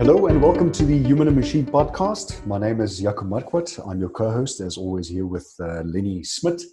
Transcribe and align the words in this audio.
Hello 0.00 0.28
and 0.28 0.40
welcome 0.40 0.72
to 0.72 0.86
the 0.86 0.96
Human 0.96 1.28
and 1.28 1.36
Machine 1.36 1.66
podcast. 1.66 2.46
My 2.46 2.56
name 2.56 2.80
is 2.80 3.02
Jaco 3.02 3.28
Marquardt. 3.28 3.86
I'm 3.86 4.00
your 4.00 4.08
co-host, 4.08 4.60
as 4.60 4.78
always, 4.78 5.08
here 5.08 5.26
with 5.26 5.54
uh, 5.60 5.82
Lenny 5.82 6.24
Smith. 6.24 6.64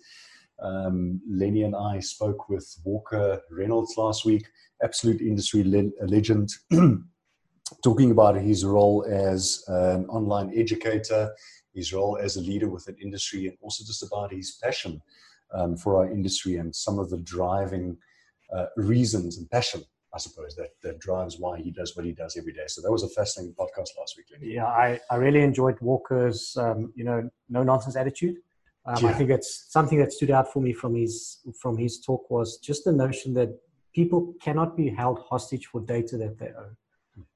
Um, 0.63 1.19
Lenny 1.29 1.63
and 1.63 1.75
I 1.75 1.99
spoke 1.99 2.47
with 2.47 2.65
Walker 2.85 3.41
Reynolds 3.51 3.95
last 3.97 4.23
week, 4.23 4.47
absolute 4.81 5.19
industry 5.19 5.65
le- 5.65 6.07
legend, 6.07 6.53
talking 7.83 8.11
about 8.11 8.37
his 8.37 8.63
role 8.63 9.05
as 9.09 9.61
an 9.67 10.05
online 10.05 10.53
educator, 10.55 11.29
his 11.75 11.91
role 11.91 12.17
as 12.17 12.37
a 12.37 12.41
leader 12.41 12.69
within 12.69 12.95
industry, 12.95 13.47
and 13.47 13.57
also 13.59 13.83
just 13.83 14.03
about 14.03 14.31
his 14.31 14.57
passion 14.63 15.01
um, 15.53 15.75
for 15.75 15.97
our 15.97 16.09
industry 16.09 16.55
and 16.55 16.73
some 16.73 16.97
of 16.97 17.09
the 17.09 17.17
driving 17.17 17.97
uh, 18.55 18.67
reasons 18.77 19.37
and 19.37 19.51
passion 19.51 19.83
I 20.13 20.17
suppose 20.19 20.55
that 20.55 20.69
that 20.83 20.99
drives 20.99 21.37
why 21.37 21.59
he 21.59 21.71
does 21.71 21.95
what 21.95 22.05
he 22.05 22.13
does 22.13 22.37
every 22.37 22.53
day. 22.53 22.65
So 22.67 22.81
that 22.81 22.91
was 22.91 23.03
a 23.03 23.09
fascinating 23.09 23.53
podcast 23.55 23.89
last 23.99 24.15
week. 24.17 24.27
Lenny. 24.31 24.53
Yeah, 24.53 24.65
I, 24.65 24.99
I 25.11 25.15
really 25.15 25.41
enjoyed 25.41 25.77
Walker's 25.81 26.55
um, 26.57 26.93
you 26.95 27.03
know 27.03 27.29
no 27.49 27.63
nonsense 27.63 27.95
attitude. 27.95 28.37
Um, 28.85 29.03
yeah. 29.03 29.09
I 29.09 29.13
think 29.13 29.29
it's 29.29 29.65
something 29.69 29.99
that 29.99 30.13
stood 30.13 30.31
out 30.31 30.51
for 30.51 30.61
me 30.61 30.73
from 30.73 30.95
his 30.95 31.39
from 31.59 31.77
his 31.77 31.99
talk 31.99 32.29
was 32.31 32.57
just 32.57 32.85
the 32.85 32.93
notion 32.93 33.33
that 33.33 33.49
people 33.93 34.33
cannot 34.41 34.77
be 34.77 34.89
held 34.89 35.19
hostage 35.29 35.65
for 35.65 35.81
data 35.81 36.17
that 36.17 36.37
they 36.39 36.51
own. 36.57 36.75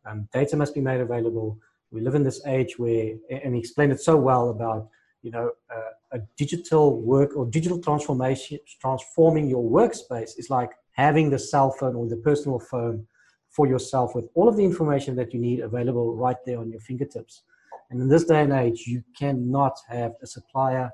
Um, 0.06 0.28
data 0.32 0.56
must 0.56 0.74
be 0.74 0.82
made 0.82 1.02
available. 1.02 1.60
We 1.92 2.02
live 2.02 2.16
in 2.16 2.24
this 2.24 2.42
age 2.46 2.80
where, 2.80 3.16
and 3.30 3.54
he 3.54 3.60
explained 3.60 3.92
it 3.92 4.00
so 4.00 4.16
well 4.16 4.50
about 4.50 4.88
you 5.24 5.32
know 5.32 5.52
uh, 5.76 6.18
a 6.18 6.20
digital 6.38 7.02
work 7.02 7.36
or 7.36 7.46
digital 7.46 7.82
transformation 7.82 8.60
transforming 8.80 9.50
your 9.50 9.64
workspace 9.64 10.32
is 10.38 10.50
like 10.50 10.72
having 10.94 11.30
the 11.30 11.40
cell 11.40 11.72
phone 11.72 11.96
or 11.96 12.08
the 12.08 12.18
personal 12.18 12.60
phone 12.60 13.08
for 13.50 13.68
yourself 13.68 14.16
with 14.16 14.26
all 14.34 14.48
of 14.48 14.56
the 14.56 14.64
information 14.64 15.16
that 15.16 15.34
you 15.34 15.40
need 15.40 15.60
available 15.60 16.16
right 16.16 16.38
there 16.46 16.60
on 16.60 16.72
your 16.72 16.80
fingertips. 16.80 17.44
And 17.90 18.02
in 18.02 18.08
this 18.08 18.24
day 18.24 18.42
and 18.42 18.54
age, 18.54 18.86
you 18.88 19.04
cannot 19.18 19.78
have 19.90 20.14
a 20.22 20.28
supplier 20.28 20.90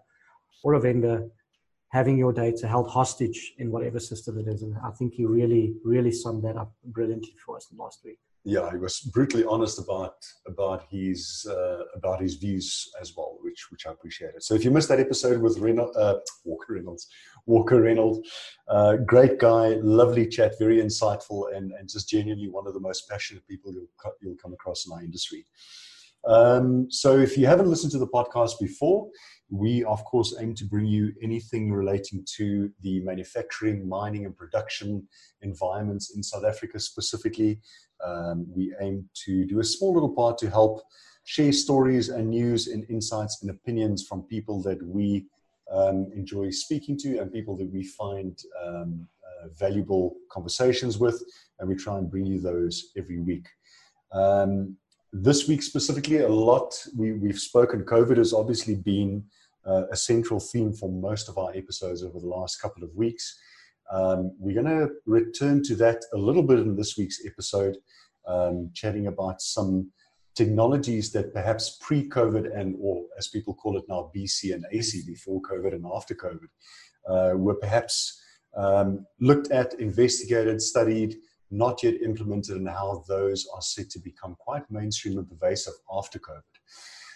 or 0.63 0.73
a 0.73 0.79
vendor 0.79 1.27
having 1.89 2.17
your 2.17 2.33
data 2.33 2.67
held 2.67 2.89
hostage 2.89 3.53
in 3.59 3.71
whatever 3.71 3.99
system 3.99 4.39
it 4.39 4.47
is. 4.47 4.63
And 4.63 4.75
I 4.83 4.89
think 4.91 5.13
he 5.13 5.25
really, 5.25 5.75
really 5.83 6.11
summed 6.11 6.43
that 6.43 6.57
up 6.57 6.73
brilliantly 6.85 7.35
for 7.45 7.55
us 7.55 7.67
last 7.77 7.99
week 8.03 8.19
yeah, 8.47 8.71
he 8.71 8.77
was 8.77 9.01
brutally 9.01 9.43
honest 9.43 9.77
about 9.77 10.15
about 10.47 10.85
his 10.89 11.45
uh, 11.49 11.79
about 11.95 12.21
his 12.21 12.35
views 12.35 12.89
as 13.01 13.13
well, 13.13 13.37
which 13.41 13.69
which 13.71 13.85
I 13.85 13.91
appreciated. 13.91 14.41
So 14.41 14.53
if 14.55 14.63
you 14.63 14.71
missed 14.71 14.87
that 14.87 15.01
episode 15.01 15.41
with 15.41 15.57
Reynolds, 15.57 15.97
uh, 15.97 16.19
Walker 16.45 16.75
Reynolds, 16.75 17.07
Walker 17.45 17.81
Reynolds, 17.81 18.25
uh, 18.69 18.95
great 19.05 19.37
guy, 19.39 19.75
lovely 19.83 20.25
chat, 20.25 20.53
very 20.59 20.77
insightful, 20.77 21.53
and 21.53 21.73
and 21.73 21.89
just 21.89 22.07
genuinely 22.07 22.47
one 22.47 22.65
of 22.67 22.73
the 22.73 22.79
most 22.79 23.09
passionate 23.09 23.45
people 23.49 23.73
you'll 23.73 23.91
you'll 24.21 24.41
come 24.41 24.53
across 24.53 24.87
in 24.87 24.93
our 24.93 25.03
industry. 25.03 25.45
Um, 26.25 26.89
so 26.89 27.17
if 27.17 27.37
you 27.37 27.47
haven't 27.47 27.69
listened 27.69 27.91
to 27.91 27.99
the 27.99 28.07
podcast 28.07 28.59
before, 28.61 29.09
we 29.49 29.83
of 29.85 30.03
course 30.03 30.35
aim 30.39 30.53
to 30.55 30.65
bring 30.65 30.85
you 30.85 31.13
anything 31.21 31.71
relating 31.71 32.25
to 32.35 32.71
the 32.81 32.99
manufacturing, 33.01 33.87
mining, 33.87 34.25
and 34.25 34.35
production 34.35 35.07
environments 35.41 36.15
in 36.15 36.23
South 36.23 36.43
Africa 36.43 36.79
specifically. 36.79 37.59
Um, 38.05 38.45
we 38.53 38.75
aim 38.81 39.09
to 39.25 39.45
do 39.45 39.59
a 39.59 39.63
small 39.63 39.93
little 39.93 40.13
part 40.13 40.37
to 40.39 40.49
help 40.49 40.81
share 41.23 41.51
stories 41.51 42.09
and 42.09 42.29
news 42.29 42.67
and 42.67 42.85
insights 42.89 43.41
and 43.41 43.51
opinions 43.51 44.05
from 44.05 44.23
people 44.23 44.61
that 44.63 44.81
we 44.85 45.25
um, 45.71 46.07
enjoy 46.15 46.49
speaking 46.49 46.97
to 46.97 47.19
and 47.19 47.31
people 47.31 47.57
that 47.57 47.69
we 47.71 47.83
find 47.83 48.39
um, 48.65 49.07
uh, 49.25 49.47
valuable 49.59 50.15
conversations 50.31 50.97
with. 50.97 51.21
And 51.59 51.67
we 51.67 51.75
try 51.75 51.97
and 51.97 52.09
bring 52.09 52.25
you 52.25 52.39
those 52.39 52.91
every 52.97 53.19
week. 53.19 53.47
Um, 54.13 54.77
this 55.13 55.47
week 55.47 55.63
specifically, 55.63 56.19
a 56.19 56.27
lot 56.27 56.73
we, 56.95 57.13
we've 57.13 57.39
spoken. 57.39 57.83
COVID 57.83 58.17
has 58.17 58.33
obviously 58.33 58.75
been 58.75 59.23
uh, 59.65 59.83
a 59.91 59.95
central 59.95 60.39
theme 60.39 60.73
for 60.73 60.89
most 60.89 61.29
of 61.29 61.37
our 61.37 61.51
episodes 61.55 62.03
over 62.03 62.19
the 62.19 62.27
last 62.27 62.61
couple 62.61 62.83
of 62.83 62.95
weeks. 62.95 63.39
Um, 63.91 64.33
we're 64.37 64.61
going 64.61 64.65
to 64.79 64.93
return 65.05 65.63
to 65.63 65.75
that 65.77 66.03
a 66.13 66.17
little 66.17 66.43
bit 66.43 66.59
in 66.59 66.75
this 66.75 66.97
week's 66.97 67.25
episode, 67.25 67.77
um, 68.27 68.69
chatting 68.73 69.07
about 69.07 69.41
some 69.41 69.91
technologies 70.35 71.11
that 71.11 71.33
perhaps 71.33 71.77
pre-COVID 71.81 72.55
and, 72.57 72.75
or 72.79 73.05
as 73.17 73.27
people 73.27 73.53
call 73.55 73.77
it 73.77 73.85
now, 73.87 74.11
BC 74.15 74.53
and 74.53 74.65
AC, 74.71 75.03
before 75.07 75.41
COVID 75.41 75.73
and 75.73 75.85
after 75.95 76.13
COVID, 76.13 76.47
uh, 77.09 77.37
were 77.37 77.55
perhaps 77.55 78.21
um, 78.55 79.05
looked 79.19 79.51
at, 79.51 79.73
investigated, 79.79 80.61
studied, 80.61 81.15
not 81.49 81.83
yet 81.83 82.01
implemented, 82.01 82.57
and 82.57 82.69
how 82.69 83.03
those 83.07 83.47
are 83.53 83.61
set 83.61 83.89
to 83.91 83.99
become 83.99 84.35
quite 84.39 84.69
mainstream 84.69 85.17
and 85.17 85.29
pervasive 85.29 85.73
after 85.91 86.19
COVID. 86.19 86.41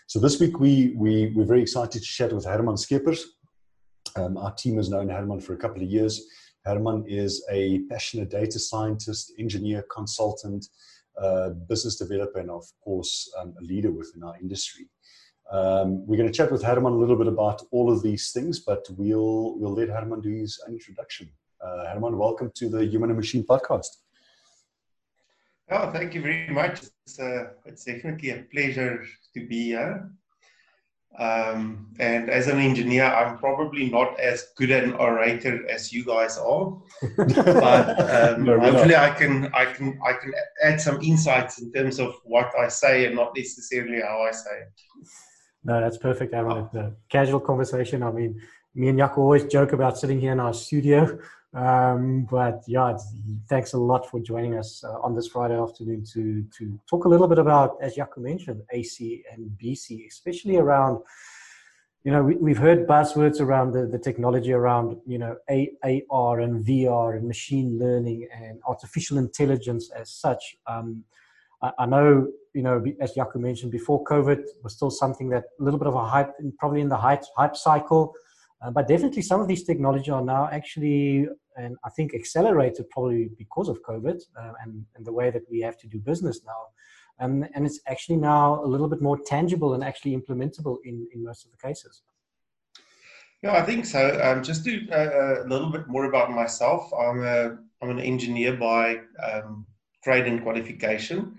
So 0.08 0.20
this 0.20 0.40
week 0.40 0.60
we, 0.60 0.94
we, 0.96 1.32
we're 1.36 1.46
very 1.46 1.62
excited 1.62 2.02
to 2.02 2.08
chat 2.08 2.34
with 2.34 2.46
Herman 2.46 2.76
Scheepers. 2.76 3.22
Um, 4.16 4.38
our 4.38 4.54
team 4.54 4.78
has 4.78 4.90
known 4.90 5.10
Herman 5.10 5.40
for 5.40 5.54
a 5.54 5.58
couple 5.58 5.82
of 5.82 5.90
years. 5.90 6.22
Herman 6.66 7.06
is 7.08 7.46
a 7.50 7.80
passionate 7.90 8.30
data 8.30 8.60
scientist, 8.60 9.34
engineer, 9.40 9.84
consultant, 9.92 10.68
uh, 11.22 11.50
business 11.50 11.96
developer, 11.98 12.40
and 12.40 12.52
of 12.52 12.66
course, 12.84 13.32
um, 13.40 13.54
a 13.60 13.64
leader 13.64 13.92
within 13.92 14.24
our 14.24 14.36
industry. 14.40 14.90
Um, 15.52 16.06
we're 16.08 16.18
going 16.18 16.32
to 16.32 16.34
chat 16.34 16.52
with 16.52 16.64
Herman 16.64 16.94
a 16.94 16.98
little 16.98 17.18
bit 17.18 17.28
about 17.28 17.62
all 17.72 17.92
of 17.92 18.02
these 18.02 18.32
things, 18.32 18.60
but 18.60 18.86
we'll 18.98 19.58
we'll 19.60 19.74
let 19.74 19.90
Herman 19.90 20.22
do 20.22 20.30
his 20.30 20.60
introduction. 20.68 21.30
Uh, 21.62 21.86
Herman, 21.94 22.18
welcome 22.18 22.52
to 22.56 22.70
the 22.70 22.86
Human 22.86 23.10
and 23.10 23.18
Machine 23.18 23.44
podcast. 23.44 24.01
Oh, 25.74 25.90
thank 25.90 26.14
you 26.14 26.22
very 26.22 26.50
much. 26.50 26.82
It's, 27.06 27.18
uh, 27.18 27.52
it's 27.66 27.86
definitely 27.86 28.32
a 28.32 28.44
pleasure 28.52 29.06
to 29.34 29.48
be 29.48 29.68
here. 29.68 30.12
Um, 31.18 31.88
and 32.00 32.30
as 32.30 32.48
an 32.48 32.60
engineer, 32.60 33.06
I'm 33.06 33.38
probably 33.38 33.90
not 33.90 34.20
as 34.20 34.48
good 34.58 34.72
an 34.72 34.94
orator 34.94 35.70
as 35.70 35.92
you 35.92 36.04
guys 36.06 36.38
are, 36.38 36.78
but 37.18 38.34
um, 38.34 38.46
no, 38.46 38.60
hopefully 38.60 38.96
I 38.96 39.10
can 39.10 39.52
I 39.54 39.66
can 39.66 40.00
I 40.06 40.14
can 40.14 40.34
add 40.64 40.80
some 40.80 41.02
insights 41.02 41.62
in 41.62 41.72
terms 41.74 42.00
of 42.00 42.16
what 42.24 42.52
I 42.58 42.70
say 42.70 43.06
and 43.08 43.16
not 43.16 43.36
necessarily 43.36 44.02
how 44.02 44.22
I 44.22 44.32
say 44.32 44.62
it. 44.62 45.08
No, 45.66 45.82
that's 45.82 45.98
perfect, 45.98 46.34
Aaron. 46.34 46.70
Oh. 46.74 46.94
casual 47.10 47.42
conversation. 47.42 48.04
I 48.04 48.12
mean, 48.12 48.42
me 48.74 48.88
and 48.88 48.98
Jaco 48.98 49.18
always 49.18 49.44
joke 49.44 49.74
about 49.74 49.98
sitting 49.98 50.20
here 50.20 50.32
in 50.32 50.40
our 50.40 50.54
studio 50.54 51.20
um, 51.54 52.28
but 52.32 52.64
yeah, 52.66 52.98
thanks 53.50 53.74
a 53.74 53.78
lot 53.78 54.10
for 54.10 54.22
joining 54.22 54.58
us 54.58 54.84
uh, 54.86 55.00
on 55.02 55.16
this 55.16 55.28
Friday 55.28 55.60
afternoon 55.60 56.06
to 56.14 56.46
to 56.58 56.80
talk 56.90 57.06
a 57.06 57.10
little 57.10 57.28
bit 57.28 57.40
about, 57.40 57.76
as 57.82 57.96
Jaco 57.96 58.20
mentioned, 58.20 58.62
AC 58.72 59.24
and 59.32 59.52
BC, 59.62 60.08
especially 60.08 60.58
around. 60.58 61.02
You 62.04 62.12
know, 62.12 62.24
we, 62.24 62.52
have 62.52 62.58
heard 62.58 62.88
buzzwords 62.88 63.42
around 63.42 63.74
the, 63.74 63.86
the 63.86 64.00
technology 64.00 64.54
around, 64.54 64.98
you 65.06 65.20
know, 65.20 65.36
AR 65.52 66.40
and 66.40 66.66
VR 66.66 67.16
and 67.16 67.28
machine 67.28 67.78
learning 67.78 68.28
and 68.34 68.60
artificial 68.66 69.20
intelligence 69.20 69.92
as 69.92 70.12
such. 70.12 70.56
Um, 70.66 71.04
I, 71.62 71.72
I, 71.78 71.86
know, 71.86 72.28
you 72.56 72.64
know, 72.64 72.84
as 73.00 73.14
Jaco 73.14 73.36
mentioned 73.36 73.72
before, 73.72 74.04
COVID 74.06 74.42
was 74.64 74.74
still 74.74 74.90
something 74.90 75.30
that 75.30 75.44
a 75.60 75.64
little 75.64 75.78
bit 75.78 75.88
of 75.88 75.94
a 75.94 76.04
hype, 76.04 76.34
probably 76.58 76.82
in 76.82 76.90
the 76.90 76.98
hype, 76.98 77.22
hype 77.38 77.56
cycle. 77.56 78.16
Uh, 78.62 78.70
but 78.70 78.88
definitely 78.88 79.22
some 79.22 79.42
of 79.42 79.48
these 79.48 79.64
technology 79.64 80.12
are 80.12 80.24
now 80.24 80.48
actually 80.52 81.28
and 81.58 81.78
I 81.84 81.90
think 81.90 82.14
accelerated 82.14 82.90
probably 82.90 83.30
because 83.38 83.70
of 83.70 83.82
COVID 83.84 84.22
uh, 84.40 84.54
and, 84.64 84.86
and 84.96 85.06
the 85.06 85.12
way 85.12 85.30
that 85.32 85.44
we 85.50 85.60
have 85.62 85.78
to 85.80 85.88
do 85.88 86.00
business 86.00 86.42
now. 86.46 86.68
Um, 87.20 87.46
and 87.54 87.66
it's 87.66 87.80
actually 87.88 88.18
now 88.18 88.64
a 88.64 88.66
little 88.66 88.88
bit 88.88 89.02
more 89.02 89.20
tangible 89.26 89.74
and 89.74 89.84
actually 89.84 90.16
implementable 90.16 90.78
in, 90.86 91.08
in 91.14 91.24
most 91.24 91.46
of 91.46 91.52
the 91.52 91.58
cases. 91.58 92.02
Yeah, 93.44 93.54
I 93.54 93.64
think 93.64 93.86
so. 93.86 94.20
Um, 94.24 94.44
just 94.44 94.64
to 94.66 94.90
uh, 94.90 95.44
a 95.44 95.48
little 95.48 95.70
bit 95.70 95.88
more 95.88 96.06
about 96.06 96.32
myself, 96.32 96.92
I'm, 96.94 97.24
a, 97.24 97.58
I'm 97.82 97.90
an 97.90 98.00
engineer 98.00 98.56
by 98.56 99.02
um, 99.22 99.66
trade 100.04 100.28
and 100.28 100.42
qualification. 100.42 101.36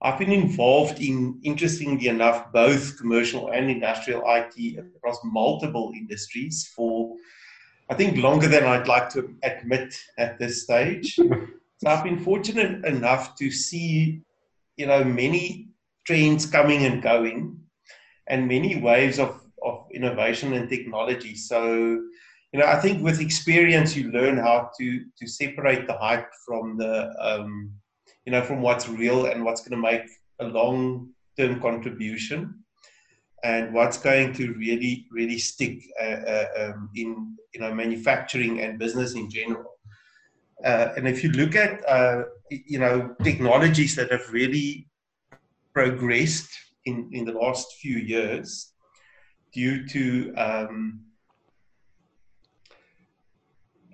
I've 0.00 0.18
been 0.18 0.32
involved 0.32 1.00
in, 1.00 1.40
interestingly 1.42 2.06
enough, 2.06 2.52
both 2.52 2.98
commercial 2.98 3.50
and 3.50 3.68
industrial 3.68 4.22
IT 4.26 4.78
across 4.78 5.18
multiple 5.24 5.92
industries 5.96 6.70
for 6.74 7.16
I 7.90 7.94
think 7.94 8.18
longer 8.18 8.48
than 8.48 8.64
I'd 8.64 8.86
like 8.86 9.08
to 9.10 9.34
admit 9.42 9.94
at 10.18 10.38
this 10.38 10.62
stage. 10.62 11.14
so 11.16 11.86
I've 11.86 12.04
been 12.04 12.18
fortunate 12.18 12.84
enough 12.84 13.34
to 13.36 13.50
see, 13.50 14.20
you 14.76 14.86
know, 14.86 15.02
many 15.02 15.68
trends 16.06 16.44
coming 16.44 16.84
and 16.84 17.02
going, 17.02 17.58
and 18.26 18.46
many 18.46 18.80
waves 18.80 19.18
of 19.18 19.40
of 19.64 19.86
innovation 19.92 20.52
and 20.52 20.68
technology. 20.68 21.34
So, 21.34 21.74
you 22.52 22.60
know, 22.60 22.66
I 22.66 22.76
think 22.76 23.02
with 23.02 23.20
experience 23.20 23.96
you 23.96 24.12
learn 24.12 24.36
how 24.36 24.70
to 24.78 25.04
to 25.18 25.26
separate 25.26 25.86
the 25.86 25.94
hype 25.94 26.30
from 26.46 26.76
the, 26.76 27.12
um, 27.20 27.72
you 28.28 28.32
know, 28.32 28.42
from 28.42 28.60
what's 28.60 28.90
real 28.90 29.24
and 29.24 29.42
what's 29.42 29.62
going 29.62 29.80
to 29.80 29.90
make 29.90 30.06
a 30.40 30.44
long 30.44 31.08
term 31.38 31.58
contribution 31.62 32.62
and 33.42 33.72
what's 33.72 33.96
going 33.96 34.34
to 34.34 34.52
really 34.52 35.06
really 35.10 35.38
stick 35.38 35.78
uh, 35.98 36.20
uh, 36.34 36.46
um, 36.58 36.90
in 36.94 37.34
you 37.54 37.60
know 37.60 37.72
manufacturing 37.72 38.60
and 38.60 38.78
business 38.78 39.14
in 39.14 39.30
general. 39.30 39.70
Uh, 40.62 40.88
and 40.94 41.08
if 41.08 41.24
you 41.24 41.30
look 41.30 41.56
at 41.56 41.80
uh, 41.88 42.24
you 42.50 42.78
know 42.78 43.16
technologies 43.24 43.96
that 43.96 44.12
have 44.12 44.30
really 44.30 44.86
progressed 45.72 46.50
in, 46.84 47.08
in 47.12 47.24
the 47.24 47.32
last 47.32 47.76
few 47.80 47.96
years 47.96 48.74
due 49.54 49.88
to, 49.88 50.34
um, 50.34 51.00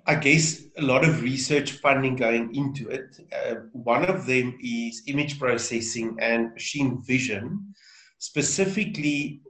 I 0.07 0.15
guess, 0.15 0.61
a 0.77 0.83
lot 0.83 1.03
of 1.03 1.23
research 1.23 1.71
funding 1.71 2.15
going 2.15 2.53
into 2.55 2.89
it. 2.89 3.19
Uh, 3.33 3.55
one 3.71 4.05
of 4.05 4.27
them 4.27 4.57
is 4.61 5.01
image 5.07 5.39
processing 5.39 6.15
and 6.19 6.53
machine 6.53 7.01
vision, 7.01 7.73
specifically 8.19 9.41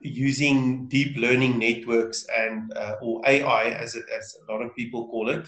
using 0.00 0.86
deep 0.86 1.16
learning 1.16 1.58
networks 1.58 2.26
and 2.36 2.72
uh, 2.76 2.94
or 3.02 3.22
AI, 3.26 3.70
as, 3.70 3.96
it, 3.96 4.04
as 4.16 4.36
a 4.48 4.52
lot 4.52 4.62
of 4.62 4.74
people 4.76 5.08
call 5.08 5.30
it, 5.30 5.46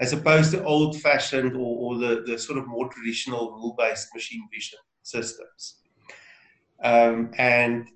as 0.00 0.12
opposed 0.12 0.50
to 0.52 0.64
old-fashioned 0.64 1.54
or, 1.54 1.94
or 1.94 1.98
the, 1.98 2.22
the 2.26 2.38
sort 2.38 2.58
of 2.58 2.66
more 2.66 2.88
traditional 2.88 3.52
rule-based 3.52 4.08
machine 4.14 4.48
vision 4.52 4.78
systems. 5.02 5.82
Um, 6.82 7.30
and 7.38 7.88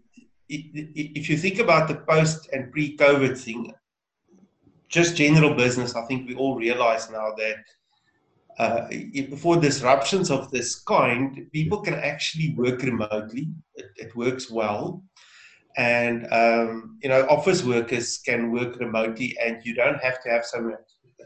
if 0.49 1.29
you 1.29 1.37
think 1.37 1.59
about 1.59 1.87
the 1.89 1.97
post 1.97 2.49
and 2.53 2.73
pre-COVID 2.73 3.39
thing, 3.39 3.73
just 4.91 5.17
general 5.17 5.55
business, 5.55 5.95
I 5.95 6.05
think 6.07 6.29
we 6.29 6.35
all 6.35 6.57
realize 6.57 7.11
now 7.11 7.33
that 7.37 7.57
uh, 8.59 8.89
before 9.31 9.57
disruptions 9.57 10.31
of 10.31 10.51
this 10.51 10.81
kind, 10.81 11.47
people 11.53 11.81
can 11.81 11.95
actually 11.95 12.55
work 12.57 12.83
remotely. 12.83 13.49
It, 13.77 13.87
it 13.97 14.17
works 14.17 14.51
well, 14.51 15.03
and 15.77 16.27
um, 16.33 16.99
you 17.03 17.09
know, 17.09 17.27
office 17.29 17.65
workers 17.65 18.19
can 18.19 18.51
work 18.51 18.79
remotely, 18.81 19.37
and 19.43 19.65
you 19.65 19.75
don't 19.75 20.03
have 20.03 20.23
to 20.25 20.29
have 20.29 20.45
so 20.45 20.73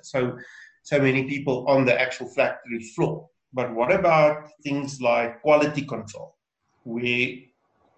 so 0.02 0.37
so 0.82 1.00
many 1.00 1.25
people 1.25 1.67
on 1.67 1.84
the 1.87 1.99
actual 1.99 2.28
factory 2.28 2.82
floor. 2.94 3.28
But 3.55 3.75
what 3.75 3.90
about 3.93 4.50
things 4.62 5.00
like 5.00 5.40
quality 5.40 5.82
control, 5.82 6.37
where 6.84 7.28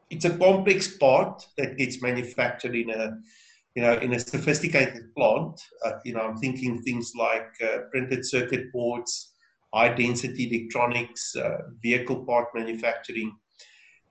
it's 0.09 0.25
a 0.25 0.39
complex 0.39 0.97
part 0.97 1.45
that 1.59 1.77
gets 1.77 2.01
manufactured 2.01 2.77
in 2.77 2.91
a 2.91 3.19
you 3.77 3.83
know 3.83 3.95
in 3.99 4.15
a 4.15 4.19
sophisticated 4.19 5.15
plant 5.15 5.61
uh, 5.85 5.93
you 6.05 6.15
know 6.15 6.21
i'm 6.21 6.37
thinking 6.39 6.83
things 6.83 7.13
like 7.17 7.51
uh, 7.63 7.79
printed 7.93 8.27
circuit 8.27 8.73
boards 8.73 9.35
high 9.73 9.93
density 9.95 10.45
electronics 10.49 11.37
uh, 11.37 11.59
vehicle 11.83 12.25
part 12.25 12.49
manufacturing 12.55 13.37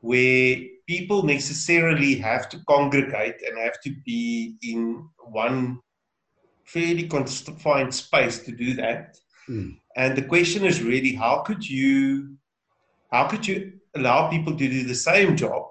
where 0.02 0.58
people 0.88 1.24
necessarily 1.24 2.16
have 2.16 2.48
to 2.48 2.60
congregate 2.68 3.38
and 3.46 3.58
have 3.58 3.82
to 3.82 3.92
be 4.06 4.56
in 4.62 5.04
one 5.32 5.80
fairly 6.64 7.08
confined 7.08 7.94
space 7.94 8.40
to 8.40 8.52
do 8.52 8.76
that 8.76 9.18
mm. 9.50 9.76
and 9.98 10.16
the 10.16 10.28
question 10.34 10.64
is 10.64 10.84
really 10.84 11.14
how 11.14 11.38
could 11.40 11.68
you 11.68 12.38
how 13.12 13.26
could 13.28 13.48
you 13.48 13.74
allow 13.96 14.30
people 14.30 14.56
to 14.56 14.68
do 14.70 14.84
the 14.84 15.02
same 15.10 15.36
job 15.36 15.64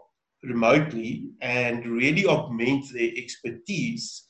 remotely 0.44 1.30
and 1.40 1.86
really 1.86 2.26
augment 2.26 2.84
their 2.92 3.10
expertise 3.16 4.24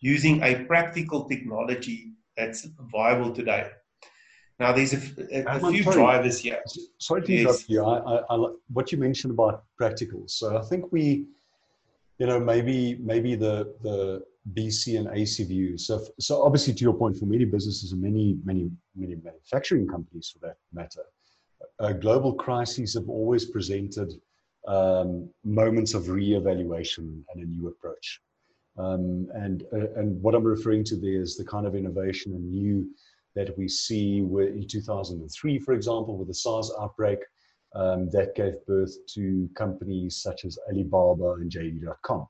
using 0.00 0.42
a 0.42 0.64
practical 0.64 1.28
technology 1.28 2.12
that's 2.36 2.66
viable 2.92 3.32
today. 3.32 3.70
Now, 4.58 4.72
there's 4.72 4.92
a, 4.92 5.00
a, 5.32 5.56
a 5.56 5.70
few 5.72 5.82
sorry, 5.82 5.96
drivers 5.96 6.38
here. 6.40 6.62
Sorry 6.98 7.22
to 7.22 7.32
yes. 7.32 7.40
interrupt 7.40 7.68
you. 7.68 7.82
I, 7.82 7.98
I, 7.98 8.36
I, 8.36 8.48
what 8.72 8.92
you 8.92 8.98
mentioned 8.98 9.32
about 9.32 9.64
practicals. 9.80 10.30
So 10.32 10.58
I 10.58 10.62
think 10.62 10.92
we, 10.92 11.24
you 12.18 12.26
know, 12.26 12.38
maybe 12.38 12.96
maybe 13.00 13.36
the 13.36 13.74
the 13.82 14.22
BC 14.52 14.98
and 14.98 15.08
AC 15.16 15.44
view. 15.44 15.78
So 15.78 16.04
so 16.18 16.42
obviously, 16.42 16.74
to 16.74 16.82
your 16.82 16.92
point, 16.92 17.16
for 17.16 17.24
many 17.24 17.46
businesses 17.46 17.92
and 17.92 18.02
many 18.02 18.36
many 18.44 18.70
many 18.94 19.16
manufacturing 19.24 19.88
companies, 19.88 20.28
for 20.30 20.46
that 20.46 20.56
matter, 20.74 21.04
uh, 21.78 21.92
global 21.92 22.34
crises 22.34 22.92
have 22.94 23.08
always 23.08 23.46
presented 23.46 24.12
um, 24.66 25.28
moments 25.44 25.94
of 25.94 26.08
re-evaluation 26.08 27.24
and 27.32 27.42
a 27.42 27.46
new 27.46 27.68
approach. 27.68 28.20
Um, 28.78 29.28
and 29.34 29.64
uh, 29.72 29.92
and 29.96 30.22
what 30.22 30.34
I'm 30.34 30.44
referring 30.44 30.84
to 30.84 30.96
there 30.96 31.20
is 31.20 31.36
the 31.36 31.44
kind 31.44 31.66
of 31.66 31.74
innovation 31.74 32.32
and 32.34 32.50
new 32.50 32.88
that 33.34 33.56
we 33.58 33.68
see 33.68 34.18
in 34.18 34.66
2003, 34.68 35.58
for 35.58 35.72
example, 35.74 36.16
with 36.16 36.28
the 36.28 36.34
SARS 36.34 36.72
outbreak 36.80 37.18
um, 37.74 38.10
that 38.10 38.34
gave 38.34 38.54
birth 38.66 38.94
to 39.14 39.48
companies 39.54 40.16
such 40.16 40.44
as 40.44 40.58
Alibaba 40.68 41.34
and 41.34 41.50
JD.com. 41.50 42.26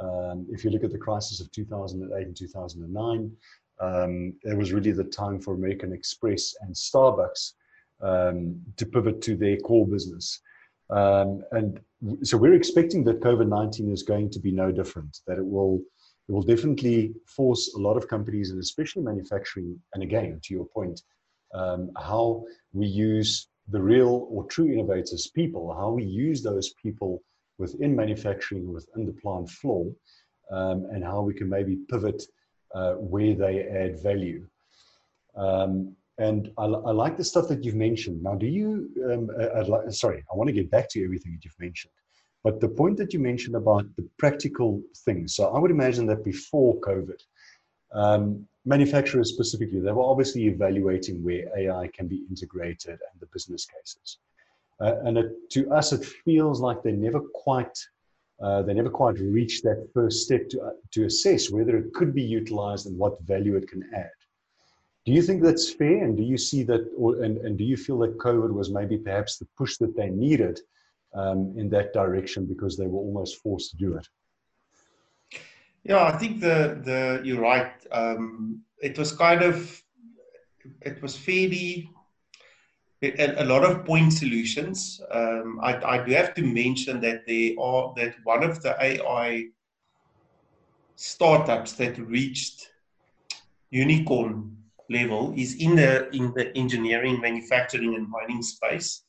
Um, 0.00 0.46
if 0.50 0.64
you 0.64 0.70
look 0.70 0.82
at 0.82 0.90
the 0.90 0.98
crisis 0.98 1.40
of 1.40 1.50
2008 1.52 2.26
and 2.26 2.36
2009, 2.36 3.32
um, 3.80 4.34
it 4.42 4.56
was 4.56 4.72
really 4.72 4.92
the 4.92 5.04
time 5.04 5.40
for 5.40 5.54
American 5.54 5.92
Express 5.92 6.54
and 6.62 6.74
Starbucks 6.74 7.52
um, 8.00 8.60
to 8.76 8.86
pivot 8.86 9.20
to 9.22 9.36
their 9.36 9.58
core 9.58 9.86
business 9.86 10.40
um, 10.92 11.42
and 11.52 11.80
so 12.22 12.36
we're 12.36 12.54
expecting 12.54 13.02
that 13.04 13.20
COVID-19 13.20 13.92
is 13.92 14.02
going 14.02 14.30
to 14.30 14.38
be 14.38 14.52
no 14.52 14.70
different, 14.70 15.18
that 15.26 15.38
it 15.38 15.46
will, 15.46 15.80
it 16.28 16.32
will 16.32 16.42
definitely 16.42 17.14
force 17.26 17.74
a 17.74 17.78
lot 17.78 17.96
of 17.96 18.08
companies 18.08 18.50
and 18.50 18.60
especially 18.60 19.02
manufacturing, 19.02 19.78
and 19.94 20.02
again, 20.02 20.40
to 20.42 20.54
your 20.54 20.66
point, 20.66 21.00
um, 21.54 21.90
how 21.96 22.44
we 22.72 22.86
use 22.86 23.48
the 23.68 23.80
real 23.80 24.26
or 24.30 24.44
true 24.46 24.70
innovators, 24.70 25.30
people, 25.34 25.74
how 25.74 25.90
we 25.90 26.04
use 26.04 26.42
those 26.42 26.74
people 26.82 27.22
within 27.58 27.94
manufacturing, 27.94 28.72
within 28.72 29.06
the 29.06 29.12
plant 29.12 29.48
floor, 29.48 29.90
um, 30.50 30.86
and 30.92 31.02
how 31.04 31.22
we 31.22 31.32
can 31.32 31.48
maybe 31.48 31.78
pivot 31.90 32.22
uh, 32.74 32.94
where 32.94 33.34
they 33.34 33.62
add 33.62 34.02
value. 34.02 34.46
Um, 35.36 35.96
and 36.18 36.50
I, 36.58 36.64
I, 36.64 36.92
like 36.92 37.16
the 37.16 37.24
stuff 37.24 37.48
that 37.48 37.64
you've 37.64 37.74
mentioned. 37.74 38.22
Now, 38.22 38.34
do 38.34 38.46
you, 38.46 38.90
um, 39.10 39.30
uh, 39.38 39.64
like, 39.66 39.90
sorry, 39.90 40.24
I 40.30 40.36
want 40.36 40.48
to 40.48 40.52
get 40.52 40.70
back 40.70 40.88
to 40.90 41.04
everything 41.04 41.32
that 41.32 41.44
you've 41.44 41.58
mentioned. 41.58 41.92
But 42.44 42.60
the 42.60 42.68
point 42.68 42.96
that 42.98 43.12
you 43.12 43.18
mentioned 43.18 43.56
about 43.56 43.84
the 43.96 44.08
practical 44.18 44.82
things, 45.04 45.36
so 45.36 45.54
I 45.54 45.58
would 45.58 45.70
imagine 45.70 46.06
that 46.06 46.24
before 46.24 46.80
COVID, 46.80 47.20
um, 47.92 48.46
manufacturers 48.64 49.30
specifically, 49.30 49.80
they 49.80 49.92
were 49.92 50.02
obviously 50.02 50.46
evaluating 50.46 51.22
where 51.22 51.46
AI 51.56 51.88
can 51.94 52.08
be 52.08 52.24
integrated 52.28 52.90
and 52.90 53.20
the 53.20 53.26
business 53.32 53.64
cases. 53.66 54.18
Uh, 54.80 54.96
and 55.04 55.18
it, 55.18 55.50
to 55.50 55.70
us, 55.70 55.92
it 55.92 56.04
feels 56.04 56.60
like 56.60 56.82
they 56.82 56.92
never 56.92 57.20
quite 57.20 57.78
uh, 58.42 58.60
they 58.60 58.74
never 58.74 58.90
quite 58.90 59.16
reached 59.20 59.62
that 59.62 59.88
first 59.94 60.24
step 60.24 60.48
to, 60.48 60.60
uh, 60.60 60.70
to 60.90 61.04
assess 61.04 61.48
whether 61.48 61.76
it 61.76 61.94
could 61.94 62.12
be 62.12 62.22
utilized 62.22 62.86
and 62.86 62.98
what 62.98 63.22
value 63.22 63.54
it 63.54 63.68
can 63.68 63.88
add. 63.94 64.10
Do 65.04 65.12
you 65.12 65.22
think 65.22 65.42
that's 65.42 65.72
fair? 65.72 66.04
And 66.04 66.16
do 66.16 66.22
you 66.22 66.38
see 66.38 66.62
that, 66.64 66.88
or, 66.96 67.22
and, 67.22 67.38
and 67.38 67.58
do 67.58 67.64
you 67.64 67.76
feel 67.76 67.98
that 68.00 68.18
COVID 68.18 68.52
was 68.52 68.70
maybe 68.70 68.96
perhaps 68.96 69.38
the 69.38 69.48
push 69.58 69.76
that 69.78 69.96
they 69.96 70.10
needed 70.10 70.60
um, 71.14 71.54
in 71.56 71.68
that 71.70 71.92
direction 71.92 72.46
because 72.46 72.76
they 72.76 72.86
were 72.86 73.00
almost 73.00 73.42
forced 73.42 73.70
to 73.70 73.76
do 73.76 73.96
it? 73.96 74.06
Yeah, 75.84 76.04
I 76.04 76.12
think 76.12 76.40
the 76.40 76.80
the 76.84 77.20
you're 77.24 77.40
right. 77.40 77.72
Um, 77.90 78.62
it 78.80 78.96
was 78.96 79.10
kind 79.12 79.42
of 79.42 79.82
it 80.80 81.02
was 81.02 81.16
fairly 81.16 81.90
a, 83.02 83.42
a 83.42 83.44
lot 83.44 83.64
of 83.64 83.84
point 83.84 84.12
solutions. 84.12 85.00
Um, 85.10 85.58
I, 85.60 85.74
I 85.84 86.04
do 86.04 86.12
have 86.12 86.34
to 86.34 86.42
mention 86.42 87.00
that 87.00 87.26
there 87.26 87.54
are 87.58 87.92
that 87.96 88.14
one 88.22 88.44
of 88.44 88.62
the 88.62 88.76
AI 88.80 89.46
startups 90.94 91.72
that 91.72 91.98
reached 91.98 92.70
unicorn 93.70 94.56
level 94.92 95.32
is 95.36 95.56
in 95.56 95.76
the 95.76 96.08
in 96.14 96.32
the 96.34 96.56
engineering, 96.56 97.20
manufacturing, 97.20 97.94
and 97.94 98.08
mining 98.08 98.42
space. 98.42 99.02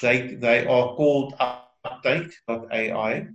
They 0.00 0.34
they 0.34 0.66
are 0.66 0.94
called 0.94 1.34
Uptake.ai, 1.40 3.28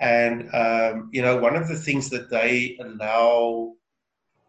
and 0.00 0.54
um, 0.54 1.10
you 1.12 1.22
know 1.22 1.36
one 1.38 1.56
of 1.56 1.68
the 1.68 1.76
things 1.76 2.10
that 2.10 2.30
they 2.30 2.78
allow 2.80 3.72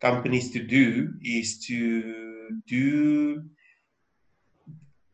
companies 0.01 0.51
to 0.51 0.61
do 0.61 1.13
is 1.23 1.65
to 1.67 2.61
do 2.67 3.43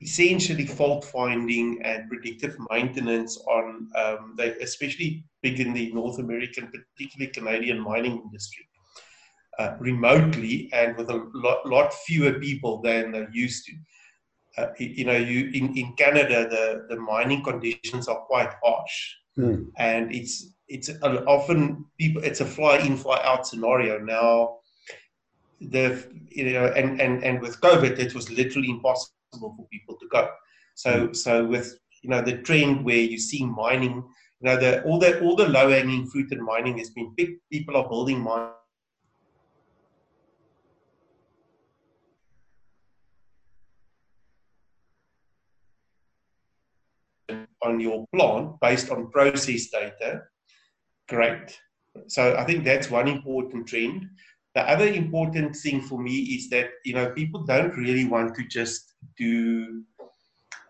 essentially 0.01 0.65
fault 0.65 1.03
finding 1.03 1.81
and 1.83 2.09
predictive 2.09 2.55
maintenance 2.71 3.37
on 3.47 3.87
um, 3.95 4.33
they 4.37 4.51
especially 4.61 5.25
big 5.43 5.59
in 5.59 5.73
the 5.73 5.91
North 5.93 6.19
American, 6.19 6.71
particularly 6.71 7.31
Canadian 7.33 7.79
mining 7.79 8.21
industry 8.23 8.68
uh, 9.59 9.75
remotely 9.79 10.69
and 10.71 10.95
with 10.95 11.09
a 11.09 11.29
lot, 11.33 11.65
lot 11.65 11.93
fewer 11.93 12.39
people 12.39 12.81
than 12.81 13.11
they 13.11 13.27
used 13.33 13.65
to. 13.65 13.73
Uh, 14.57 14.67
you 14.79 15.05
know, 15.05 15.17
you 15.17 15.51
in, 15.53 15.77
in 15.77 15.93
Canada, 15.93 16.47
the, 16.49 16.85
the 16.89 16.99
mining 16.99 17.43
conditions 17.43 18.07
are 18.07 18.21
quite 18.21 18.51
harsh, 18.63 19.15
mm. 19.37 19.67
and 19.77 20.13
it's 20.15 20.53
it's 20.67 20.89
often 21.03 21.85
people. 21.99 22.23
It's 22.23 22.41
a 22.41 22.45
fly 22.45 22.77
in, 22.77 22.97
fly 22.97 23.21
out 23.23 23.45
scenario 23.45 23.99
now. 23.99 24.57
The 25.61 26.07
you 26.29 26.53
know, 26.53 26.67
and 26.67 26.99
and 26.99 27.23
and 27.23 27.41
with 27.41 27.61
COVID, 27.61 27.99
it 27.99 28.15
was 28.15 28.31
literally 28.31 28.69
impossible 28.69 29.11
for 29.55 29.67
people 29.71 29.95
to 29.99 30.07
go. 30.07 30.29
So 30.75 31.07
mm. 31.09 31.15
so 31.15 31.45
with 31.45 31.77
you 32.01 32.09
know 32.09 32.21
the 32.21 32.37
trend 32.37 32.83
where 32.83 32.97
you 32.97 33.19
see 33.19 33.45
mining, 33.45 34.03
you 34.41 34.49
know, 34.49 34.57
the 34.57 34.83
all 34.83 34.99
the 34.99 35.21
all 35.21 35.35
the 35.35 35.47
low 35.47 35.69
hanging 35.69 36.07
fruit 36.07 36.31
in 36.31 36.43
mining 36.43 36.77
has 36.79 36.89
been 36.89 37.13
big. 37.15 37.35
People 37.51 37.77
are 37.77 37.87
building 37.87 38.19
mines 38.19 38.55
on 47.69 47.79
your 47.79 48.05
plant 48.13 48.59
based 48.61 48.89
on 48.89 49.11
process 49.11 49.69
data, 49.69 50.23
great. 51.07 51.59
So 52.07 52.35
I 52.35 52.43
think 52.45 52.63
that's 52.63 52.89
one 52.89 53.07
important 53.07 53.67
trend. 53.67 54.07
The 54.55 54.61
other 54.61 54.87
important 54.87 55.55
thing 55.55 55.81
for 55.81 55.99
me 55.99 56.17
is 56.35 56.49
that 56.49 56.69
you 56.83 56.93
know 56.93 57.11
people 57.11 57.43
don't 57.43 57.75
really 57.77 58.05
want 58.05 58.35
to 58.35 58.43
just 58.47 58.95
do 59.17 59.83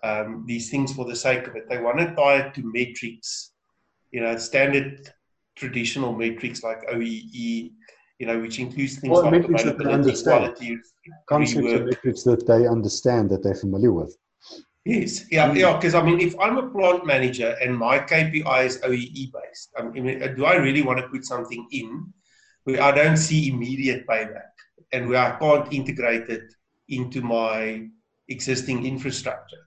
um, 0.03 0.43
these 0.47 0.69
things 0.69 0.93
for 0.93 1.05
the 1.05 1.15
sake 1.15 1.47
of 1.47 1.55
it. 1.55 1.69
They 1.69 1.79
want 1.79 1.99
to 1.99 2.13
tie 2.15 2.37
it 2.37 2.53
to 2.55 2.61
metrics, 2.63 3.51
you 4.11 4.21
know, 4.21 4.37
standard 4.37 5.11
traditional 5.55 6.13
metrics 6.13 6.63
like 6.63 6.87
OEE, 6.87 7.71
you 8.19 8.27
know, 8.27 8.39
which 8.39 8.59
includes 8.59 8.97
things 8.99 9.11
well, 9.11 9.23
like 9.23 9.43
availability, 9.43 10.23
quality, 10.23 10.77
concepts 11.27 11.71
and 11.71 11.85
metrics 11.85 12.23
that 12.23 12.45
they 12.47 12.67
understand 12.67 13.29
that 13.29 13.43
they're 13.43 13.55
familiar 13.55 13.91
with. 13.91 14.15
Yes, 14.89 15.25
yeah, 15.29 15.53
yeah. 15.53 15.75
Because 15.75 15.93
I 15.93 16.01
mean, 16.01 16.19
if 16.19 16.33
I'm 16.39 16.57
a 16.57 16.67
plant 16.67 17.05
manager 17.05 17.55
and 17.61 17.77
my 17.77 17.99
KPI 17.99 18.65
is 18.65 18.79
OEE 18.79 19.31
based, 19.31 19.69
I 19.77 19.83
mean, 19.83 20.35
do 20.35 20.45
I 20.45 20.55
really 20.55 20.81
want 20.81 20.97
to 20.97 21.07
put 21.09 21.25
something 21.25 21.67
in 21.71 22.11
where 22.63 22.81
I 22.81 22.91
don't 22.91 23.17
see 23.17 23.49
immediate 23.49 24.07
payback 24.07 24.49
and 24.91 25.07
where 25.07 25.21
I 25.21 25.37
can't 25.37 25.71
integrate 25.71 26.27
it 26.29 26.51
into 26.87 27.21
my 27.21 27.85
existing 28.29 28.87
infrastructure? 28.87 29.63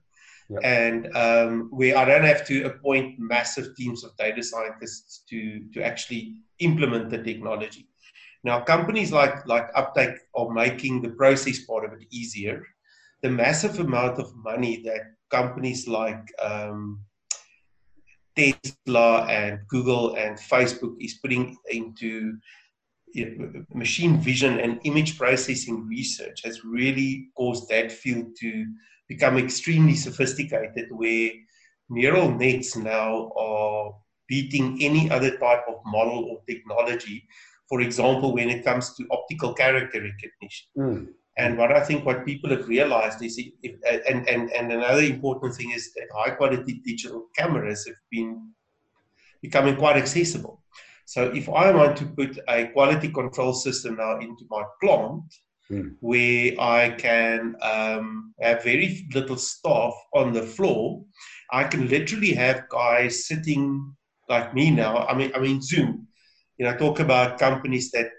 Yeah. 0.49 0.59
And 0.61 1.15
um, 1.15 1.69
where 1.71 1.95
I 1.97 2.03
don't 2.03 2.25
have 2.25 2.45
to 2.47 2.63
appoint 2.65 3.17
massive 3.17 3.77
teams 3.77 4.03
of 4.03 4.17
data 4.17 4.43
scientists 4.43 5.23
to 5.29 5.63
to 5.73 5.81
actually 5.81 6.35
implement 6.59 7.09
the 7.09 7.23
technology. 7.23 7.87
Now, 8.43 8.59
companies 8.59 9.13
like 9.13 9.47
like 9.47 9.69
Uptake 9.73 10.17
are 10.35 10.51
making 10.51 11.01
the 11.01 11.11
process 11.11 11.59
part 11.59 11.85
of 11.85 11.93
it 11.93 12.05
easier 12.11 12.67
the 13.23 13.29
massive 13.29 13.79
amount 13.79 14.19
of 14.19 14.35
money 14.35 14.83
that 14.83 15.01
companies 15.31 15.87
like 15.87 16.27
um, 16.41 16.99
Tesla 18.35 19.25
and 19.25 19.59
Google 19.69 20.15
and 20.15 20.37
Facebook 20.37 20.95
is 20.99 21.15
putting 21.15 21.57
into 21.71 22.37
you 23.13 23.37
know, 23.37 23.65
machine 23.73 24.19
vision 24.19 24.59
and 24.59 24.79
image 24.83 25.17
processing 25.17 25.87
research 25.87 26.41
has 26.43 26.65
really 26.65 27.29
caused 27.37 27.69
that 27.69 27.91
field 27.91 28.35
to 28.39 28.65
become 29.07 29.37
extremely 29.37 29.95
sophisticated 29.95 30.87
where 30.89 31.31
neural 31.89 32.31
nets 32.31 32.75
now 32.75 33.31
are 33.37 33.93
beating 34.27 34.77
any 34.81 35.09
other 35.11 35.37
type 35.37 35.63
of 35.67 35.75
model 35.85 36.25
or 36.29 36.39
technology 36.49 37.27
for 37.69 37.81
example 37.81 38.33
when 38.33 38.49
it 38.49 38.65
comes 38.65 38.95
to 38.95 39.05
optical 39.11 39.53
character 39.53 40.01
recognition 40.01 40.67
mm. 40.77 41.07
And 41.37 41.57
what 41.57 41.71
I 41.71 41.83
think 41.83 42.05
what 42.05 42.25
people 42.25 42.49
have 42.51 42.67
realized 42.67 43.23
is, 43.23 43.39
if, 43.63 43.75
and, 44.07 44.27
and, 44.29 44.51
and 44.51 44.71
another 44.71 45.01
important 45.01 45.55
thing 45.55 45.71
is 45.71 45.91
that 45.93 46.07
high 46.15 46.31
quality 46.31 46.81
digital 46.85 47.27
cameras 47.35 47.85
have 47.87 47.95
been 48.11 48.51
becoming 49.41 49.75
quite 49.75 49.97
accessible. 49.97 50.61
So 51.05 51.31
if 51.33 51.49
I 51.49 51.71
want 51.71 51.97
to 51.97 52.05
put 52.05 52.39
a 52.47 52.67
quality 52.67 53.09
control 53.09 53.53
system 53.53 53.97
now 53.97 54.19
into 54.19 54.45
my 54.49 54.63
plant, 54.81 55.23
mm. 55.69 55.95
where 55.99 56.53
I 56.59 56.91
can 56.91 57.55
um, 57.61 58.33
have 58.39 58.63
very 58.63 59.07
little 59.13 59.37
staff 59.37 59.93
on 60.13 60.33
the 60.33 60.43
floor, 60.43 61.03
I 61.51 61.65
can 61.65 61.89
literally 61.89 62.33
have 62.33 62.69
guys 62.69 63.27
sitting 63.27 63.93
like 64.29 64.53
me 64.53 64.71
now. 64.71 65.05
I 65.07 65.15
mean, 65.15 65.31
I 65.35 65.39
mean 65.39 65.61
Zoom. 65.61 66.07
You 66.57 66.65
know, 66.65 66.77
talk 66.77 66.99
about 66.99 67.39
companies 67.39 67.91
that 67.91 68.11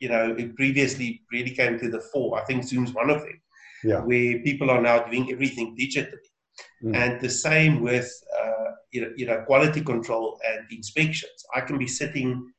you 0.00 0.08
know, 0.08 0.34
it 0.38 0.54
previously 0.56 1.22
really 1.32 1.50
came 1.50 1.78
to 1.78 1.88
the 1.88 2.00
fore. 2.00 2.40
I 2.40 2.44
think 2.44 2.64
Zoom's 2.64 2.92
one 2.92 3.10
of 3.10 3.20
them, 3.20 3.40
yeah. 3.84 4.00
where 4.00 4.40
people 4.40 4.70
are 4.70 4.80
now 4.80 5.04
doing 5.04 5.30
everything 5.32 5.76
digitally. 5.78 6.26
Mm. 6.82 6.96
And 6.96 7.20
the 7.20 7.30
same 7.30 7.80
with, 7.80 8.10
uh, 8.40 8.70
you, 8.92 9.00
know, 9.02 9.12
you 9.16 9.26
know, 9.26 9.42
quality 9.46 9.80
control 9.80 10.38
and 10.48 10.66
inspections. 10.70 11.44
I 11.54 11.60
can 11.60 11.78
be 11.78 11.86
sitting 11.86 12.52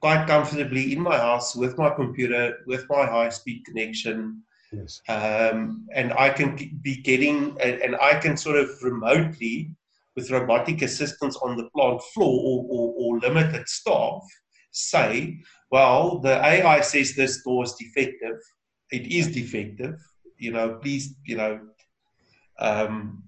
quite 0.00 0.26
comfortably 0.26 0.92
in 0.92 1.00
my 1.00 1.16
house 1.16 1.54
with 1.54 1.78
my 1.78 1.90
computer, 1.90 2.58
with 2.66 2.84
my 2.90 3.06
high-speed 3.06 3.64
connection, 3.64 4.42
yes. 4.72 5.00
um, 5.08 5.86
and 5.94 6.12
I 6.14 6.30
can 6.30 6.56
be 6.82 6.96
getting, 6.96 7.56
and, 7.60 7.80
and 7.80 7.96
I 7.96 8.18
can 8.18 8.36
sort 8.36 8.56
of 8.56 8.68
remotely, 8.82 9.70
with 10.16 10.30
robotic 10.30 10.82
assistance 10.82 11.36
on 11.36 11.56
the 11.56 11.70
plant 11.74 12.02
floor 12.12 12.34
or, 12.44 12.66
or, 12.68 12.94
or 12.98 13.20
limited 13.20 13.68
staff, 13.68 14.22
say, 14.72 15.40
well, 15.70 16.18
the 16.18 16.44
AI 16.44 16.80
says 16.80 17.14
this 17.14 17.42
door 17.42 17.64
is 17.64 17.74
defective. 17.74 18.36
It 18.90 19.06
is 19.12 19.28
defective. 19.28 19.94
You 20.38 20.52
know, 20.52 20.78
please, 20.82 21.14
you 21.24 21.36
know, 21.36 21.60
um, 22.58 23.22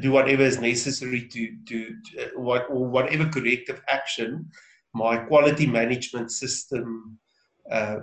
do 0.00 0.10
whatever 0.12 0.42
is 0.42 0.60
necessary 0.60 1.28
to 1.28 1.56
to, 1.66 1.96
to 2.06 2.22
uh, 2.22 2.40
what 2.40 2.66
or 2.70 2.86
whatever 2.86 3.26
corrective 3.28 3.82
action 3.88 4.50
my 4.94 5.16
quality 5.16 5.66
management 5.66 6.30
system, 6.32 7.18
uh, 7.70 7.98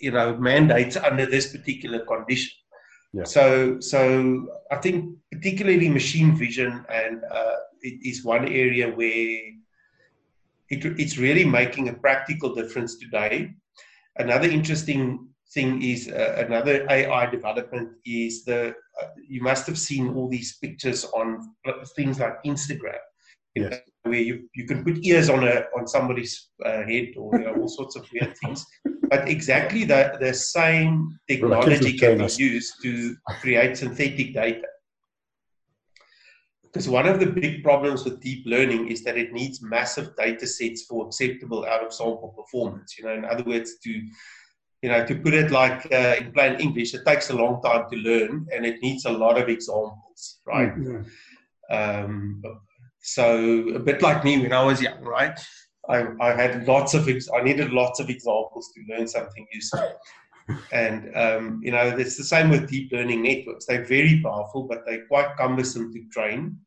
you 0.00 0.10
know, 0.10 0.36
mandates 0.36 0.96
under 0.96 1.26
this 1.26 1.54
particular 1.56 2.04
condition. 2.04 2.52
Yeah. 3.12 3.24
So, 3.24 3.80
so 3.80 4.46
I 4.70 4.76
think 4.76 5.16
particularly 5.32 5.88
machine 5.88 6.36
vision 6.36 6.84
and 6.92 7.22
uh, 7.30 7.56
it 7.80 8.06
is 8.06 8.24
one 8.24 8.46
area 8.46 8.88
where 8.88 9.38
it, 10.70 10.84
it's 10.98 11.18
really 11.18 11.44
making 11.44 11.88
a 11.88 11.94
practical 11.94 12.54
difference 12.54 12.98
today. 12.98 13.50
Another 14.16 14.48
interesting 14.48 15.28
thing 15.52 15.82
is 15.82 16.08
uh, 16.08 16.44
another 16.46 16.86
AI 16.90 17.26
development 17.26 17.90
is 18.04 18.44
the 18.44 18.74
uh, 19.00 19.06
you 19.28 19.42
must 19.42 19.66
have 19.66 19.78
seen 19.78 20.14
all 20.14 20.28
these 20.28 20.58
pictures 20.58 21.04
on 21.06 21.54
things 21.96 22.18
like 22.18 22.42
Instagram, 22.44 22.98
yes. 23.54 23.78
where 24.02 24.18
you, 24.18 24.48
you 24.54 24.66
can 24.66 24.84
put 24.84 25.04
ears 25.04 25.30
on 25.30 25.46
a 25.46 25.64
on 25.76 25.86
somebody's 25.86 26.50
uh, 26.64 26.82
head 26.82 27.08
or 27.16 27.38
you 27.38 27.44
know, 27.44 27.54
all 27.54 27.68
sorts 27.68 27.96
of 27.96 28.06
weird 28.12 28.36
things. 28.42 28.66
But 29.08 29.28
exactly 29.28 29.84
the 29.84 30.16
the 30.20 30.34
same 30.34 31.18
technology 31.28 31.96
can 31.96 32.18
be 32.18 32.32
used 32.36 32.74
to 32.82 33.16
create 33.40 33.76
synthetic 33.76 34.34
data. 34.34 34.66
Because 36.72 36.88
one 36.88 37.06
of 37.06 37.18
the 37.18 37.26
big 37.26 37.62
problems 37.62 38.04
with 38.04 38.20
deep 38.20 38.44
learning 38.46 38.88
is 38.88 39.02
that 39.04 39.16
it 39.16 39.32
needs 39.32 39.62
massive 39.62 40.14
data 40.16 40.46
sets 40.46 40.84
for 40.84 41.06
acceptable 41.06 41.64
out 41.64 41.84
of 41.84 41.92
sample 41.92 42.34
performance. 42.36 42.96
You 42.98 43.06
know, 43.06 43.14
in 43.14 43.24
other 43.24 43.44
words, 43.44 43.78
to 43.84 44.02
you 44.82 44.88
know, 44.88 45.04
to 45.04 45.14
put 45.16 45.34
it 45.34 45.50
like 45.50 45.90
uh, 45.92 46.14
in 46.20 46.32
plain 46.32 46.60
English, 46.60 46.94
it 46.94 47.04
takes 47.04 47.30
a 47.30 47.34
long 47.34 47.60
time 47.62 47.86
to 47.90 47.96
learn 47.96 48.46
and 48.54 48.64
it 48.64 48.80
needs 48.80 49.06
a 49.06 49.10
lot 49.10 49.36
of 49.36 49.48
examples, 49.48 50.40
right? 50.46 50.74
Mm-hmm. 50.76 51.02
Um, 51.70 52.42
so 53.00 53.68
a 53.70 53.78
bit 53.78 54.02
like 54.02 54.22
me 54.24 54.38
when 54.38 54.52
I 54.52 54.62
was 54.62 54.80
young, 54.80 55.02
right? 55.02 55.38
I, 55.88 56.06
I 56.20 56.32
had 56.32 56.68
lots 56.68 56.94
of 56.94 57.08
ex- 57.08 57.28
I 57.34 57.42
needed 57.42 57.72
lots 57.72 57.98
of 57.98 58.08
examples 58.08 58.70
to 58.74 58.94
learn 58.94 59.08
something 59.08 59.46
useful. 59.52 59.94
And 60.72 61.14
um, 61.16 61.60
you 61.62 61.70
know 61.70 61.82
it's 61.96 62.16
the 62.16 62.24
same 62.24 62.48
with 62.50 62.68
deep 62.68 62.90
learning 62.92 63.22
networks 63.22 63.66
they're 63.66 63.84
very 63.84 64.20
powerful 64.22 64.62
but 64.62 64.84
they're 64.86 65.06
quite 65.06 65.36
cumbersome 65.36 65.92
to 65.92 66.02
train 66.10 66.58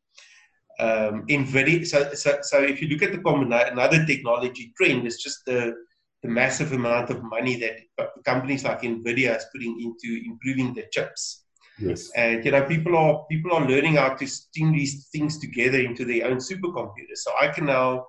um, 0.78 1.26
NVIDIA, 1.28 1.86
so, 1.86 2.12
so, 2.14 2.38
so 2.42 2.60
if 2.62 2.80
you 2.80 2.88
look 2.88 3.02
at 3.02 3.12
the 3.12 3.18
combination, 3.18 3.74
another 3.74 4.04
technology 4.04 4.72
trend 4.76 5.06
is 5.06 5.22
just 5.22 5.44
the, 5.46 5.74
the 6.22 6.28
massive 6.28 6.72
amount 6.72 7.10
of 7.10 7.22
money 7.22 7.56
that 7.56 8.12
companies 8.24 8.64
like 8.64 8.82
NVIDIA 8.82 9.36
is 9.36 9.46
putting 9.52 9.80
into 9.80 10.22
improving 10.24 10.74
their 10.74 10.86
chips. 10.90 11.44
Yes. 11.78 12.10
And 12.14 12.44
you 12.44 12.50
know, 12.50 12.62
people 12.64 12.96
are 12.96 13.24
people 13.30 13.52
are 13.52 13.66
learning 13.66 13.96
how 13.96 14.10
to 14.14 14.26
string 14.26 14.72
these 14.72 15.08
things 15.12 15.38
together 15.38 15.78
into 15.78 16.04
their 16.04 16.26
own 16.26 16.36
supercomputers. 16.36 17.16
So 17.16 17.32
I 17.40 17.48
can 17.48 17.66
now 17.66 18.06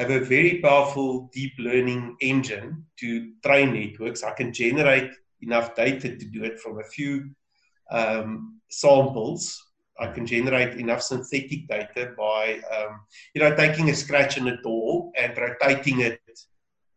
have 0.00 0.10
a 0.10 0.20
very 0.20 0.60
powerful 0.62 1.28
deep 1.30 1.52
learning 1.58 2.16
engine 2.22 2.86
to 2.98 3.32
train 3.44 3.74
networks. 3.74 4.22
I 4.22 4.32
can 4.32 4.50
generate 4.50 5.10
enough 5.42 5.74
data 5.74 6.16
to 6.16 6.24
do 6.24 6.42
it 6.42 6.58
from 6.58 6.80
a 6.80 6.84
few 6.84 7.30
um, 7.90 8.60
samples. 8.70 9.62
I 9.98 10.06
can 10.06 10.24
generate 10.24 10.78
enough 10.78 11.02
synthetic 11.02 11.68
data 11.68 12.14
by, 12.16 12.60
um, 12.74 13.00
you 13.34 13.42
know, 13.42 13.54
taking 13.54 13.90
a 13.90 13.94
scratch 13.94 14.38
in 14.38 14.48
a 14.48 14.56
door 14.62 15.12
and 15.18 15.36
rotating 15.36 16.00
it. 16.00 16.20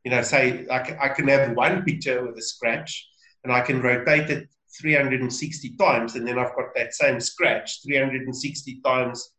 You 0.05 0.11
know, 0.11 0.21
say 0.21 0.65
I 0.71 0.79
can, 0.79 0.97
I 1.01 1.09
can 1.09 1.27
have 1.27 1.57
one 1.57 1.83
picture 1.83 2.25
with 2.25 2.37
a 2.37 2.41
scratch, 2.41 3.05
and 3.43 3.51
I 3.51 3.59
can 3.59 3.81
rotate 3.81 4.29
it 4.29 4.47
360 4.79 5.75
times, 5.75 6.15
and 6.15 6.25
then 6.25 6.39
I've 6.39 6.55
got 6.55 6.73
that 6.75 6.93
same 6.93 7.19
scratch 7.19 7.83
360 7.83 8.79
times 8.79 9.29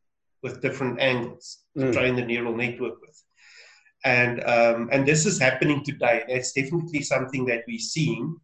with 0.42 0.60
different 0.60 1.00
angles 1.00 1.64
to 1.78 1.84
mm. 1.84 1.92
train 1.94 2.14
the 2.14 2.22
neural 2.22 2.54
network 2.54 3.00
with 3.00 3.13
and 4.04 4.44
um, 4.44 4.88
and 4.92 5.06
this 5.06 5.26
is 5.26 5.38
happening 5.38 5.82
today. 5.84 6.24
That's 6.28 6.52
definitely 6.52 7.02
something 7.02 7.46
that 7.46 7.64
we're 7.66 7.78
seeing. 7.78 8.36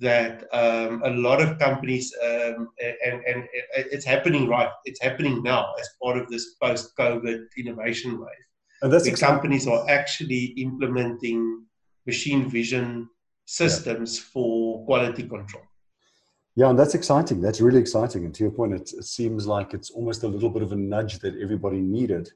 That 0.00 0.44
um, 0.52 1.02
a 1.04 1.10
lot 1.10 1.40
of 1.40 1.58
companies 1.58 2.12
um, 2.22 2.68
and 3.06 3.22
and 3.26 3.44
it's 3.74 4.04
happening 4.04 4.48
right. 4.48 4.70
It's 4.84 5.00
happening 5.00 5.42
now 5.42 5.72
as 5.80 5.88
part 6.02 6.18
of 6.18 6.28
this 6.28 6.54
post-COVID 6.62 7.46
innovation 7.56 8.18
wave. 8.18 8.46
And 8.82 8.92
that's 8.92 9.04
the 9.04 9.12
companies 9.12 9.66
are 9.66 9.88
actually 9.88 10.46
implementing 10.56 11.64
machine 12.06 12.50
vision 12.50 13.08
systems 13.46 14.18
yeah. 14.18 14.24
for 14.32 14.84
quality 14.84 15.22
control. 15.22 15.62
Yeah, 16.56 16.70
and 16.70 16.78
that's 16.78 16.94
exciting. 16.94 17.40
That's 17.40 17.60
really 17.60 17.80
exciting. 17.80 18.24
And 18.24 18.34
to 18.34 18.44
your 18.44 18.52
point, 18.52 18.74
it, 18.74 18.92
it 18.92 19.04
seems 19.04 19.46
like 19.46 19.74
it's 19.74 19.90
almost 19.90 20.22
a 20.22 20.28
little 20.28 20.50
bit 20.50 20.62
of 20.62 20.72
a 20.72 20.76
nudge 20.76 21.18
that 21.20 21.34
everybody 21.40 21.80
needed 21.80 22.28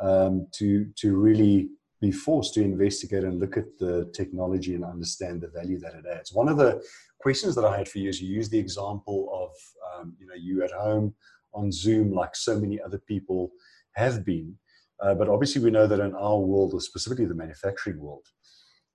um, 0.00 0.46
to 0.52 0.86
to 0.96 1.16
really 1.16 1.68
be 2.02 2.10
forced 2.10 2.52
to 2.54 2.62
investigate 2.62 3.22
and 3.22 3.38
look 3.38 3.56
at 3.56 3.78
the 3.78 4.10
technology 4.12 4.74
and 4.74 4.84
understand 4.84 5.40
the 5.40 5.48
value 5.48 5.78
that 5.78 5.94
it 5.94 6.04
adds. 6.04 6.32
One 6.32 6.48
of 6.48 6.58
the 6.58 6.82
questions 7.20 7.54
that 7.54 7.64
I 7.64 7.78
had 7.78 7.88
for 7.88 7.98
you 7.98 8.08
is 8.10 8.20
you 8.20 8.34
use 8.34 8.50
the 8.50 8.58
example 8.58 9.20
of 9.32 9.50
um, 9.88 10.14
you 10.18 10.26
know 10.26 10.34
you 10.34 10.64
at 10.64 10.72
home 10.72 11.14
on 11.54 11.70
Zoom, 11.70 12.12
like 12.12 12.34
so 12.34 12.58
many 12.58 12.80
other 12.80 12.98
people 12.98 13.52
have 13.92 14.24
been. 14.24 14.56
Uh, 15.00 15.14
but 15.14 15.28
obviously, 15.28 15.62
we 15.62 15.70
know 15.70 15.86
that 15.86 16.00
in 16.00 16.14
our 16.14 16.38
world, 16.38 16.74
or 16.74 16.80
specifically 16.80 17.24
the 17.24 17.34
manufacturing 17.34 17.98
world, 17.98 18.26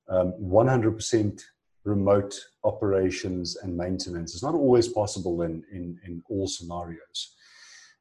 um, 0.10 0.34
100% 0.42 1.42
remote 1.84 2.38
operations 2.64 3.58
and 3.58 3.76
maintenance 3.76 4.34
is 4.36 4.44
not 4.44 4.54
always 4.54 4.88
possible 4.88 5.42
in, 5.44 5.64
in, 5.72 5.98
in 6.06 6.22
all 6.30 6.48
scenarios. 6.48 7.36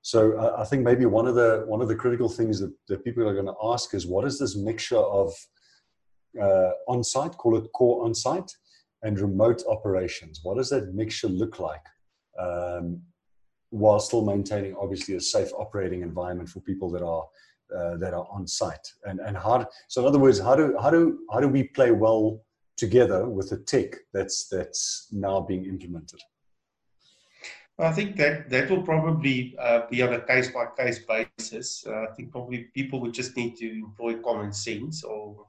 So 0.07 0.39
uh, 0.39 0.55
I 0.57 0.65
think 0.65 0.85
maybe 0.85 1.05
one 1.05 1.27
of 1.27 1.35
the 1.35 1.65
one 1.67 1.83
of 1.83 1.89
the 1.89 1.97
critical 1.97 2.29
things 2.29 2.61
that, 2.61 2.73
that 2.87 3.03
people 3.03 3.29
are 3.29 3.35
going 3.35 3.53
to 3.53 3.61
ask 3.73 3.93
is 3.93 4.07
what 4.07 4.25
is 4.25 4.39
this 4.39 4.55
mixture 4.55 5.05
of 5.21 5.35
uh, 6.41 6.71
on-site, 6.87 7.37
call 7.37 7.57
it 7.57 7.67
core 7.73 8.05
on-site, 8.05 8.53
and 9.03 9.19
remote 9.19 9.65
operations? 9.69 10.43
What 10.45 10.59
does 10.59 10.71
that 10.71 10.95
mixture 10.95 11.27
look 11.27 11.59
like? 11.59 11.85
Um, 12.39 13.03
while 13.71 13.99
still 13.99 14.25
maintaining 14.25 14.77
obviously 14.81 15.17
a 15.17 15.21
safe 15.21 15.51
operating 15.59 16.03
environment 16.03 16.51
for 16.51 16.61
people 16.61 16.89
that 16.93 17.03
are 17.03 17.25
uh, 17.77 17.97
that 17.97 18.15
are 18.15 18.29
on 18.31 18.47
site 18.47 18.87
and 19.07 19.19
and 19.19 19.37
how 19.37 19.67
so 19.89 20.03
in 20.03 20.07
other 20.07 20.21
words 20.21 20.39
how 20.39 20.55
do 20.55 20.77
how 20.81 20.89
do 20.89 21.19
how 21.33 21.41
do 21.41 21.49
we 21.49 21.65
play 21.65 21.91
well 21.91 22.45
together 22.77 23.29
with 23.29 23.51
the 23.51 23.59
tech 23.73 23.97
that's 24.15 24.47
that's 24.47 25.09
now 25.11 25.41
being 25.41 25.65
implemented? 25.65 26.21
I 27.79 27.93
think 27.93 28.17
that 28.17 28.49
that 28.49 28.71
will 28.71 28.83
probably 28.83 29.55
uh, 29.59 29.83
be 29.91 30.01
on 30.01 30.15
a 30.15 30.21
case 30.21 30.51
by 30.51 30.67
case 30.79 31.01
basis. 31.01 31.85
Uh, 31.87 32.07
I 32.09 32.15
think 32.15 32.33
probably 32.33 32.71
people 32.75 33.01
would 33.01 33.13
just 33.13 33.37
need 33.37 33.57
to 33.57 33.71
employ 33.71 34.15
common 34.15 34.53
sense 34.53 35.05
or, 35.05 35.47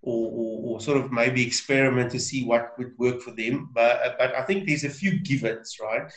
or, 0.00 0.30
or, 0.30 0.60
or, 0.64 0.80
sort 0.80 0.96
of 0.96 1.12
maybe 1.12 1.46
experiment 1.46 2.10
to 2.12 2.20
see 2.20 2.44
what 2.44 2.76
would 2.78 2.96
work 2.98 3.20
for 3.20 3.32
them. 3.32 3.68
But, 3.74 4.16
but 4.18 4.34
I 4.34 4.42
think 4.42 4.66
there's 4.66 4.84
a 4.84 4.88
few 4.88 5.18
givens, 5.18 5.76
right? 5.78 6.10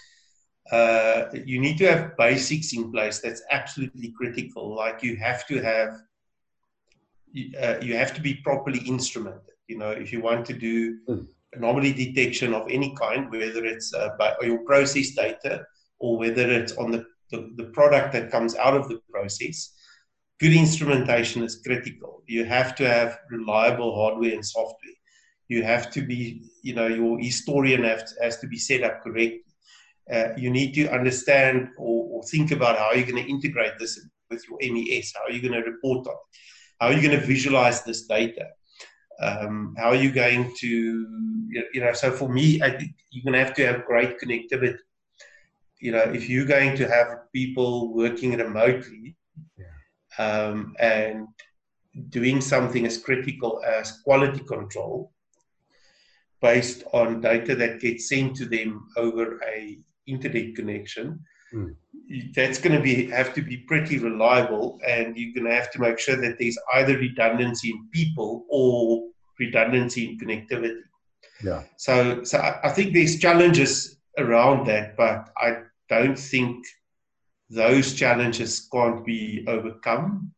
Uh, 0.71 1.25
you 1.45 1.59
need 1.59 1.77
to 1.79 1.91
have 1.91 2.15
basics 2.15 2.73
in 2.73 2.89
place. 2.89 3.19
That's 3.19 3.43
absolutely 3.51 4.13
critical. 4.17 4.73
Like 4.73 5.03
you 5.03 5.17
have 5.17 5.45
to 5.47 5.61
have, 5.61 6.01
uh, 7.61 7.79
you 7.81 7.97
have 7.97 8.13
to 8.15 8.21
be 8.21 8.35
properly 8.35 8.79
instrumented. 8.79 9.51
You 9.67 9.79
know, 9.79 9.91
if 9.91 10.13
you 10.13 10.21
want 10.21 10.45
to 10.45 10.53
do 10.53 10.99
mm. 11.09 11.27
Anomaly 11.55 11.93
detection 11.93 12.53
of 12.53 12.67
any 12.69 12.95
kind, 12.95 13.31
whether 13.31 13.65
it's 13.65 13.93
uh, 13.93 14.09
by 14.17 14.35
your 14.41 14.59
process 14.59 15.11
data 15.11 15.65
or 15.99 16.17
whether 16.17 16.49
it's 16.51 16.73
on 16.73 16.91
the, 16.91 17.05
the, 17.31 17.51
the 17.55 17.65
product 17.65 18.13
that 18.13 18.31
comes 18.31 18.55
out 18.55 18.75
of 18.75 18.87
the 18.89 18.99
process, 19.11 19.73
good 20.39 20.53
instrumentation 20.53 21.43
is 21.43 21.61
critical. 21.65 22.23
You 22.27 22.45
have 22.45 22.75
to 22.75 22.87
have 22.87 23.19
reliable 23.29 23.95
hardware 23.95 24.33
and 24.33 24.45
software. 24.45 24.93
You 25.47 25.63
have 25.63 25.91
to 25.91 26.01
be, 26.01 26.49
you 26.61 26.73
know, 26.73 26.87
your 26.87 27.19
historian 27.19 27.83
has, 27.83 28.15
has 28.21 28.39
to 28.39 28.47
be 28.47 28.57
set 28.57 28.83
up 28.83 29.03
correctly. 29.03 29.41
Uh, 30.11 30.29
you 30.37 30.49
need 30.49 30.73
to 30.73 30.87
understand 30.87 31.69
or, 31.77 32.05
or, 32.11 32.23
think 32.23 32.51
about 32.51 32.77
how 32.77 32.91
you're 32.91 33.07
going 33.07 33.23
to 33.23 33.29
integrate 33.29 33.73
this 33.79 33.99
with 34.29 34.43
your 34.47 34.59
MES. 34.61 35.11
How 35.15 35.23
are 35.27 35.31
you 35.31 35.41
going 35.41 35.59
to 35.59 35.67
report 35.67 36.05
on 36.07 36.13
it? 36.13 36.39
How 36.79 36.87
are 36.87 36.93
you 36.93 37.01
going 37.01 37.19
to 37.19 37.25
visualize 37.25 37.83
this 37.83 38.05
data? 38.05 38.45
Um, 39.21 39.75
how 39.77 39.89
are 39.89 39.95
you 39.95 40.11
going 40.11 40.53
to, 40.59 40.67
you 41.73 41.81
know, 41.81 41.93
so 41.93 42.11
for 42.11 42.27
me, 42.29 42.61
I 42.61 42.71
think 42.71 42.91
you're 43.11 43.23
going 43.23 43.33
to 43.33 43.45
have 43.45 43.55
to 43.55 43.65
have 43.65 43.85
great 43.85 44.19
connectivity. 44.19 44.77
You 45.79 45.91
know, 45.91 46.03
if 46.03 46.29
you're 46.29 46.45
going 46.45 46.75
to 46.77 46.87
have 46.87 47.31
people 47.33 47.93
working 47.93 48.37
remotely 48.37 49.15
yeah. 49.57 50.25
um, 50.25 50.75
and 50.79 51.27
doing 52.09 52.41
something 52.41 52.85
as 52.85 52.97
critical 52.97 53.61
as 53.65 53.99
quality 54.03 54.39
control 54.39 55.11
based 56.41 56.83
on 56.93 57.21
data 57.21 57.55
that 57.55 57.79
gets 57.79 58.09
sent 58.09 58.35
to 58.35 58.45
them 58.45 58.87
over 58.97 59.39
a 59.47 59.77
internet 60.07 60.55
connection, 60.55 61.19
mm. 61.55 61.75
that's 62.35 62.59
going 62.59 62.75
to 62.75 62.81
be 62.81 63.09
have 63.09 63.33
to 63.33 63.41
be 63.41 63.57
pretty 63.57 63.97
reliable, 63.97 64.79
and 64.85 65.17
you're 65.17 65.33
going 65.33 65.45
to 65.45 65.55
have 65.55 65.71
to 65.71 65.79
make 65.79 65.99
sure 65.99 66.15
that 66.17 66.37
there's 66.39 66.57
either 66.75 66.97
redundancy 66.97 67.71
in 67.71 67.87
people 67.91 68.45
or 68.49 69.09
redundancy 69.39 70.09
in 70.09 70.19
connectivity. 70.19 70.81
Yeah. 71.43 71.63
So, 71.77 72.23
so 72.23 72.39
I 72.63 72.69
think 72.69 72.93
there's 72.93 73.19
challenges 73.19 73.97
around 74.17 74.67
that, 74.67 74.95
but 74.95 75.29
I 75.37 75.63
don't 75.89 76.17
think 76.17 76.65
those 77.49 77.93
challenges 77.93 78.67
can't 78.71 79.05
be 79.05 79.45
overcome. 79.47 80.31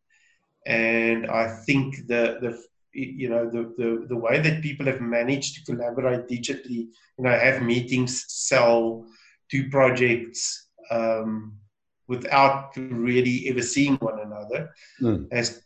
And 0.66 1.26
I 1.26 1.48
think 1.66 2.06
the 2.08 2.38
the 2.40 2.62
you 2.92 3.28
know 3.28 3.48
the, 3.48 3.72
the 3.78 4.06
the 4.08 4.16
way 4.16 4.40
that 4.40 4.62
people 4.62 4.86
have 4.86 5.00
managed 5.00 5.54
to 5.54 5.72
collaborate 5.72 6.28
digitally, 6.28 6.88
you 7.16 7.24
know, 7.24 7.30
have 7.30 7.62
meetings, 7.62 8.24
sell, 8.28 9.06
do 9.50 9.70
projects 9.70 10.67
um, 10.90 11.58
without 12.06 12.76
really 12.76 13.48
ever 13.48 13.62
seeing 13.62 13.96
one 13.96 14.20
another 14.20 14.70
mm. 15.00 15.30
has, 15.32 15.62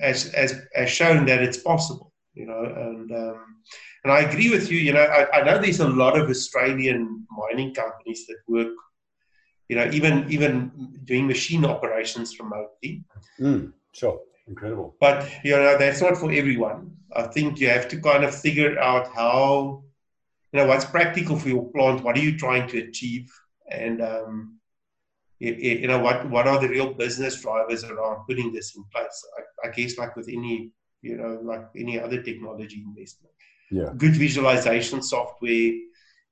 has, 0.00 0.32
has, 0.32 0.60
has 0.74 0.90
shown 0.90 1.26
that 1.26 1.42
it's 1.42 1.58
possible, 1.58 2.12
you 2.34 2.46
know, 2.46 2.64
and, 2.64 3.10
um, 3.12 3.56
and 4.04 4.12
I 4.12 4.20
agree 4.20 4.50
with 4.50 4.70
you, 4.70 4.78
you 4.78 4.92
know, 4.92 5.02
I, 5.02 5.40
I 5.40 5.44
know 5.44 5.60
there's 5.60 5.80
a 5.80 5.88
lot 5.88 6.18
of 6.18 6.28
Australian 6.28 7.26
mining 7.30 7.74
companies 7.74 8.26
that 8.26 8.38
work, 8.48 8.74
you 9.68 9.76
know, 9.76 9.88
even, 9.92 10.26
even 10.30 11.00
doing 11.04 11.26
machine 11.26 11.64
operations 11.64 12.38
remotely. 12.38 13.04
Mm, 13.40 13.72
sure. 13.92 14.20
Incredible. 14.48 14.96
But, 15.00 15.28
you 15.42 15.56
know, 15.56 15.76
that's 15.76 16.00
not 16.00 16.16
for 16.16 16.30
everyone. 16.30 16.92
I 17.14 17.22
think 17.22 17.58
you 17.58 17.68
have 17.68 17.88
to 17.88 18.00
kind 18.00 18.24
of 18.24 18.34
figure 18.34 18.78
out 18.78 19.08
how 19.12 19.82
you 20.52 20.60
know 20.60 20.68
what's 20.68 20.84
practical 20.84 21.38
for 21.38 21.48
your 21.48 21.70
plant 21.72 22.02
what 22.02 22.16
are 22.16 22.20
you 22.20 22.38
trying 22.38 22.66
to 22.68 22.78
achieve 22.78 23.30
and 23.70 24.02
um, 24.02 24.58
you, 25.38 25.52
you, 25.54 25.88
know 25.88 25.98
what 25.98 26.28
what 26.30 26.46
are 26.46 26.60
the 26.60 26.68
real 26.68 26.94
business 26.94 27.40
drivers 27.40 27.84
around 27.84 28.24
putting 28.26 28.52
this 28.52 28.76
in 28.76 28.84
place? 28.92 29.24
I, 29.38 29.68
I, 29.68 29.70
guess 29.70 29.98
like 29.98 30.16
with 30.16 30.28
any 30.28 30.70
you 31.02 31.16
know 31.16 31.40
like 31.42 31.66
any 31.76 32.00
other 32.00 32.22
technology 32.22 32.82
investment. 32.86 33.34
Yeah. 33.70 33.92
Good 33.96 34.16
visualization 34.16 35.02
software 35.02 35.72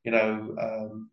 you 0.05 0.13
know 0.13 0.55
um, 0.61 1.11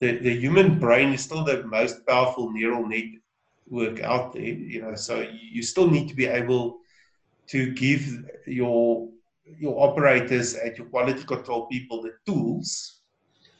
the, 0.00 0.18
the 0.18 0.34
human 0.34 0.78
brain 0.78 1.12
is 1.12 1.22
still 1.22 1.44
the 1.44 1.64
most 1.64 2.06
powerful 2.06 2.50
neural 2.52 2.86
network 2.86 4.00
out 4.02 4.32
there 4.32 4.42
you 4.42 4.80
know 4.80 4.94
so 4.94 5.26
you 5.52 5.62
still 5.62 5.90
need 5.90 6.08
to 6.08 6.14
be 6.14 6.26
able 6.26 6.78
to 7.48 7.72
give 7.72 8.24
your 8.46 9.08
your 9.58 9.88
operators 9.88 10.54
and 10.54 10.76
your 10.76 10.86
quality 10.86 11.24
control 11.24 11.66
people 11.66 12.02
the 12.02 12.12
tools 12.26 13.00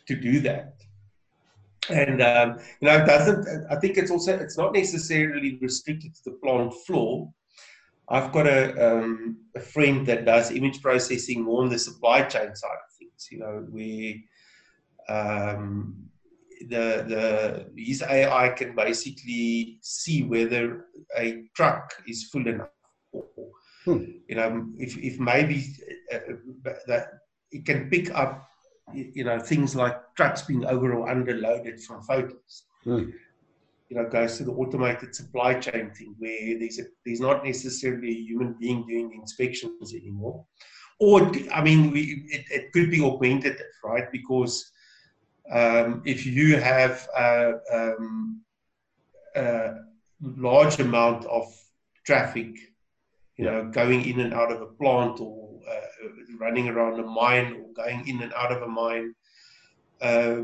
to 0.07 0.15
do 0.15 0.41
that. 0.41 0.75
And 1.91 2.23
um, 2.23 2.59
you 2.81 2.89
know, 2.89 2.97
it 2.97 3.07
doesn't. 3.07 3.67
I 3.71 3.77
think 3.77 3.97
it's 3.97 4.11
also 4.11 4.39
it's 4.39 4.59
not 4.59 4.75
necessarily 4.75 5.59
restricted 5.61 6.15
to 6.15 6.21
the 6.27 6.37
plant 6.43 6.75
floor. 6.87 7.33
I've 8.11 8.33
got 8.33 8.47
a, 8.47 8.71
um, 8.93 9.37
a 9.55 9.61
friend 9.61 10.07
that 10.07 10.25
does 10.25 10.51
image 10.51 10.81
processing 10.81 11.43
more 11.43 11.63
on 11.63 11.69
the 11.69 11.79
supply 11.79 12.23
chain 12.23 12.55
side 12.55 12.71
of 12.71 12.97
things. 12.99 13.29
You 13.31 13.39
know, 13.41 13.67
where 13.71 14.15
um, 15.09 16.09
the 16.69 17.05
the 17.07 17.83
his 17.83 18.03
AI 18.03 18.51
can 18.51 18.75
basically 18.75 19.79
see 19.83 20.23
whether 20.25 20.87
a 21.17 21.45
truck 21.55 21.93
is 22.07 22.25
full 22.25 22.47
enough 22.47 22.69
or 23.13 23.25
Hmm. 23.89 24.05
You 24.29 24.37
know, 24.37 24.67
if, 24.77 24.99
if 24.99 25.19
maybe 25.19 25.65
uh, 26.13 26.19
that 26.87 27.09
it 27.51 27.65
can 27.65 27.89
pick 27.89 28.11
up, 28.15 28.47
you 28.93 29.25
know, 29.25 29.39
things 29.39 29.75
like 29.75 29.97
trucks 30.17 30.43
being 30.43 30.65
over 30.65 30.95
or 30.95 31.09
underloaded 31.09 31.83
from 31.83 32.03
photos. 32.03 32.65
Hmm. 32.85 33.11
You 33.89 33.97
know, 33.97 34.09
goes 34.09 34.37
to 34.37 34.45
the 34.45 34.53
automated 34.53 35.15
supply 35.15 35.55
chain 35.55 35.91
thing 35.91 36.15
where 36.19 36.59
there's 36.59 36.79
a, 36.79 36.85
there's 37.07 37.21
not 37.21 37.45
necessarily 37.45 38.11
a 38.11 38.21
human 38.21 38.55
being 38.61 38.87
doing 38.87 39.13
inspections 39.15 39.95
anymore. 39.95 40.45
Or, 41.01 41.33
I 41.53 41.63
mean, 41.63 41.91
we, 41.93 42.27
it, 42.29 42.45
it 42.51 42.73
could 42.73 42.91
be 42.91 43.01
augmented, 43.01 43.57
right? 43.83 44.11
Because 44.13 44.71
um, 45.51 46.03
if 46.05 46.27
you 46.27 46.57
have 46.59 47.09
a, 47.17 47.53
um, 47.73 48.43
a 49.37 49.71
large 50.21 50.81
amount 50.81 51.25
of 51.27 51.47
traffic 52.05 52.59
you 53.39 53.45
know, 53.45 53.71
going 53.71 54.05
in 54.05 54.21
and 54.21 54.35
out 54.35 54.53
of 54.53 54.61
a 54.61 54.67
plant 54.67 55.21
or 55.21 55.48
uh, 55.69 56.09
running 56.39 56.69
around 56.69 57.01
a 57.01 57.03
mine 57.03 57.63
or 57.63 57.73
going 57.73 58.07
in 58.09 58.23
and 58.23 58.33
out 58.35 58.53
of 58.53 58.63
a 58.63 58.67
mine. 58.67 59.15
Uh, 60.01 60.43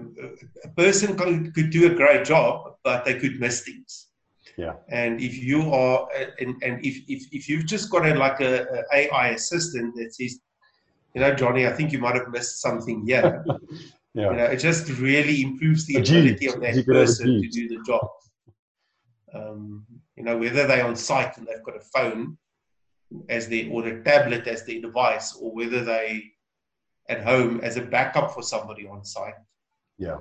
a 0.65 0.69
person 0.77 1.17
could, 1.17 1.55
could 1.55 1.71
do 1.71 1.91
a 1.91 1.95
great 1.95 2.25
job, 2.25 2.75
but 2.83 3.05
they 3.05 3.19
could 3.19 3.39
miss 3.39 3.63
things. 3.63 4.09
Yeah. 4.57 4.75
And 4.89 5.21
if 5.21 5.37
you 5.37 5.73
are, 5.73 6.09
and, 6.41 6.55
and 6.63 6.85
if, 6.85 7.03
if, 7.09 7.27
if 7.33 7.49
you've 7.49 7.67
just 7.67 7.91
got 7.91 8.07
a, 8.07 8.15
like 8.15 8.41
a, 8.41 8.63
a 8.63 8.97
AI 8.97 9.29
assistant 9.29 9.95
that 9.97 10.15
says, 10.15 10.39
you 11.15 11.21
know, 11.21 11.35
Johnny, 11.35 11.67
I 11.67 11.73
think 11.73 11.93
you 11.93 11.99
might 11.99 12.17
have 12.17 12.29
missed 12.31 12.61
something 12.61 13.07
here. 13.07 13.45
Yeah. 14.17 14.31
You 14.31 14.37
know, 14.37 14.45
it 14.45 14.59
just 14.59 14.89
really 15.01 15.43
improves 15.43 15.87
the 15.87 15.97
ability 15.97 16.47
of 16.47 16.61
that 16.61 16.77
You 16.77 16.85
could 16.85 16.95
have 16.95 17.05
a 17.05 17.09
person 17.09 17.43
to 17.43 17.49
do 17.49 17.69
the 17.69 17.83
job. 17.85 18.07
Um, 19.35 19.85
you 20.15 20.23
know, 20.23 20.39
whether 20.39 20.69
they're 20.69 20.87
on 20.87 20.95
site 20.95 21.37
and 21.37 21.49
they've 21.49 21.65
got 21.65 21.77
a 21.77 21.81
phone 21.81 22.39
as 23.29 23.49
their 23.49 23.71
or 23.71 23.87
a 23.87 24.03
tablet 24.05 24.47
as 24.47 24.65
their 24.65 24.81
device, 24.81 25.37
or 25.41 25.53
whether 25.53 25.85
they 25.85 26.33
at 27.09 27.23
home 27.23 27.61
as 27.63 27.77
a 27.77 27.83
backup 27.83 28.33
for 28.33 28.43
somebody 28.43 28.87
on 28.87 29.05
site. 29.05 29.35
Yeah. 29.99 30.19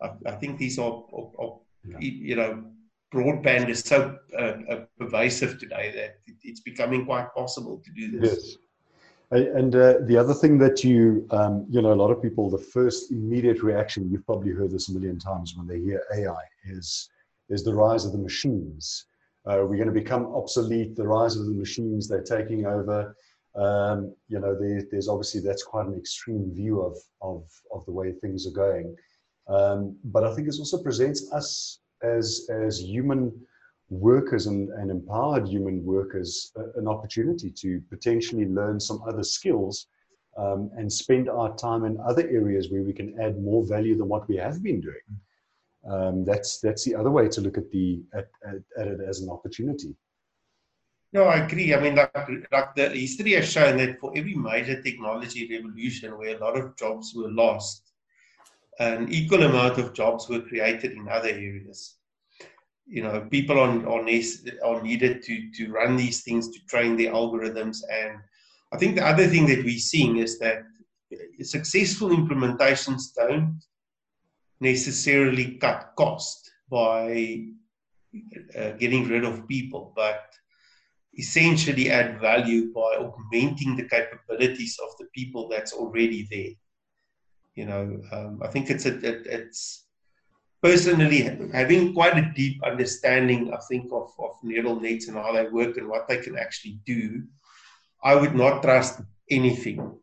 I, 0.00 0.12
I 0.26 0.32
think 0.32 0.58
these 0.58 0.78
are, 0.78 1.04
are, 1.12 1.30
are 1.38 1.58
Yeah. 1.86 1.98
you 2.00 2.36
know, 2.36 2.64
broadband 3.12 3.68
is 3.68 3.80
so 3.80 4.18
uh, 4.38 4.54
uh, 4.72 4.84
pervasive 4.98 5.58
today 5.58 5.92
that 5.94 6.10
it's 6.42 6.60
becoming 6.60 7.04
quite 7.04 7.28
possible 7.34 7.82
to 7.84 7.90
do 7.92 8.18
this. 8.18 8.32
Yes. 8.32 8.56
And 9.30 9.74
uh, 9.74 9.94
the 10.02 10.16
other 10.16 10.34
thing 10.34 10.58
that 10.58 10.84
you, 10.84 11.26
um, 11.30 11.66
you 11.70 11.80
know, 11.80 11.92
a 11.92 12.00
lot 12.02 12.10
of 12.10 12.20
people, 12.20 12.50
the 12.50 12.58
first 12.58 13.10
immediate 13.10 13.62
reaction, 13.62 14.10
you've 14.10 14.26
probably 14.26 14.52
heard 14.52 14.70
this 14.70 14.88
a 14.90 14.92
million 14.92 15.18
times 15.18 15.54
when 15.56 15.66
they 15.66 15.80
hear 15.80 16.02
AI, 16.14 16.42
is, 16.64 17.08
is 17.48 17.64
the 17.64 17.74
rise 17.74 18.04
of 18.04 18.12
the 18.12 18.18
machines. 18.18 19.06
Uh, 19.44 19.58
we're 19.66 19.76
going 19.76 19.86
to 19.86 19.92
become 19.92 20.26
obsolete, 20.34 20.94
the 20.94 21.06
rise 21.06 21.36
of 21.36 21.46
the 21.46 21.52
machines, 21.52 22.08
they're 22.08 22.22
taking 22.22 22.66
over. 22.66 23.16
Um, 23.54 24.14
you 24.28 24.38
know, 24.40 24.56
there, 24.58 24.82
there's 24.90 25.08
obviously, 25.08 25.40
that's 25.40 25.64
quite 25.64 25.86
an 25.86 25.98
extreme 25.98 26.52
view 26.54 26.80
of, 26.80 26.96
of, 27.20 27.44
of 27.74 27.84
the 27.86 27.92
way 27.92 28.12
things 28.12 28.46
are 28.46 28.52
going. 28.52 28.94
Um, 29.48 29.96
but 30.04 30.24
I 30.24 30.34
think 30.34 30.48
it 30.48 30.54
also 30.58 30.82
presents 30.82 31.30
us 31.32 31.80
as, 32.02 32.48
as 32.50 32.80
human 32.80 33.32
workers 33.90 34.46
and, 34.46 34.70
and 34.70 34.90
empowered 34.90 35.46
human 35.46 35.84
workers 35.84 36.52
a- 36.56 36.78
an 36.78 36.88
opportunity 36.88 37.50
to 37.50 37.82
potentially 37.90 38.46
learn 38.46 38.80
some 38.80 39.02
other 39.06 39.22
skills 39.22 39.86
um, 40.38 40.70
and 40.76 40.90
spend 40.90 41.28
our 41.28 41.54
time 41.56 41.84
in 41.84 41.98
other 42.00 42.22
areas 42.22 42.70
where 42.70 42.82
we 42.82 42.92
can 42.92 43.20
add 43.20 43.42
more 43.42 43.66
value 43.66 43.96
than 43.98 44.08
what 44.08 44.26
we 44.28 44.36
have 44.36 44.62
been 44.62 44.80
doing. 44.80 45.20
Um, 45.88 46.24
that's 46.24 46.60
that's 46.60 46.84
the 46.84 46.94
other 46.94 47.10
way 47.10 47.28
to 47.28 47.40
look 47.40 47.58
at 47.58 47.70
the 47.70 48.02
at, 48.14 48.28
at, 48.46 48.62
at 48.78 48.88
it 48.88 49.00
as 49.06 49.20
an 49.20 49.30
opportunity. 49.30 49.96
No, 51.12 51.24
I 51.24 51.44
agree. 51.44 51.74
I 51.74 51.80
mean, 51.80 51.96
like, 51.96 52.16
like 52.50 52.74
the 52.74 52.88
history 52.88 53.32
has 53.32 53.50
shown 53.50 53.76
that 53.76 54.00
for 54.00 54.12
every 54.16 54.34
major 54.34 54.80
technology 54.80 55.46
revolution 55.50 56.16
where 56.16 56.36
a 56.36 56.40
lot 56.40 56.56
of 56.56 56.74
jobs 56.76 57.12
were 57.14 57.30
lost, 57.30 57.92
an 58.78 59.12
equal 59.12 59.42
amount 59.42 59.78
of 59.78 59.92
jobs 59.92 60.28
were 60.28 60.40
created 60.40 60.92
in 60.92 61.08
other 61.08 61.28
areas. 61.28 61.96
You 62.86 63.02
know, 63.02 63.28
people 63.30 63.58
are, 63.60 63.88
are, 63.88 64.02
needed 64.82 65.22
to, 65.22 65.50
to 65.52 65.70
run 65.70 65.96
these 65.96 66.22
things, 66.22 66.48
to 66.48 66.64
train 66.66 66.96
the 66.96 67.06
algorithms. 67.06 67.82
And 67.90 68.18
I 68.72 68.78
think 68.78 68.96
the 68.96 69.06
other 69.06 69.26
thing 69.26 69.46
that 69.46 69.64
we're 69.64 69.78
seeing 69.78 70.16
is 70.16 70.38
that 70.38 70.62
successful 71.42 72.08
implementations 72.08 73.14
don't 73.14 73.60
necessarily 74.62 75.56
cut 75.58 75.92
cost 75.96 76.50
by 76.70 77.44
uh, 78.56 78.70
getting 78.78 79.08
rid 79.08 79.24
of 79.24 79.48
people, 79.48 79.92
but 79.96 80.22
essentially 81.18 81.90
add 81.90 82.20
value 82.20 82.72
by 82.72 82.96
augmenting 83.04 83.76
the 83.76 83.88
capabilities 83.88 84.78
of 84.82 84.90
the 84.98 85.06
people 85.14 85.48
that's 85.48 85.72
already 85.72 86.26
there. 86.30 86.54
You 87.54 87.66
know, 87.66 88.00
um, 88.12 88.40
I 88.42 88.48
think 88.48 88.70
it's 88.70 88.86
a, 88.86 88.94
it, 88.96 89.26
it's 89.26 89.86
personally 90.62 91.20
having 91.52 91.92
quite 91.92 92.16
a 92.16 92.32
deep 92.34 92.62
understanding, 92.64 93.52
I 93.52 93.58
think, 93.68 93.92
of, 93.92 94.10
of 94.18 94.36
neural 94.42 94.80
nets 94.80 95.08
and 95.08 95.16
how 95.16 95.32
they 95.32 95.48
work 95.48 95.76
and 95.76 95.88
what 95.88 96.08
they 96.08 96.18
can 96.18 96.38
actually 96.38 96.78
do. 96.86 97.24
I 98.02 98.14
would 98.14 98.34
not 98.34 98.62
trust 98.62 99.02
anything 99.28 100.01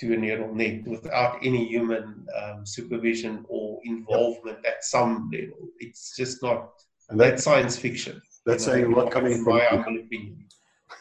to 0.00 0.14
a 0.14 0.16
neural 0.16 0.54
net 0.54 0.86
without 0.86 1.38
any 1.42 1.66
human 1.66 2.26
um, 2.40 2.64
supervision 2.64 3.44
or 3.48 3.80
involvement 3.84 4.58
at 4.66 4.84
some 4.84 5.30
level. 5.32 5.68
It's 5.80 6.16
just 6.16 6.42
not 6.42 6.70
And 7.10 7.18
that's 7.20 7.44
that, 7.44 7.50
science 7.50 7.76
fiction. 7.76 8.22
that's 8.46 8.66
you 8.66 8.72
know, 8.72 8.78
saying 8.80 8.92
a 8.92 8.96
lot 8.96 9.10
coming 9.10 9.42
from 9.44 9.54
my 9.56 9.62
you. 9.62 9.68
humble 9.68 9.96
opinion. 10.00 10.44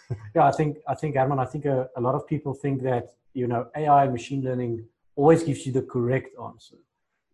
Yeah, 0.36 0.46
I 0.48 0.52
think 0.52 0.78
I 0.88 0.96
think 0.96 1.16
Herman, 1.16 1.40
I 1.40 1.46
think 1.46 1.66
a, 1.66 1.90
a 1.98 2.02
lot 2.02 2.16
of 2.16 2.28
people 2.28 2.54
think 2.54 2.82
that 2.84 3.06
you 3.34 3.48
know 3.48 3.68
AI 3.76 4.04
and 4.06 4.14
machine 4.14 4.42
learning 4.44 4.86
always 5.16 5.44
gives 5.44 5.66
you 5.66 5.72
the 5.74 5.82
correct 5.82 6.30
answer, 6.50 6.78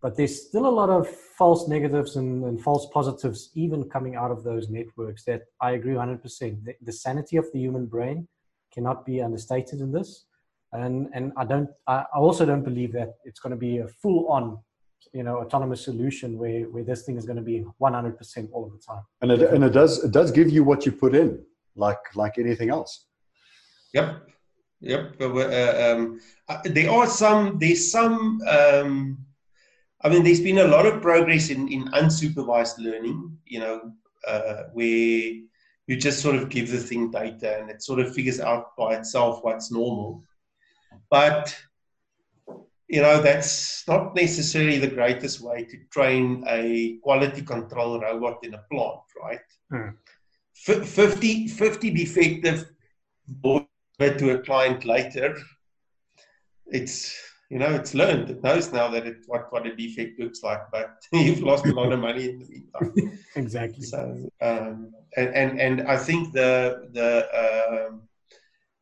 but 0.01 0.15
there's 0.17 0.47
still 0.47 0.65
a 0.67 0.75
lot 0.81 0.89
of 0.89 1.07
false 1.37 1.67
negatives 1.67 2.15
and, 2.15 2.43
and 2.45 2.61
false 2.61 2.85
positives 2.93 3.51
even 3.55 3.89
coming 3.89 4.15
out 4.15 4.31
of 4.31 4.43
those 4.43 4.69
networks. 4.69 5.23
That 5.25 5.41
I 5.61 5.71
agree 5.71 5.93
100%. 5.93 6.63
The, 6.65 6.73
the 6.81 6.91
sanity 6.91 7.37
of 7.37 7.45
the 7.53 7.59
human 7.59 7.85
brain 7.85 8.27
cannot 8.73 9.05
be 9.05 9.21
understated 9.21 9.79
in 9.81 9.91
this, 9.91 10.25
and 10.73 11.09
and 11.13 11.31
I 11.37 11.45
don't. 11.45 11.69
I, 11.87 12.05
I 12.13 12.17
also 12.17 12.45
don't 12.45 12.63
believe 12.63 12.93
that 12.93 13.15
it's 13.25 13.39
going 13.39 13.51
to 13.51 13.57
be 13.57 13.79
a 13.79 13.87
full 13.87 14.27
on, 14.29 14.57
you 15.13 15.23
know, 15.23 15.37
autonomous 15.37 15.83
solution 15.83 16.37
where 16.37 16.63
where 16.63 16.83
this 16.83 17.03
thing 17.03 17.17
is 17.17 17.25
going 17.25 17.37
to 17.37 17.43
be 17.43 17.65
100% 17.81 18.49
all 18.51 18.65
of 18.65 18.71
the 18.71 18.79
time. 18.79 19.03
And 19.21 19.31
it, 19.31 19.41
and 19.41 19.63
it 19.63 19.71
does 19.71 20.03
it 20.03 20.11
does 20.11 20.31
give 20.31 20.49
you 20.49 20.63
what 20.63 20.85
you 20.85 20.91
put 20.91 21.15
in, 21.15 21.43
like 21.75 21.99
like 22.15 22.37
anything 22.37 22.69
else. 22.69 23.07
Yep, 23.93 24.27
yep. 24.81 25.15
Uh, 25.21 25.33
uh, 25.35 25.95
um, 25.95 26.19
uh, 26.49 26.59
there 26.65 26.89
are 26.91 27.07
some. 27.07 27.59
There's 27.59 27.91
some. 27.91 28.41
Um, 28.47 29.19
I 30.01 30.09
mean, 30.09 30.23
there's 30.23 30.41
been 30.41 30.57
a 30.57 30.67
lot 30.67 30.85
of 30.85 31.01
progress 31.01 31.49
in 31.49 31.67
in 31.67 31.85
unsupervised 31.89 32.79
learning. 32.79 33.37
You 33.45 33.59
know, 33.59 33.93
uh, 34.27 34.63
where 34.73 35.33
you 35.87 35.97
just 35.97 36.21
sort 36.21 36.35
of 36.35 36.49
give 36.49 36.71
the 36.71 36.77
thing 36.77 37.11
data 37.11 37.59
and 37.59 37.69
it 37.69 37.83
sort 37.83 37.99
of 37.99 38.13
figures 38.13 38.39
out 38.39 38.75
by 38.77 38.95
itself 38.95 39.43
what's 39.43 39.71
normal. 39.71 40.23
But 41.13 41.55
you 42.89 43.03
know, 43.03 43.21
that's 43.21 43.87
not 43.87 44.15
necessarily 44.15 44.79
the 44.79 44.87
greatest 44.87 45.41
way 45.41 45.63
to 45.63 45.77
train 45.91 46.43
a 46.47 46.97
quality 47.03 47.43
control 47.43 47.99
robot 47.99 48.39
in 48.41 48.55
a 48.55 48.63
plant, 48.71 49.01
right? 49.21 49.47
Hmm. 49.69 49.89
F- 50.67 50.87
50, 50.87 51.49
50 51.49 51.89
defective 51.91 52.65
to 53.43 54.29
a 54.31 54.39
client 54.39 54.85
later, 54.85 55.37
it's 56.65 57.15
you 57.51 57.59
know 57.59 57.71
it's 57.75 57.93
learned. 57.93 58.31
It 58.31 58.43
knows 58.43 58.73
now 58.73 58.87
that 58.89 59.05
it 59.05 59.17
what 59.27 59.53
what 59.53 59.67
a 59.67 59.75
defect 59.75 60.19
looks 60.19 60.41
like, 60.41 60.63
but 60.71 60.95
you've 61.11 61.43
lost 61.43 61.67
a 61.67 61.73
lot 61.73 61.93
of 61.93 61.99
money 61.99 62.29
in 62.29 62.39
the 62.39 62.47
meantime. 62.47 63.19
Exactly. 63.35 63.85
So 63.85 64.29
um, 64.41 64.91
and, 65.15 65.29
and 65.35 65.61
and 65.61 65.87
I 65.87 65.97
think 65.97 66.33
the 66.33 66.89
the 66.91 67.09
um, 67.43 68.01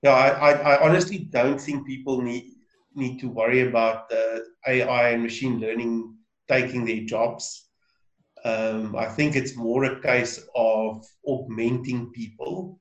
yeah 0.02 0.14
I, 0.14 0.52
I, 0.52 0.88
honestly 0.88 1.20
don't 1.20 1.60
think 1.60 1.86
people 1.86 2.22
need 2.22 2.54
need 2.96 3.20
to 3.20 3.28
worry 3.30 3.62
about 3.68 4.10
the 4.10 4.46
AI 4.68 5.10
and 5.10 5.24
machine 5.24 5.60
learning 5.60 6.16
taking 6.50 6.86
their 6.86 7.02
jobs. 7.02 7.70
Um, 8.44 8.96
I 8.96 9.06
think 9.06 9.36
it's 9.36 9.56
more 9.56 9.86
a 9.86 10.02
case 10.02 10.44
of 10.56 11.06
augmenting 11.26 12.12
people. 12.12 12.80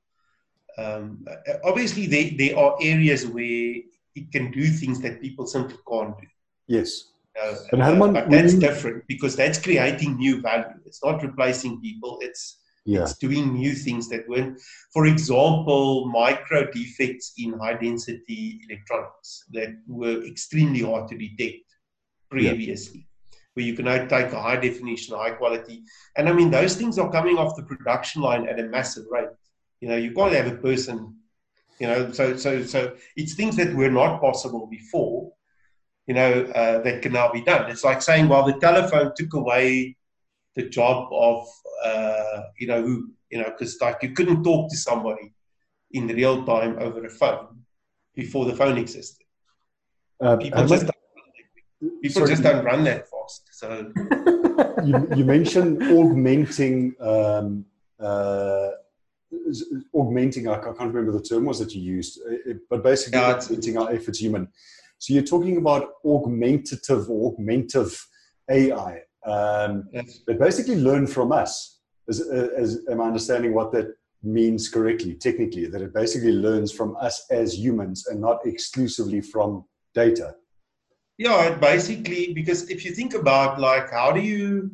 Um, 0.77 1.25
obviously, 1.63 2.07
there, 2.07 2.31
there 2.37 2.57
are 2.57 2.75
areas 2.81 3.27
where 3.27 3.75
it 4.15 4.31
can 4.31 4.51
do 4.51 4.67
things 4.67 4.99
that 5.01 5.21
people 5.21 5.45
simply 5.45 5.77
can't 5.89 6.17
do. 6.19 6.27
Yes. 6.67 7.11
Uh, 7.41 7.55
And 7.71 7.81
Herman, 7.81 8.13
but 8.13 8.29
that's 8.29 8.55
different 8.55 9.03
because 9.07 9.35
that's 9.35 9.61
creating 9.61 10.17
new 10.17 10.41
value. 10.41 10.79
It's 10.85 11.03
not 11.03 11.21
replacing 11.21 11.79
people. 11.79 12.17
It's 12.21 12.57
Yeah. 12.85 13.03
it's 13.03 13.17
doing 13.17 13.53
new 13.53 13.73
things 13.73 14.09
that 14.09 14.27
weren't. 14.27 14.59
For 14.91 15.05
example, 15.05 16.07
micro 16.07 16.71
defects 16.71 17.33
in 17.37 17.53
high 17.59 17.75
density 17.75 18.61
electronics 18.67 19.45
that 19.51 19.69
were 19.87 20.25
extremely 20.25 20.81
hard 20.81 21.07
to 21.09 21.17
detect 21.17 21.63
previously. 22.29 23.07
Where 23.53 23.65
you 23.65 23.75
can 23.75 23.85
now 23.85 24.05
take 24.05 24.31
a 24.31 24.41
high 24.41 24.55
definition, 24.55 25.15
high 25.15 25.31
quality, 25.31 25.83
and 26.15 26.29
I 26.29 26.31
mean 26.31 26.49
those 26.49 26.75
things 26.75 26.97
are 26.97 27.11
coming 27.11 27.37
off 27.37 27.57
the 27.57 27.63
production 27.63 28.21
line 28.21 28.47
at 28.47 28.59
a 28.59 28.63
massive 28.63 29.05
rate. 29.11 29.27
You 29.81 29.89
know, 29.89 29.97
you 29.97 30.13
can't 30.13 30.33
have 30.33 30.47
a 30.47 30.55
person. 30.55 31.17
You 31.79 31.87
know, 31.87 32.11
so 32.11 32.37
so 32.37 32.63
so 32.63 32.95
it's 33.17 33.33
things 33.33 33.57
that 33.57 33.75
were 33.75 33.89
not 33.89 34.21
possible 34.21 34.67
before 34.67 35.33
you 36.07 36.15
know, 36.15 36.41
uh, 36.55 36.81
that 36.81 37.01
can 37.01 37.13
now 37.13 37.31
be 37.31 37.41
done. 37.41 37.69
It's 37.69 37.83
like 37.83 38.01
saying, 38.01 38.27
well, 38.27 38.45
the 38.45 38.59
telephone 38.59 39.13
took 39.15 39.33
away 39.33 39.95
the 40.55 40.67
job 40.67 41.07
of, 41.11 41.47
uh, 41.83 42.43
you 42.59 42.67
know, 42.67 42.81
who, 42.81 43.11
you 43.29 43.39
know, 43.39 43.45
because 43.51 43.79
like 43.81 43.97
you 44.03 44.11
couldn't 44.11 44.43
talk 44.43 44.69
to 44.69 44.77
somebody 44.77 45.33
in 45.91 46.07
real 46.07 46.45
time 46.45 46.77
over 46.79 47.05
a 47.05 47.09
phone 47.09 47.47
before 48.15 48.45
the 48.45 48.55
phone 48.55 48.77
existed. 48.77 49.25
Uh, 50.23 50.37
People 50.37 50.65
just 50.67 50.85
don't, 50.85 52.01
people 52.01 52.21
sorry. 52.21 52.29
just 52.29 52.43
don't 52.43 52.63
run 52.63 52.83
that 52.83 53.07
fast. 53.09 53.43
So 53.51 53.91
you, 54.85 55.07
you 55.15 55.25
mentioned 55.25 55.81
augmenting 55.91 56.93
um, 56.99 57.65
uh, 57.99 58.69
augmenting 59.93 60.47
I 60.47 60.57
can't 60.59 60.77
remember 60.79 61.11
the 61.13 61.21
term 61.23 61.45
was 61.45 61.59
that 61.59 61.73
you 61.73 61.81
used 61.81 62.19
uh, 62.29 62.53
but 62.69 62.83
basically 62.83 63.19
Yeah, 63.19 63.29
it's- 63.31 63.45
augmenting 63.45 63.77
our 63.77 63.91
efforts 63.91 64.19
human 64.19 64.47
so 64.97 65.13
you're 65.13 65.23
talking 65.23 65.57
about 65.57 65.93
augmentative 66.05 67.09
or 67.09 67.33
augmentive 67.33 67.97
AI 68.49 69.01
um, 69.25 69.87
that's, 69.93 70.19
that 70.25 70.39
basically 70.39 70.75
learn 70.75 71.07
from 71.07 71.31
us 71.31 71.70
as, 72.07 72.21
as 72.21 72.79
am 72.89 73.01
I 73.01 73.05
understanding 73.05 73.53
what 73.53 73.71
that 73.73 73.95
means 74.23 74.69
correctly 74.69 75.15
technically? 75.15 75.65
That 75.67 75.81
it 75.81 75.93
basically 75.93 76.33
learns 76.33 76.71
from 76.71 76.95
us 76.99 77.25
as 77.29 77.57
humans 77.57 78.07
and 78.07 78.19
not 78.19 78.45
exclusively 78.45 79.21
from 79.21 79.65
data? 79.93 80.35
Yeah, 81.17 81.55
basically, 81.55 82.33
because 82.33 82.69
if 82.69 82.83
you 82.83 82.91
think 82.91 83.13
about 83.13 83.59
like 83.59 83.91
how 83.91 84.11
do 84.11 84.21
you 84.21 84.71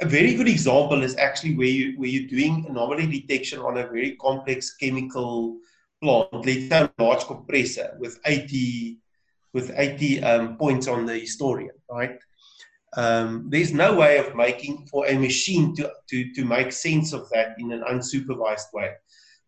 a 0.00 0.06
very 0.06 0.34
good 0.34 0.48
example 0.48 1.02
is 1.02 1.16
actually 1.16 1.54
where 1.56 1.66
you 1.66 1.98
where 1.98 2.08
you're 2.08 2.28
doing 2.28 2.66
anomaly 2.68 3.06
detection 3.06 3.58
on 3.60 3.78
a 3.78 3.86
very 3.86 4.16
complex 4.16 4.74
chemical 4.76 5.58
plant, 6.02 6.28
let's 6.32 6.68
say 6.68 6.80
a 6.82 6.90
large 6.98 7.24
compressor 7.24 7.96
with 7.98 8.18
80 8.26 8.98
with 9.54 9.72
80 9.74 10.22
um, 10.22 10.56
points 10.56 10.88
on 10.88 11.06
the 11.06 11.18
historian, 11.18 11.74
right? 11.90 12.18
Um, 12.96 13.46
there's 13.48 13.72
no 13.72 13.94
way 13.94 14.18
of 14.18 14.34
making 14.34 14.86
for 14.90 15.06
a 15.06 15.16
machine 15.16 15.74
to, 15.76 15.90
to, 16.10 16.32
to 16.34 16.44
make 16.44 16.72
sense 16.72 17.12
of 17.12 17.28
that 17.30 17.54
in 17.58 17.72
an 17.72 17.82
unsupervised 17.90 18.72
way. 18.74 18.90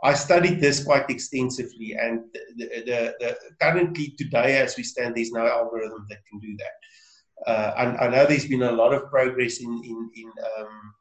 I 0.02 0.14
studied 0.14 0.60
this 0.60 0.84
quite 0.84 1.08
extensively, 1.08 1.94
and 1.98 2.24
the, 2.56 2.66
the, 2.86 3.14
the, 3.20 3.36
currently 3.60 4.14
today, 4.18 4.58
as 4.58 4.76
we 4.76 4.82
stand, 4.82 5.14
there's 5.14 5.32
no 5.32 5.46
algorithm 5.46 6.06
that 6.10 6.18
can 6.28 6.40
do 6.40 6.56
that. 6.58 7.50
Uh, 7.50 7.74
and 7.78 7.96
I 7.98 8.08
know 8.08 8.26
there's 8.26 8.46
been 8.46 8.62
a 8.62 8.72
lot 8.72 8.92
of 8.92 9.10
progress 9.10 9.60
in 9.60 9.72
in 9.84 10.10
in, 10.14 10.32
um, 10.58 10.94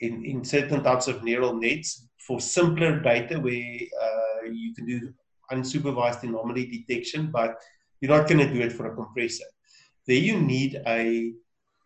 in, 0.00 0.24
in 0.24 0.44
certain 0.44 0.82
types 0.82 1.08
of 1.08 1.22
neural 1.24 1.54
nets 1.54 2.08
for 2.26 2.40
simpler 2.40 3.00
data 3.00 3.38
where 3.38 3.78
uh, 4.02 4.48
you 4.50 4.74
can 4.74 4.86
do 4.86 5.12
unsupervised 5.52 6.22
anomaly 6.22 6.66
detection, 6.66 7.30
but 7.30 7.56
you're 8.00 8.16
not 8.16 8.28
going 8.28 8.46
to 8.46 8.52
do 8.52 8.60
it 8.60 8.72
for 8.72 8.86
a 8.86 8.94
compressor. 8.94 9.44
There, 10.06 10.16
you 10.16 10.40
need 10.40 10.80
a 10.86 11.32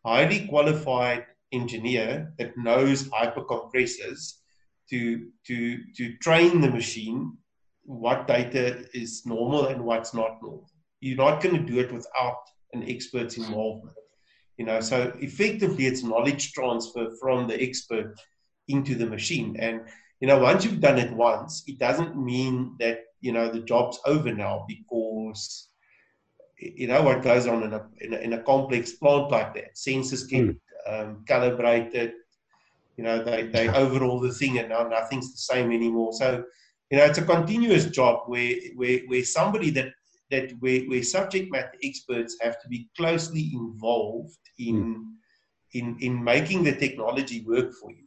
highly 0.09 0.47
qualified 0.49 1.25
engineer 1.53 2.33
that 2.39 2.57
knows 2.57 3.09
hypercompressors 3.09 4.21
to 4.91 5.01
to 5.47 5.59
to 5.97 6.17
train 6.27 6.61
the 6.61 6.71
machine 6.71 7.37
what 7.85 8.27
data 8.27 8.65
is 8.93 9.23
normal 9.25 9.67
and 9.67 9.83
what's 9.83 10.13
not 10.13 10.43
normal. 10.43 10.71
You're 11.01 11.25
not 11.27 11.43
going 11.43 11.57
to 11.57 11.73
do 11.73 11.79
it 11.79 11.93
without 11.93 12.43
an 12.75 12.83
expert's 12.87 13.39
involvement. 13.39 13.97
You 14.59 14.67
know, 14.67 14.81
so 14.81 15.13
effectively 15.21 15.87
it's 15.87 16.03
knowledge 16.03 16.53
transfer 16.53 17.07
from 17.21 17.49
the 17.49 17.63
expert 17.63 18.15
into 18.67 18.95
the 18.95 19.07
machine. 19.07 19.57
And 19.59 19.81
you 20.21 20.29
know, 20.29 20.39
once 20.39 20.65
you've 20.65 20.81
done 20.81 20.99
it 20.99 21.13
once, 21.13 21.63
it 21.67 21.79
doesn't 21.79 22.23
mean 22.33 22.77
that 22.81 22.99
you 23.21 23.33
know 23.33 23.51
the 23.51 23.61
job's 23.73 23.99
over 24.05 24.33
now 24.35 24.65
because 24.69 25.69
you 26.61 26.89
know 26.89 27.03
what 27.03 27.23
goes 27.23 27.47
on 27.47 27.63
in 27.63 27.73
a 27.73 27.87
in 28.01 28.15
a, 28.15 28.17
in 28.19 28.33
a 28.33 28.43
complex 28.43 28.93
plant 28.93 29.31
like 29.31 29.55
that. 29.55 29.77
Sensors 29.77 30.29
get 30.29 30.47
mm. 30.47 30.57
um, 30.87 31.25
calibrated, 31.27 32.13
you 32.97 33.05
know, 33.05 33.23
they, 33.23 33.45
they 33.45 33.69
overhaul 33.69 34.21
the 34.21 34.33
thing 34.33 34.59
and 34.59 34.71
now 34.71 34.83
nothing's 34.83 35.31
the 35.31 35.39
same 35.39 35.71
anymore. 35.71 36.13
So, 36.13 36.45
you 36.91 36.99
know, 36.99 37.05
it's 37.05 37.19
a 37.19 37.25
continuous 37.25 37.87
job 37.87 38.23
where, 38.27 38.55
where, 38.75 38.99
where 39.07 39.25
somebody 39.25 39.71
that, 39.71 39.93
that 40.31 40.53
where, 40.59 40.81
where 40.83 41.03
subject 41.03 41.51
matter 41.53 41.73
experts 41.83 42.37
have 42.41 42.61
to 42.61 42.69
be 42.69 42.89
closely 42.97 43.51
involved 43.55 44.39
in, 44.59 44.97
mm. 44.97 45.05
in, 45.75 45.97
in 46.01 46.23
making 46.23 46.65
the 46.65 46.75
technology 46.75 47.45
work 47.47 47.73
for 47.81 47.93
you. 47.93 48.05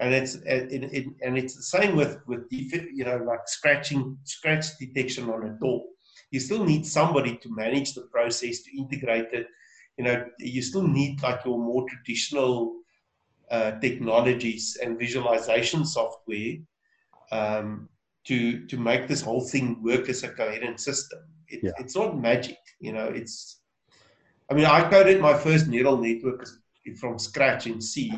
And 0.00 0.12
it's, 0.12 0.34
it, 0.34 0.72
it, 0.72 1.06
and 1.22 1.38
it's 1.38 1.54
the 1.54 1.62
same 1.62 1.94
with, 1.94 2.18
with, 2.26 2.46
you 2.50 3.04
know, 3.04 3.18
like 3.18 3.46
scratching, 3.46 4.18
scratch 4.24 4.76
detection 4.80 5.30
on 5.30 5.44
a 5.44 5.50
door. 5.60 5.84
You 6.32 6.40
still 6.40 6.64
need 6.64 6.84
somebody 6.86 7.36
to 7.36 7.54
manage 7.54 7.94
the 7.94 8.06
process, 8.16 8.62
to 8.62 8.76
integrate 8.76 9.32
it. 9.32 9.46
You 9.98 10.04
know, 10.04 10.24
you 10.38 10.62
still 10.62 10.88
need 10.88 11.22
like 11.22 11.44
your 11.44 11.58
more 11.58 11.84
traditional 11.88 12.80
uh, 13.50 13.72
technologies 13.80 14.78
and 14.82 14.98
visualization 14.98 15.84
software 15.84 16.54
um, 17.30 17.88
to 18.24 18.66
to 18.66 18.76
make 18.78 19.06
this 19.06 19.20
whole 19.20 19.44
thing 19.52 19.82
work 19.82 20.08
as 20.08 20.22
a 20.22 20.28
coherent 20.28 20.80
system. 20.80 21.20
It, 21.48 21.60
yeah. 21.62 21.72
It's 21.78 21.94
not 21.94 22.18
magic, 22.18 22.58
you 22.80 22.92
know. 22.92 23.08
It's 23.20 23.60
I 24.50 24.54
mean, 24.54 24.64
I 24.64 24.88
coded 24.88 25.20
my 25.20 25.34
first 25.34 25.68
neural 25.68 25.98
network 25.98 26.48
from 26.98 27.18
scratch 27.18 27.66
in 27.66 27.80
C 27.80 28.12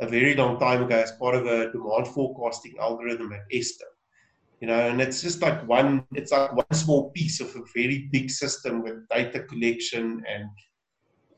a 0.00 0.06
very 0.06 0.34
long 0.34 0.58
time 0.58 0.82
ago 0.82 0.96
as 0.96 1.12
part 1.12 1.34
of 1.34 1.46
a 1.46 1.72
demand 1.72 2.08
forecasting 2.08 2.74
algorithm 2.80 3.32
at 3.32 3.48
Eskom. 3.52 3.92
You 4.60 4.66
know, 4.66 4.78
and 4.78 5.00
it's 5.00 5.22
just 5.22 5.40
like 5.40 5.66
one, 5.66 6.04
it's 6.14 6.32
like 6.32 6.54
one 6.54 6.72
small 6.72 7.10
piece 7.10 7.40
of 7.40 7.48
a 7.56 7.62
very 7.74 8.08
big 8.12 8.30
system 8.30 8.82
with 8.82 9.08
data 9.08 9.40
collection 9.44 10.22
and 10.28 10.50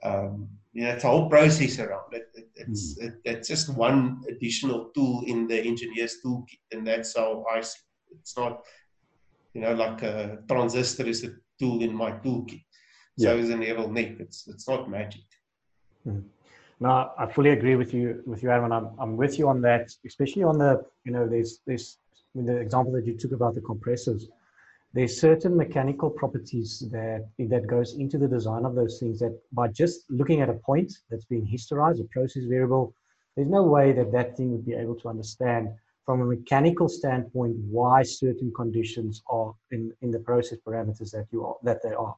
um, 0.03 0.49
you 0.73 0.85
know, 0.85 0.91
it's 0.91 1.05
a 1.05 1.09
whole 1.09 1.29
process 1.29 1.79
around 1.79 2.13
it. 2.13 2.29
it 2.35 2.49
it's 2.57 2.99
mm. 2.99 3.07
it, 3.07 3.15
it's 3.25 3.49
just 3.49 3.69
one 3.75 4.23
additional 4.29 4.91
tool 4.95 5.23
in 5.27 5.47
the 5.47 5.61
engineer's 5.61 6.17
toolkit, 6.25 6.61
and 6.73 6.87
that's 6.87 7.17
how 7.17 7.45
I 7.53 7.61
see 7.61 7.79
it. 8.11 8.19
It's 8.21 8.37
not, 8.37 8.63
you 9.55 9.61
know, 9.61 9.75
like 9.75 10.03
a 10.03 10.39
transistor 10.49 11.07
is 11.07 11.25
a 11.25 11.33
tool 11.59 11.83
in 11.83 11.95
my 11.95 12.13
toolkit. 12.13 12.65
So 13.19 13.35
yeah. 13.35 13.41
is 13.41 13.51
a 13.51 13.57
neural 13.57 13.91
net. 13.91 14.17
It's 14.19 14.49
it's 14.49 14.67
not 14.67 14.91
magic. 14.91 15.25
Mm. 16.07 16.25
No, 16.81 17.13
I 17.19 17.27
fully 17.27 17.51
agree 17.51 17.77
with 17.77 17.93
you 17.93 18.23
with 18.27 18.43
you, 18.43 18.51
Aaron. 18.51 18.73
I'm 18.73 18.89
I'm 18.99 19.17
with 19.17 19.39
you 19.39 19.49
on 19.49 19.61
that, 19.63 19.91
especially 20.07 20.43
on 20.43 20.57
the 20.59 20.83
you 21.05 21.13
know 21.13 21.29
there's 21.29 21.61
there's 21.67 21.99
the 22.35 22.57
example 22.57 22.93
that 22.93 23.07
you 23.07 23.17
took 23.17 23.33
about 23.33 23.55
the 23.55 23.61
compressors 23.61 24.29
there's 24.95 25.19
certain 25.19 25.57
mechanical 25.57 26.11
properties 26.11 26.85
that 26.93 27.27
that 27.39 27.67
goes 27.67 27.95
into 27.95 28.19
the 28.19 28.29
design 28.29 28.67
of 28.67 28.75
those 28.75 28.99
things 29.01 29.19
that 29.21 29.39
by 29.53 29.69
just 29.69 30.05
looking 30.11 30.43
at 30.43 30.51
a 30.51 30.55
point 30.55 30.93
that's 31.11 31.25
being 31.25 31.47
historized, 31.47 32.01
a 32.01 32.05
process 32.05 32.45
variable, 32.45 32.95
there's 33.35 33.49
no 33.49 33.63
way 33.63 33.93
that 33.93 34.13
that 34.13 34.37
thing 34.37 34.53
would 34.53 34.67
be 34.67 34.75
able 34.75 34.95
to 34.97 35.09
understand 35.09 35.71
from 36.05 36.21
a 36.21 36.25
mechanical 36.25 36.89
standpoint 36.89 37.57
why 37.71 38.03
certain 38.03 38.53
conditions 38.55 39.23
are 39.31 39.55
in, 39.71 39.93
in 40.03 40.11
the 40.11 40.19
process 40.19 40.59
parameters 40.67 41.11
that 41.13 41.27
you 41.31 41.47
are 41.47 41.57
that 41.63 41.83
they 41.83 41.95
are. 41.95 42.15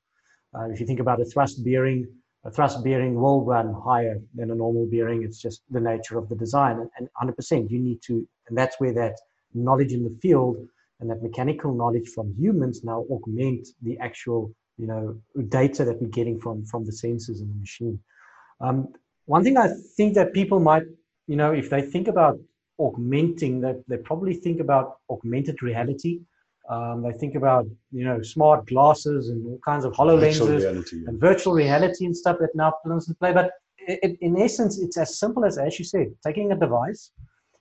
Uh, 0.56 0.64
if 0.70 0.80
you 0.80 0.86
think 0.86 1.00
about 1.00 1.20
a 1.20 1.24
thrust 1.24 1.64
bearing, 1.64 2.08
a 2.44 2.50
thrust 2.50 2.82
bearing 2.82 3.14
will 3.14 3.44
run 3.44 3.72
higher 3.72 4.20
than 4.34 4.50
a 4.50 4.54
normal 4.54 4.86
bearing. 4.86 5.22
It's 5.22 5.40
just 5.40 5.62
the 5.70 5.80
nature 5.80 6.18
of 6.18 6.28
the 6.28 6.34
design, 6.34 6.80
and, 6.80 6.90
and 6.98 7.34
100% 7.36 7.70
you 7.70 7.78
need 7.78 8.02
to, 8.02 8.26
and 8.48 8.58
that's 8.58 8.80
where 8.80 8.92
that 8.94 9.16
knowledge 9.54 9.92
in 9.92 10.04
the 10.04 10.16
field 10.22 10.56
and 11.00 11.10
that 11.10 11.22
mechanical 11.22 11.74
knowledge 11.74 12.08
from 12.14 12.34
humans 12.38 12.84
now 12.84 13.04
augment 13.10 13.68
the 13.82 13.98
actual 13.98 14.52
you 14.78 14.86
know 14.86 15.16
data 15.48 15.84
that 15.84 16.00
we're 16.00 16.08
getting 16.08 16.40
from 16.40 16.64
from 16.66 16.84
the 16.84 16.92
sensors 16.92 17.40
in 17.40 17.48
the 17.48 17.60
machine. 17.60 17.98
Um, 18.60 18.88
one 19.26 19.42
thing 19.42 19.56
i 19.56 19.68
think 19.96 20.14
that 20.14 20.32
people 20.32 20.60
might 20.60 20.84
you 21.26 21.36
know 21.36 21.52
if 21.52 21.70
they 21.70 21.82
think 21.82 22.08
about 22.08 22.38
augmenting 22.78 23.60
that 23.60 23.82
they 23.88 23.96
probably 23.96 24.34
think 24.34 24.60
about 24.60 24.96
augmented 25.10 25.62
reality. 25.62 26.20
Um, 26.68 27.02
they 27.02 27.12
think 27.12 27.34
about 27.34 27.66
you 27.92 28.04
know 28.04 28.22
smart 28.22 28.66
glasses 28.66 29.28
and 29.28 29.46
all 29.46 29.58
kinds 29.64 29.84
of 29.84 29.92
HoloLenses 29.92 30.60
reality, 30.60 31.04
and 31.06 31.20
virtual 31.20 31.52
reality 31.52 32.06
and 32.06 32.16
stuff 32.16 32.38
that 32.40 32.54
now 32.54 32.72
comes 32.82 33.06
into 33.06 33.18
play 33.18 33.34
but 33.34 33.50
it, 33.76 34.16
in 34.22 34.40
essence 34.40 34.78
it's 34.78 34.96
as 34.96 35.18
simple 35.18 35.44
as 35.44 35.58
as 35.58 35.78
you 35.78 35.84
said 35.84 36.06
taking 36.26 36.52
a 36.52 36.56
device 36.56 37.10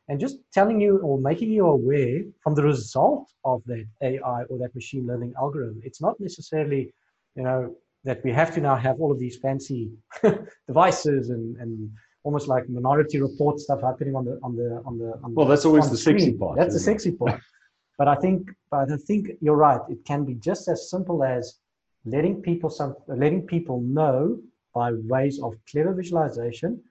and 0.10 0.20
just 0.20 0.38
telling 0.54 0.80
you 0.82 1.00
or 1.00 1.18
making 1.18 1.52
you 1.52 1.66
aware 1.66 2.22
from 2.42 2.56
the 2.56 2.64
result 2.64 3.32
of 3.46 3.64
that 3.66 3.86
AI 4.02 4.44
or 4.50 4.58
that 4.60 4.76
machine 4.76 5.08
learning 5.08 5.34
algorithm. 5.40 5.82
It's 5.84 6.02
not 6.02 6.20
necessarily, 6.20 6.94
you 7.36 7.44
know, 7.44 7.76
that 8.04 8.24
we 8.24 8.32
have 8.32 8.54
to 8.56 8.62
now 8.62 8.76
have 8.76 9.00
all 9.00 9.12
of 9.12 9.20
these 9.20 9.38
fancy 9.38 9.92
devices 10.68 11.30
and, 11.30 11.56
and 11.58 11.90
almost 12.24 12.48
like 12.48 12.68
minority 12.70 13.22
report 13.22 13.60
stuff 13.60 13.82
happening 13.82 14.16
on 14.16 14.26
the 14.26 14.40
on 14.44 14.56
the 14.56 14.82
on 14.86 14.98
the 14.98 15.14
on 15.24 15.34
well 15.36 15.48
that's 15.48 15.66
always 15.66 15.90
the 15.90 15.98
screen. 15.98 16.20
sexy 16.20 16.38
part 16.38 16.58
that's 16.58 16.74
the 16.74 16.80
sexy 16.80 17.12
part 17.12 17.40
but 17.98 18.08
i 18.08 18.16
think 18.16 18.50
but 18.72 18.92
i 18.92 18.98
think 19.08 19.30
you're 19.42 19.58
right 19.58 19.82
it 19.90 20.04
can 20.06 20.24
be 20.24 20.36
just 20.36 20.68
as 20.68 20.90
simple 20.90 21.24
as 21.24 21.60
letting 22.06 22.42
people 22.42 22.70
some 22.70 22.96
letting 23.08 23.42
people 23.46 23.82
know 23.82 24.38
by 24.74 24.92
ways 24.94 25.40
of 25.42 25.54
clever 25.70 25.94
visualization 25.94 26.82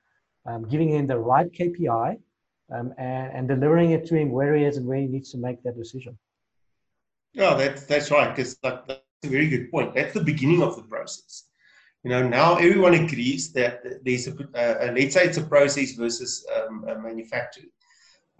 um, 0.46 0.68
giving 0.68 0.90
them 0.90 1.07
the 1.07 1.18
right 1.18 1.51
kpi 1.53 2.18
um, 2.72 2.92
and, 2.98 3.32
and, 3.32 3.48
delivering 3.48 3.90
it 3.90 4.06
to 4.06 4.16
him 4.16 4.30
where 4.30 4.54
he 4.54 4.64
is 4.64 4.76
and 4.76 4.87
where 4.87 4.98
he 4.98 5.06
needs 5.06 5.30
to 5.32 5.38
make 5.38 5.62
that 5.62 5.76
decision. 5.76 6.18
Yeah, 7.32 7.54
that's 7.54 7.85
that's 7.85 8.11
right. 8.11 8.35
Because 8.35 8.56
that, 8.58 8.87
that's 8.87 9.00
a 9.24 9.28
very 9.28 9.48
good 9.48 9.70
point. 9.70 9.94
That's 9.94 10.14
the 10.14 10.22
beginning 10.22 10.62
of 10.62 10.76
the 10.76 10.82
process. 10.82 11.48
You 12.04 12.11
know, 12.11 12.28
now 12.28 12.56
everyone 12.56 12.94
agrees 12.94 13.52
that 13.52 13.82
there's 14.04 14.26
a 14.26 14.32
uh, 14.32 14.92
let's 14.92 15.14
say 15.14 15.24
it's 15.24 15.38
a 15.38 15.42
process 15.42 15.92
versus 15.92 16.46
um, 16.56 16.85
a 16.88 16.98
manufacturing. 16.98 17.70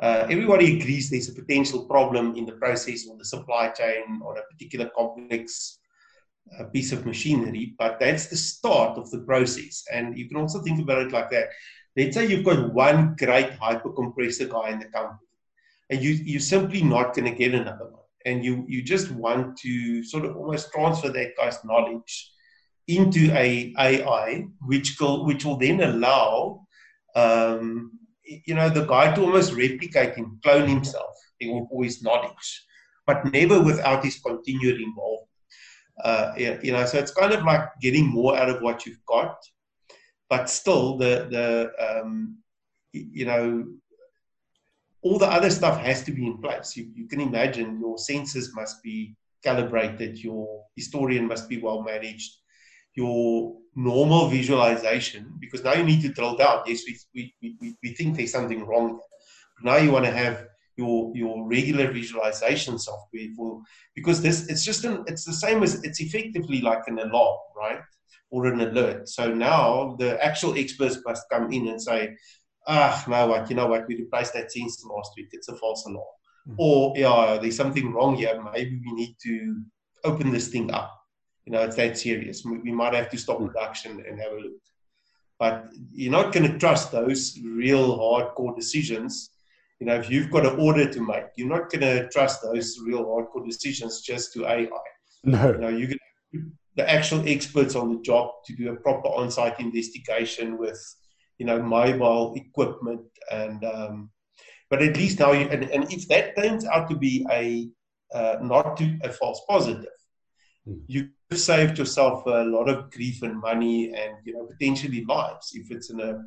Uh, 0.01 0.27
everybody 0.29 0.79
agrees 0.79 1.09
there's 1.09 1.29
a 1.29 1.35
potential 1.35 1.85
problem 1.85 2.35
in 2.35 2.45
the 2.45 2.53
process 2.53 3.07
or 3.07 3.17
the 3.17 3.25
supply 3.25 3.69
chain 3.69 4.21
on 4.25 4.37
a 4.37 4.53
particular 4.53 4.91
complex 4.97 5.79
uh, 6.59 6.65
piece 6.65 6.91
of 6.91 7.07
machinery, 7.07 7.75
but 7.79 8.01
that's 8.01 8.27
the 8.27 8.37
start 8.37 8.99
of 8.99 9.11
the 9.11 9.21
process. 9.21 9.85
And 9.93 10.19
you 10.19 10.29
can 10.29 10.39
also 10.39 10.61
think 10.61 10.81
about 10.81 11.03
it 11.03 11.13
like 11.13 11.31
that 11.31 11.51
let's 11.97 12.15
say 12.15 12.27
you've 12.27 12.45
got 12.45 12.73
one 12.73 13.15
great 13.19 13.51
hypercompressor 13.53 14.49
guy 14.49 14.71
in 14.71 14.79
the 14.79 14.87
company, 14.87 15.29
and 15.91 16.03
you, 16.03 16.13
you're 16.25 16.41
simply 16.41 16.83
not 16.83 17.15
going 17.15 17.31
to 17.31 17.37
get 17.37 17.55
another 17.55 17.85
one. 17.85 18.01
And 18.25 18.45
you, 18.45 18.65
you 18.69 18.83
just 18.83 19.11
want 19.11 19.57
to 19.59 20.05
sort 20.05 20.25
of 20.25 20.37
almost 20.37 20.73
transfer 20.73 21.09
that 21.09 21.37
guy's 21.37 21.65
knowledge 21.65 22.33
into 22.89 23.33
a 23.33 23.75
AI, 23.79 24.45
which 24.63 24.97
will, 25.01 25.25
which 25.27 25.45
will 25.45 25.57
then 25.57 25.81
allow, 25.81 26.67
um, 27.15 27.99
you 28.25 28.55
know, 28.55 28.69
the 28.69 28.85
guy 28.87 29.15
to 29.15 29.23
almost 29.23 29.53
replicate 29.53 30.15
him, 30.15 30.39
clone 30.43 30.69
himself 30.69 31.15
for 31.69 31.85
his 31.85 32.03
knowledge, 32.03 32.65
but 33.07 33.25
never 33.33 33.61
without 33.61 34.05
his 34.05 34.21
continued 34.21 34.81
involvement. 34.81 35.29
Uh, 36.03 36.33
you 36.37 36.73
know, 36.73 36.85
so 36.87 36.99
it's 36.99 37.13
kind 37.13 37.33
of 37.33 37.45
like 37.45 37.69
getting 37.81 38.07
more 38.07 38.37
out 38.37 38.49
of 38.49 38.63
what 38.63 38.87
you've 38.87 39.05
got, 39.07 39.37
but 40.33 40.49
still 40.49 40.97
the 40.97 41.15
the 41.37 41.47
um, 41.87 42.39
you 42.93 43.27
know 43.27 43.45
all 45.03 45.19
the 45.19 45.31
other 45.37 45.51
stuff 45.51 45.77
has 45.89 46.03
to 46.05 46.13
be 46.19 46.25
in 46.27 46.39
place. 46.39 46.75
You, 46.77 46.85
you 46.95 47.07
can 47.07 47.21
imagine 47.21 47.79
your 47.85 47.97
sensors 47.97 48.47
must 48.55 48.83
be 48.83 49.15
calibrated, 49.45 50.13
your 50.29 50.47
historian 50.75 51.27
must 51.33 51.51
be 51.51 51.59
well 51.59 51.83
managed, 51.83 52.33
your 52.95 53.57
normal 53.75 54.29
visualization, 54.29 55.23
because 55.39 55.63
now 55.65 55.75
you 55.75 55.85
need 55.85 56.01
to 56.03 56.15
drill 56.17 56.37
down. 56.37 56.63
Yes, 56.67 56.81
we, 56.87 56.93
we, 57.43 57.57
we, 57.61 57.77
we 57.83 57.91
think 57.95 58.17
there's 58.17 58.33
something 58.33 58.65
wrong. 58.65 59.01
Now 59.63 59.77
you 59.77 59.91
want 59.93 60.07
to 60.07 60.13
have 60.13 60.47
your 60.77 61.13
your 61.15 61.47
regular 61.47 61.93
visualization 61.93 62.79
software 62.79 63.29
for 63.37 63.61
because 63.95 64.23
this 64.23 64.49
it's 64.49 64.65
just 64.65 64.83
an 64.87 65.05
it's 65.11 65.27
the 65.27 65.39
same 65.45 65.63
as 65.63 65.73
it's 65.87 66.01
effectively 66.01 66.63
like 66.63 66.85
an 66.87 66.99
alarm, 67.01 67.39
right? 67.65 67.83
Or 68.33 68.47
an 68.47 68.61
alert. 68.61 69.09
So 69.09 69.33
now 69.33 69.95
the 69.99 70.23
actual 70.25 70.57
experts 70.57 70.99
must 71.07 71.29
come 71.31 71.53
in 71.53 71.69
and 71.69 71.81
say, 71.81 72.17
ah, 72.67 73.05
no, 73.07 73.27
what, 73.27 73.51
you 73.51 73.57
know 73.57 73.67
what, 73.67 73.87
we 73.87 73.97
replaced 73.97 74.33
that 74.33 74.51
sensor 74.51 74.89
last 74.89 75.13
week. 75.17 75.29
It's 75.33 75.49
a 75.49 75.57
false 75.57 75.85
alarm. 75.87 76.07
Mm-hmm. 76.49 76.57
Or, 76.59 76.95
yeah, 76.97 77.39
there's 77.41 77.57
something 77.57 77.93
wrong 77.93 78.17
here. 78.17 78.43
Maybe 78.53 78.81
we 78.85 78.93
need 78.93 79.17
to 79.25 79.63
open 80.05 80.33
this 80.33 80.49
thing 80.49 80.73
up. 80.73 80.99
You 81.45 81.53
know, 81.53 81.63
it's 81.63 81.77
that 81.77 81.99
serious. 81.99 82.45
We 82.45 82.73
might 82.73 82.95
have 82.95 83.11
to 83.11 83.19
stop 83.19 83.39
hmm. 83.39 83.47
production 83.47 84.03
and 84.09 84.19
have 84.19 84.33
a 84.33 84.37
look. 84.37 84.53
But 85.39 85.71
you're 85.93 86.13
not 86.13 86.33
going 86.33 86.51
to 86.51 86.59
trust 86.59 86.93
those 86.93 87.39
real 87.45 87.99
hardcore 87.99 88.55
decisions. 88.55 89.31
You 89.81 89.87
know, 89.87 89.97
if 89.97 90.09
you've 90.09 90.31
got 90.31 90.47
an 90.47 90.61
order 90.61 90.89
to 90.89 91.01
make, 91.01 91.25
you're 91.37 91.49
not 91.49 91.69
going 91.69 91.81
to 91.81 92.09
trust 92.11 92.43
those 92.43 92.79
real 92.87 93.05
hardcore 93.05 93.45
decisions 93.45 94.03
just 94.03 94.33
to 94.35 94.47
AI. 94.47 94.69
No. 95.25 95.51
You 95.51 95.59
know, 95.59 95.69
you're 95.69 95.89
going 95.89 95.99
to 96.35 96.43
the 96.77 96.89
actual 96.89 97.27
experts 97.29 97.75
on 97.75 97.95
the 97.95 98.01
job 98.03 98.31
to 98.47 98.55
do 98.55 98.71
a 98.71 98.77
proper 98.77 99.09
on-site 99.09 99.61
investigation 99.61 100.59
with 100.59 100.81
you 101.43 101.47
know, 101.47 101.61
mobile 101.61 102.35
equipment, 102.37 103.03
and 103.33 103.65
um, 103.65 104.11
but 104.71 104.81
at 104.81 104.97
least 104.97 105.19
now, 105.19 105.33
you, 105.33 105.47
and, 105.49 105.65
and 105.65 105.93
if 105.93 106.07
that 106.07 106.37
turns 106.37 106.65
out 106.65 106.89
to 106.89 106.97
be 106.97 107.27
a 107.33 107.69
uh, 108.17 108.37
not 108.41 108.77
to 108.77 108.97
a 109.03 109.09
false 109.09 109.41
positive, 109.49 109.99
mm. 110.69 110.81
you 110.87 111.09
saved 111.33 111.79
yourself 111.79 112.25
a 112.27 112.45
lot 112.45 112.69
of 112.69 112.93
grief 112.93 113.23
and 113.23 113.41
money, 113.41 113.93
and 113.93 114.15
you 114.25 114.35
know 114.35 114.47
potentially 114.47 115.05
lives. 115.05 115.51
If 115.55 115.73
it's 115.73 115.91
in 115.91 115.99
a 115.99 116.23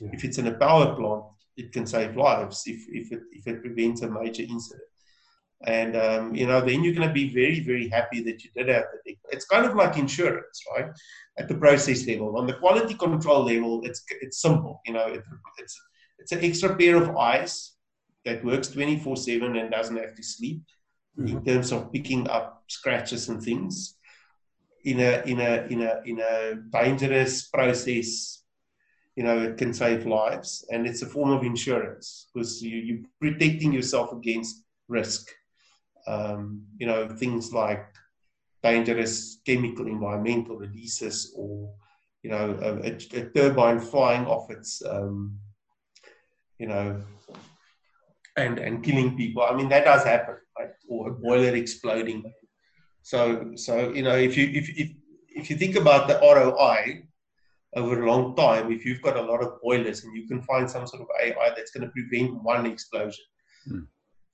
yeah. 0.00 0.10
if 0.12 0.24
it's 0.24 0.38
in 0.38 0.46
a 0.46 0.54
power 0.54 0.94
plant, 0.94 1.24
it 1.56 1.72
can 1.72 1.84
save 1.84 2.16
lives 2.16 2.62
if 2.66 2.80
if 2.88 3.10
it 3.10 3.22
if 3.32 3.48
it 3.48 3.62
prevents 3.62 4.02
a 4.02 4.08
major 4.08 4.44
incident. 4.44 4.89
And 5.66 5.94
um, 5.94 6.34
you 6.34 6.46
know, 6.46 6.60
then 6.60 6.82
you're 6.82 6.94
going 6.94 7.08
to 7.08 7.12
be 7.12 7.34
very, 7.34 7.60
very 7.60 7.88
happy 7.88 8.22
that 8.22 8.42
you 8.42 8.50
did 8.56 8.68
have 8.68 8.84
the. 9.04 9.16
It's 9.30 9.44
kind 9.44 9.66
of 9.66 9.74
like 9.74 9.98
insurance, 9.98 10.62
right? 10.74 10.90
At 11.38 11.48
the 11.48 11.54
process 11.54 12.06
level, 12.06 12.38
on 12.38 12.46
the 12.46 12.54
quality 12.54 12.94
control 12.94 13.44
level, 13.44 13.82
it's 13.84 14.02
it's 14.22 14.40
simple. 14.40 14.80
You 14.86 14.94
know, 14.94 15.06
it, 15.08 15.22
it's 15.58 15.78
it's 16.18 16.32
an 16.32 16.42
extra 16.42 16.74
pair 16.76 16.96
of 16.96 17.14
eyes 17.14 17.72
that 18.24 18.44
works 18.44 18.68
24/7 18.68 19.60
and 19.60 19.70
doesn't 19.70 19.96
have 19.96 20.14
to 20.14 20.22
sleep 20.22 20.62
mm-hmm. 21.18 21.36
in 21.36 21.44
terms 21.44 21.72
of 21.72 21.92
picking 21.92 22.26
up 22.28 22.64
scratches 22.68 23.28
and 23.28 23.42
things. 23.42 23.96
In 24.84 24.98
a 25.00 25.22
in 25.26 25.40
a 25.40 25.66
in 25.68 25.82
a 25.82 26.00
in 26.06 26.20
a 26.20 26.54
dangerous 26.72 27.48
process, 27.48 28.44
you 29.14 29.24
know, 29.24 29.38
it 29.40 29.58
can 29.58 29.74
save 29.74 30.06
lives, 30.06 30.64
and 30.70 30.86
it's 30.86 31.02
a 31.02 31.06
form 31.06 31.32
of 31.32 31.44
insurance 31.44 32.28
because 32.32 32.62
you, 32.62 32.78
you're 32.78 33.04
protecting 33.20 33.74
yourself 33.74 34.10
against 34.12 34.64
risk 34.88 35.30
um, 36.10 36.62
you 36.78 36.86
know, 36.86 37.08
things 37.08 37.52
like 37.52 37.86
dangerous 38.62 39.40
chemical 39.46 39.86
environmental 39.86 40.56
releases 40.56 41.32
or, 41.36 41.72
you 42.22 42.30
know, 42.30 42.58
a, 42.60 42.88
a 43.18 43.24
turbine 43.30 43.80
flying 43.80 44.26
off 44.26 44.50
its, 44.50 44.82
um, 44.84 45.38
you 46.58 46.66
know, 46.66 47.02
and, 48.36 48.58
and 48.58 48.82
killing 48.82 49.16
people. 49.16 49.42
I 49.42 49.54
mean, 49.54 49.68
that 49.68 49.84
does 49.84 50.04
happen, 50.04 50.36
right? 50.58 50.70
Or 50.88 51.10
a 51.10 51.12
boiler 51.12 51.54
exploding. 51.54 52.32
So, 53.02 53.52
so 53.54 53.90
you 53.90 54.02
know, 54.02 54.16
if 54.16 54.36
you, 54.36 54.46
if, 54.52 54.68
if, 54.70 54.90
if 55.28 55.50
you 55.50 55.56
think 55.56 55.76
about 55.76 56.08
the 56.08 56.18
ROI 56.20 57.04
over 57.76 58.02
a 58.02 58.10
long 58.10 58.34
time, 58.34 58.72
if 58.72 58.84
you've 58.84 59.00
got 59.00 59.16
a 59.16 59.22
lot 59.22 59.42
of 59.42 59.60
boilers 59.62 60.04
and 60.04 60.14
you 60.14 60.26
can 60.26 60.42
find 60.42 60.68
some 60.68 60.86
sort 60.86 61.02
of 61.02 61.08
AI 61.22 61.50
that's 61.56 61.70
going 61.70 61.86
to 61.86 61.92
prevent 61.92 62.42
one 62.42 62.66
explosion, 62.66 63.24
mm 63.68 63.86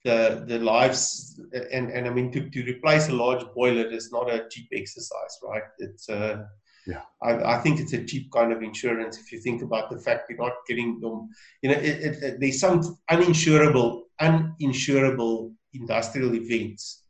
the 0.06 0.44
the 0.46 0.58
lives 0.58 1.40
and 1.72 1.90
and 1.90 2.06
I 2.06 2.10
mean 2.10 2.30
to, 2.32 2.48
to 2.48 2.60
replace 2.72 3.08
a 3.08 3.18
large 3.24 3.44
boiler 3.54 3.86
is 3.98 4.12
not 4.12 4.32
a 4.32 4.46
cheap 4.50 4.68
exercise, 4.72 5.34
right? 5.42 5.66
It's 5.78 6.08
uh, 6.08 6.44
yeah. 6.86 7.02
I, 7.20 7.56
I 7.56 7.58
think 7.58 7.80
it's 7.80 7.92
a 7.92 8.04
cheap 8.04 8.30
kind 8.30 8.52
of 8.52 8.62
insurance 8.62 9.18
if 9.18 9.32
you 9.32 9.40
think 9.40 9.62
about 9.62 9.90
the 9.90 9.98
fact 9.98 10.30
you're 10.30 10.38
not 10.38 10.66
getting 10.68 11.00
them. 11.00 11.28
You 11.62 11.70
know, 11.70 11.80
it, 11.90 11.96
it, 12.08 12.22
it, 12.22 12.40
there's 12.40 12.60
some 12.60 12.80
uninsurable 13.10 14.02
uninsurable 14.20 15.52
industrial 15.74 16.34
events 16.34 17.02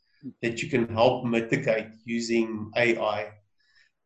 that 0.42 0.62
you 0.62 0.68
can 0.70 0.88
help 0.88 1.24
mitigate 1.24 1.88
using 2.04 2.70
AI 2.76 3.30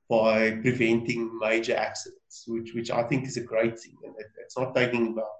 by 0.09 0.51
preventing 0.63 1.39
major 1.39 1.77
accidents, 1.77 2.45
which 2.49 2.75
which 2.75 2.91
I 2.91 3.05
think 3.05 3.27
is 3.29 3.37
a 3.37 3.49
great 3.53 3.79
thing, 3.79 3.97
and 4.05 4.15
it, 4.19 4.27
it's 4.43 4.59
not 4.59 4.75
taking 4.75 5.13
about 5.13 5.37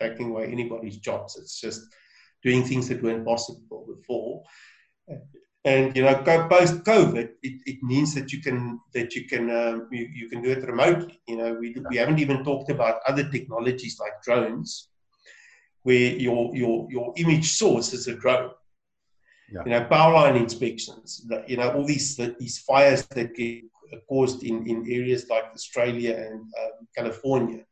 taking 0.00 0.30
away 0.30 0.46
anybody's 0.46 0.98
jobs. 0.98 1.36
It's 1.36 1.60
just 1.60 1.82
doing 2.42 2.64
things 2.64 2.88
that 2.88 3.02
weren't 3.02 3.24
possible 3.24 3.86
before. 3.86 4.42
And 5.64 5.94
you 5.96 6.02
know, 6.02 6.14
post 6.48 6.84
COVID, 6.84 7.28
it, 7.42 7.60
it 7.66 7.82
means 7.82 8.14
that 8.14 8.32
you 8.32 8.40
can 8.40 8.80
that 8.94 9.14
you 9.14 9.26
can 9.26 9.50
um, 9.50 9.88
you, 9.90 10.08
you 10.14 10.28
can 10.28 10.40
do 10.40 10.50
it 10.50 10.66
remotely. 10.66 11.20
You 11.26 11.36
know, 11.36 11.54
we 11.54 11.74
we 11.90 11.96
haven't 11.96 12.20
even 12.20 12.44
talked 12.44 12.70
about 12.70 13.00
other 13.06 13.28
technologies 13.28 13.98
like 13.98 14.22
drones, 14.22 14.88
where 15.82 16.12
your 16.26 16.54
your 16.54 16.86
your 16.90 17.12
image 17.16 17.50
source 17.50 17.92
is 17.92 18.06
a 18.06 18.14
drone. 18.14 18.50
Yeah. 19.52 19.62
You 19.64 19.70
know, 19.72 19.84
power 19.84 20.14
line 20.14 20.36
inspections. 20.36 21.26
You 21.46 21.56
know, 21.56 21.72
all 21.72 21.84
these 21.84 22.16
these 22.16 22.58
fires 22.58 23.06
that 23.08 23.34
get 23.34 23.64
caused 24.08 24.44
in, 24.44 24.66
in 24.66 24.86
areas 24.90 25.28
like 25.28 25.44
Australia 25.54 26.14
and 26.14 26.40
um, 26.40 26.88
California 26.96 27.64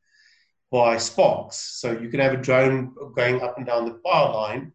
by 0.71 0.99
sparks. 0.99 1.57
So 1.81 1.93
you 1.93 2.09
can 2.09 2.21
have 2.21 2.35
a 2.35 2.43
drone 2.43 2.95
going 3.15 3.41
up 3.43 3.57
and 3.57 3.67
down 3.67 3.85
the 3.85 4.01
power 4.05 4.33
line 4.33 4.73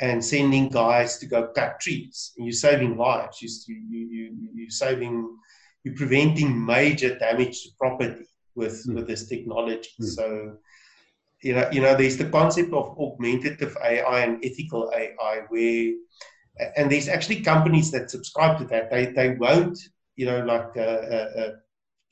and 0.00 0.24
sending 0.24 0.68
guys 0.68 1.18
to 1.18 1.26
go 1.26 1.48
cut 1.48 1.80
trees. 1.80 2.32
And 2.36 2.46
you're 2.46 2.52
saving 2.52 2.96
lives. 2.96 3.40
You, 3.40 3.48
you, 3.68 3.98
you, 3.98 4.36
you're 4.54 4.70
saving, 4.70 5.36
you're 5.84 5.94
preventing 5.94 6.64
major 6.64 7.18
damage 7.18 7.62
to 7.62 7.70
property 7.78 8.26
with, 8.54 8.86
mm. 8.86 8.94
with 8.94 9.06
this 9.06 9.28
technology. 9.28 9.90
Mm. 10.00 10.06
So, 10.06 10.56
you 11.42 11.54
know, 11.54 11.68
you 11.72 11.80
know, 11.80 11.96
there's 11.96 12.16
the 12.16 12.28
concept 12.28 12.72
of 12.72 12.96
augmentative 12.98 13.76
AI 13.82 14.20
and 14.20 14.44
ethical 14.44 14.92
AI 14.94 15.40
where, 15.48 15.92
and 16.76 16.92
there's 16.92 17.08
actually 17.08 17.40
companies 17.40 17.90
that 17.90 18.10
subscribe 18.10 18.58
to 18.58 18.64
that. 18.66 18.90
They, 18.90 19.06
they 19.06 19.30
won't, 19.30 19.78
you 20.16 20.26
know, 20.26 20.44
like 20.44 20.76
uh, 20.76 20.80
uh, 20.80 21.30
uh 21.38 21.50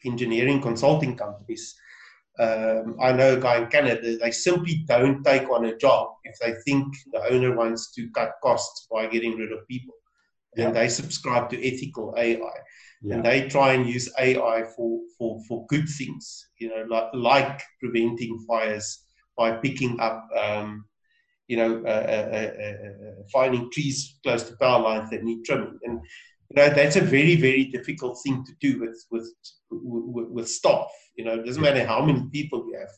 engineering 0.04 0.62
consulting 0.62 1.14
companies 1.14 1.76
um, 2.38 2.96
I 3.00 3.12
know 3.12 3.34
a 3.34 3.40
guy 3.40 3.58
in 3.58 3.66
Canada, 3.66 4.16
they 4.16 4.30
simply 4.30 4.84
don't 4.86 5.22
take 5.24 5.48
on 5.50 5.66
a 5.66 5.76
job 5.76 6.08
if 6.24 6.38
they 6.38 6.54
think 6.64 6.94
the 7.12 7.22
owner 7.30 7.54
wants 7.54 7.92
to 7.92 8.08
cut 8.10 8.32
costs 8.42 8.86
by 8.90 9.06
getting 9.06 9.36
rid 9.36 9.52
of 9.52 9.66
people. 9.68 9.94
Yeah. 10.56 10.66
And 10.66 10.76
they 10.76 10.88
subscribe 10.88 11.50
to 11.50 11.66
ethical 11.66 12.14
AI. 12.16 12.38
Yeah. 13.02 13.14
And 13.14 13.24
they 13.24 13.48
try 13.48 13.72
and 13.72 13.86
use 13.86 14.12
AI 14.18 14.64
for, 14.76 15.00
for, 15.18 15.40
for 15.48 15.66
good 15.66 15.88
things, 15.88 16.48
you 16.58 16.68
know, 16.68 16.84
like, 16.88 17.08
like 17.14 17.62
preventing 17.80 18.38
fires 18.46 19.04
by 19.36 19.52
picking 19.52 19.98
up, 20.00 20.26
um, 20.38 20.84
you 21.46 21.56
know, 21.56 21.82
uh, 21.84 21.88
uh, 21.88 22.30
uh, 22.36 22.66
uh 22.66 23.22
finding 23.32 23.70
trees 23.70 24.18
close 24.22 24.44
to 24.44 24.56
power 24.56 24.80
lines 24.82 25.10
that 25.10 25.24
need 25.24 25.44
trimming. 25.44 25.78
And 25.84 26.00
you 26.50 26.56
know 26.56 26.68
that's 26.68 26.96
a 26.96 27.00
very 27.00 27.36
very 27.36 27.64
difficult 27.64 28.18
thing 28.22 28.44
to 28.44 28.52
do 28.60 28.80
with 28.80 29.04
with 29.10 29.32
with, 29.70 30.28
with 30.28 30.48
staff 30.48 30.90
you 31.16 31.24
know 31.24 31.34
it 31.34 31.46
doesn't 31.46 31.62
matter 31.62 31.86
how 31.86 32.04
many 32.04 32.28
people 32.32 32.64
we 32.66 32.72
have. 32.72 32.88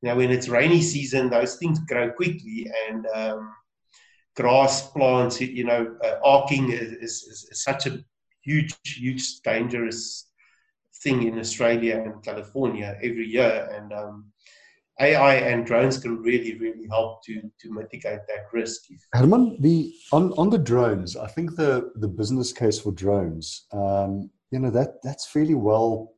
You 0.00 0.08
know 0.08 0.16
when 0.16 0.30
it's 0.30 0.48
rainy 0.48 0.82
season 0.82 1.30
those 1.30 1.56
things 1.56 1.78
grow 1.80 2.10
quickly 2.10 2.70
and 2.88 3.06
um, 3.14 3.54
grass 4.36 4.90
plants 4.90 5.40
you 5.40 5.64
know 5.64 5.96
uh, 6.04 6.16
arcing 6.24 6.70
is, 6.70 6.92
is, 6.92 7.48
is, 7.50 7.62
such 7.62 7.86
a 7.86 7.98
huge 8.42 8.74
huge 8.84 9.40
dangerous 9.40 10.28
thing 11.02 11.24
in 11.24 11.38
australia 11.38 12.02
and 12.04 12.22
california 12.22 12.96
every 13.02 13.26
year. 13.26 13.68
And 13.74 13.92
um, 13.92 14.32
AI 15.02 15.34
and 15.34 15.66
drones 15.66 15.98
can 15.98 16.22
really, 16.22 16.56
really 16.58 16.86
help 16.88 17.24
to, 17.24 17.42
to 17.60 17.72
mitigate 17.72 18.20
that 18.28 18.46
risk. 18.52 18.82
Herman, 19.12 19.56
the 19.60 19.92
on, 20.12 20.32
on 20.34 20.48
the 20.48 20.58
drones, 20.58 21.16
I 21.16 21.26
think 21.26 21.56
the, 21.56 21.90
the 21.96 22.08
business 22.08 22.52
case 22.52 22.78
for 22.78 22.92
drones, 22.92 23.66
um, 23.72 24.30
you 24.50 24.60
know, 24.60 24.70
that 24.70 25.02
that's 25.02 25.26
fairly 25.26 25.54
well 25.54 26.14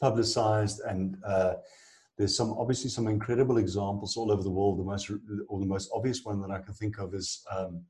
publicized 0.00 0.80
and 0.86 1.16
uh, 1.26 1.54
there's 2.18 2.36
some 2.36 2.52
obviously 2.58 2.90
some 2.90 3.06
incredible 3.06 3.58
examples 3.58 4.16
all 4.16 4.32
over 4.32 4.42
the 4.42 4.50
world. 4.50 4.78
The 4.78 4.84
most 4.84 5.10
or 5.48 5.60
the 5.60 5.66
most 5.66 5.88
obvious 5.94 6.24
one 6.24 6.40
that 6.42 6.50
I 6.50 6.60
can 6.60 6.74
think 6.74 6.98
of 6.98 7.14
is 7.14 7.44
um, 7.56 7.84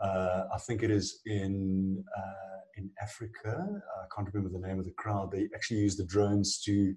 uh, 0.00 0.44
I 0.54 0.58
think 0.66 0.82
it 0.82 0.90
is 0.90 1.20
in 1.24 2.04
uh, 2.16 2.60
in 2.76 2.90
Africa. 3.00 3.66
I 4.02 4.06
can't 4.14 4.28
remember 4.32 4.58
the 4.58 4.66
name 4.66 4.78
of 4.78 4.84
the 4.84 4.92
crowd. 4.92 5.32
They 5.32 5.48
actually 5.54 5.80
use 5.80 5.96
the 5.96 6.04
drones 6.04 6.60
to 6.64 6.94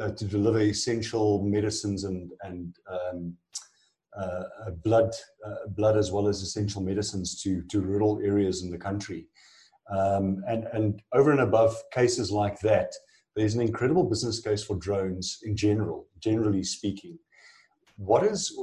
uh, 0.00 0.10
to 0.10 0.24
deliver 0.24 0.60
essential 0.60 1.42
medicines 1.42 2.04
and 2.04 2.30
and 2.42 2.76
um, 2.90 3.36
uh, 4.18 4.44
uh, 4.66 4.70
blood 4.82 5.12
uh, 5.46 5.68
blood 5.68 5.96
as 5.96 6.10
well 6.10 6.26
as 6.26 6.42
essential 6.42 6.82
medicines 6.82 7.40
to 7.42 7.62
to 7.70 7.80
rural 7.80 8.20
areas 8.24 8.62
in 8.62 8.70
the 8.70 8.78
country. 8.78 9.28
Um, 9.96 10.42
and 10.48 10.64
and 10.72 11.02
over 11.12 11.30
and 11.30 11.40
above 11.40 11.76
cases 11.92 12.30
like 12.30 12.58
that, 12.60 12.92
there's 13.36 13.54
an 13.54 13.60
incredible 13.60 14.04
business 14.04 14.40
case 14.40 14.64
for 14.64 14.76
drones 14.76 15.38
in 15.44 15.56
general, 15.56 16.08
generally 16.20 16.64
speaking. 16.64 17.18
What 17.96 18.24
is 18.24 18.56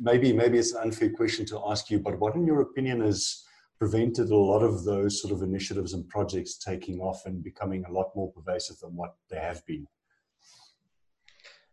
maybe 0.00 0.32
maybe 0.32 0.58
it's 0.58 0.72
an 0.72 0.82
unfair 0.82 1.10
question 1.10 1.44
to 1.46 1.60
ask 1.68 1.90
you, 1.90 1.98
but 1.98 2.18
what 2.18 2.34
in 2.34 2.46
your 2.46 2.60
opinion 2.60 3.00
has 3.00 3.44
prevented 3.78 4.30
a 4.30 4.36
lot 4.36 4.62
of 4.62 4.84
those 4.84 5.20
sort 5.20 5.34
of 5.34 5.42
initiatives 5.42 5.92
and 5.92 6.08
projects 6.08 6.56
taking 6.56 7.00
off 7.00 7.26
and 7.26 7.44
becoming 7.44 7.84
a 7.84 7.92
lot 7.92 8.14
more 8.14 8.32
pervasive 8.32 8.78
than 8.78 8.96
what 8.96 9.14
they 9.28 9.38
have 9.38 9.64
been? 9.66 9.86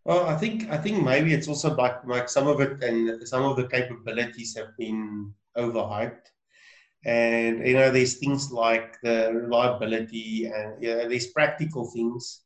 Well, 0.06 0.26
I 0.28 0.36
think 0.38 0.70
I 0.70 0.78
think 0.78 1.04
maybe 1.04 1.34
it's 1.34 1.48
also 1.48 1.76
like 1.76 2.06
like 2.06 2.30
some 2.30 2.48
of 2.48 2.60
it 2.62 2.84
and 2.84 3.28
some 3.28 3.44
of 3.44 3.56
the 3.58 3.68
capabilities 3.68 4.56
have 4.58 4.76
been 4.78 5.34
overhyped, 5.58 6.26
and 7.06 7.68
you 7.68 7.74
know 7.76 7.92
there's 7.92 8.20
things 8.20 8.52
like 8.52 8.98
the 9.04 9.32
reliability 9.34 10.46
and 10.48 10.84
you 10.84 10.96
know, 10.96 11.10
there's 11.10 11.28
practical 11.28 11.92
things, 11.92 12.42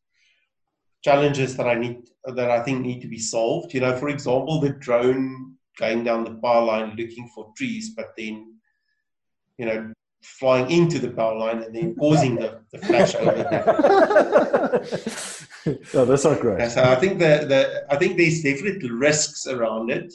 challenges 1.04 1.56
that 1.58 1.68
I 1.68 1.76
need 1.76 2.10
that 2.26 2.52
I 2.52 2.62
think 2.64 2.82
need 2.82 3.02
to 3.02 3.08
be 3.08 3.20
solved. 3.20 3.74
You 3.74 3.82
know, 3.82 3.96
for 3.98 4.10
example, 4.10 4.60
the 4.60 4.70
drone 4.72 5.56
going 5.78 6.04
down 6.04 6.24
the 6.24 6.36
power 6.36 6.66
line 6.66 6.96
looking 6.98 7.30
for 7.34 7.54
trees, 7.56 7.94
but 7.96 8.14
then 8.18 8.56
you 9.58 9.66
know 9.66 9.94
flying 10.26 10.70
into 10.70 11.00
the 11.00 11.10
power 11.10 11.36
line 11.38 11.64
and 11.64 11.76
then 11.76 11.96
causing 11.96 12.36
the, 12.36 12.60
the 12.72 12.80
flash 12.80 13.16
over 13.16 13.32
oh, 15.94 16.06
that's 16.06 16.24
not 16.24 16.40
great. 16.40 16.62
And 16.62 16.72
so 16.72 16.84
I 16.84 16.96
think 16.96 17.20
that 17.20 17.50
the, 17.50 17.86
I 17.90 17.96
think 17.98 18.18
there's 18.18 18.42
definitely 18.42 18.90
risks 18.92 19.48
around 19.48 19.90
it, 19.90 20.14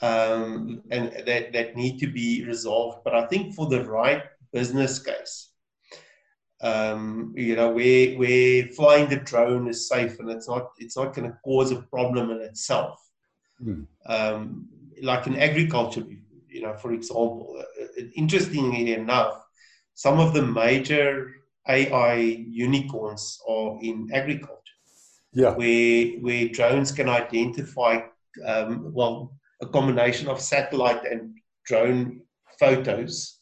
um, 0.00 0.82
and 0.90 1.12
that 1.26 1.52
that 1.52 1.76
need 1.76 1.98
to 2.00 2.06
be 2.06 2.44
resolved. 2.44 3.04
But 3.04 3.14
I 3.14 3.26
think 3.26 3.54
for 3.54 3.66
the 3.66 3.84
right 3.84 4.22
business 4.52 4.98
case, 4.98 5.50
um, 6.60 7.32
you 7.36 7.56
know, 7.56 7.70
where 7.70 8.16
where 8.16 8.68
flying 8.68 9.08
the 9.08 9.16
drone 9.16 9.68
is 9.68 9.88
safe 9.88 10.18
and 10.18 10.30
it's 10.30 10.48
not 10.48 10.70
it's 10.78 10.96
not 10.96 11.14
going 11.14 11.30
to 11.30 11.38
cause 11.44 11.70
a 11.70 11.82
problem 11.82 12.30
in 12.30 12.40
itself. 12.40 13.00
Hmm. 13.62 13.82
Um, 14.06 14.68
like 15.02 15.26
in 15.26 15.36
agriculture, 15.36 16.04
you 16.58 16.66
know, 16.66 16.74
for 16.74 16.92
example, 16.92 17.56
uh, 17.60 18.02
interestingly 18.16 18.92
enough, 18.92 19.44
some 19.94 20.18
of 20.18 20.34
the 20.34 20.42
major 20.42 21.34
AI 21.68 22.14
unicorns 22.14 23.38
are 23.48 23.78
in 23.80 24.08
agriculture. 24.12 24.76
Yeah. 25.32 25.54
Where 25.54 26.18
where 26.24 26.48
drones 26.48 26.90
can 26.90 27.08
identify 27.08 28.00
um, 28.44 28.92
well 28.92 29.32
a 29.62 29.66
combination 29.66 30.28
of 30.28 30.40
satellite 30.40 31.04
and 31.04 31.36
drone 31.64 32.22
photos, 32.58 33.40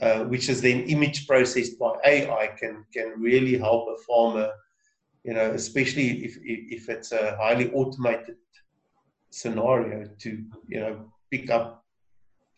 uh, 0.00 0.24
which 0.24 0.48
is 0.48 0.62
then 0.62 0.84
image 0.84 1.26
processed 1.26 1.78
by 1.78 1.92
AI, 2.06 2.46
can 2.58 2.84
can 2.94 3.08
really 3.18 3.58
help 3.58 3.88
a 3.88 4.02
farmer. 4.06 4.50
You 5.24 5.34
know, 5.34 5.50
especially 5.50 6.24
if 6.24 6.38
if 6.44 6.88
it's 6.88 7.12
a 7.12 7.36
highly 7.36 7.70
automated 7.72 8.36
scenario 9.30 10.08
to 10.22 10.30
you 10.68 10.80
know 10.80 11.12
pick 11.30 11.50
up 11.50 11.80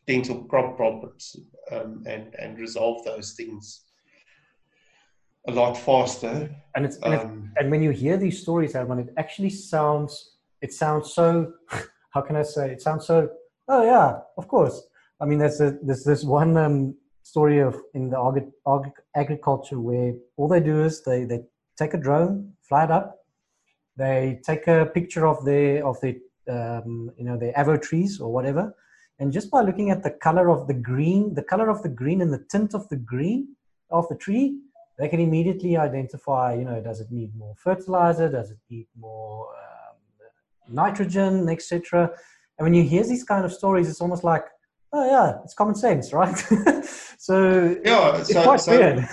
potential 0.07 0.45
crop 0.45 0.77
problems 0.77 1.37
um, 1.71 2.03
and 2.07 2.35
and 2.39 2.59
resolve 2.59 3.05
those 3.05 3.33
things 3.33 3.85
a 5.49 5.53
lot 5.53 5.75
faster. 5.75 6.55
And 6.75 6.85
it's, 6.85 6.97
and, 6.99 7.15
um, 7.15 7.53
and 7.57 7.71
when 7.71 7.83
you 7.83 7.91
hear 7.91 8.17
these 8.17 8.41
stories, 8.41 8.75
Herman, 8.75 9.01
it 9.01 9.09
actually 9.17 9.51
sounds 9.51 10.37
it 10.61 10.73
sounds 10.73 11.13
so. 11.13 11.53
How 12.11 12.21
can 12.21 12.37
I 12.37 12.43
say? 12.43 12.71
It 12.71 12.83
sounds 12.83 13.07
so. 13.07 13.31
Oh 13.69 13.85
yeah, 13.85 14.19
of 14.37 14.49
course. 14.49 14.83
I 15.21 15.25
mean, 15.25 15.39
there's 15.39 15.61
a, 15.61 15.79
there's 15.83 16.05
this 16.05 16.25
one 16.25 16.57
um, 16.57 16.95
story 17.23 17.61
of 17.61 17.77
in 17.95 18.11
the 18.11 18.19
ag- 18.19 18.53
ag- 18.67 19.03
agriculture 19.17 19.81
where 19.81 20.15
all 20.37 20.49
they 20.49 20.61
do 20.61 20.83
is 20.85 21.03
they 21.03 21.25
they 21.25 21.41
take 21.77 21.95
a 21.95 21.99
drone, 21.99 22.53
fly 22.63 22.85
it 22.85 22.91
up, 22.91 23.19
they 23.97 24.41
take 24.45 24.67
a 24.67 24.87
picture 24.87 25.27
of 25.27 25.45
their 25.45 25.87
of 25.87 26.01
the 26.01 26.21
um, 26.49 27.11
you 27.17 27.25
know 27.25 27.37
the 27.39 27.53
avo 27.57 27.81
trees 27.81 28.21
or 28.21 28.33
whatever, 28.33 28.75
and 29.19 29.33
just 29.33 29.51
by 29.51 29.61
looking 29.61 29.91
at 29.91 30.03
the 30.03 30.11
color 30.11 30.51
of 30.51 30.67
the 30.67 30.75
green, 30.75 31.35
the 31.35 31.43
color 31.43 31.69
of 31.69 31.83
the 31.83 31.89
green 31.89 32.21
and 32.21 32.33
the 32.33 32.45
tint 32.51 32.75
of 32.75 32.89
the 32.89 32.97
green 32.97 33.55
of 33.91 34.09
the 34.09 34.17
tree, 34.17 34.59
they 34.99 35.09
can 35.09 35.21
immediately 35.21 35.77
identify, 35.77 36.55
you 36.55 36.65
know, 36.65 36.81
does 36.81 37.01
it 37.01 37.11
need 37.11 37.35
more 37.37 37.55
fertilizer? 37.57 38.29
Does 38.29 38.51
it 38.51 38.59
need 38.71 38.87
more 38.99 39.49
um, 39.49 40.75
nitrogen, 40.75 41.49
etc. 41.49 42.11
And 42.59 42.65
when 42.65 42.75
you 42.75 42.83
hear 42.83 43.05
these 43.05 43.25
kind 43.25 43.45
of 43.45 43.53
stories, 43.53 43.89
it's 43.89 44.01
almost 44.01 44.25
like, 44.25 44.45
oh 44.93 45.07
yeah, 45.07 45.39
it's 45.45 45.55
common 45.55 45.75
sense, 45.75 46.13
right? 46.21 46.37
so 47.19 47.77
yeah, 47.85 48.19
it's 48.19 48.33
so, 48.33 48.43
quite 48.43 48.61
so 48.61 48.79
weird. 48.79 49.09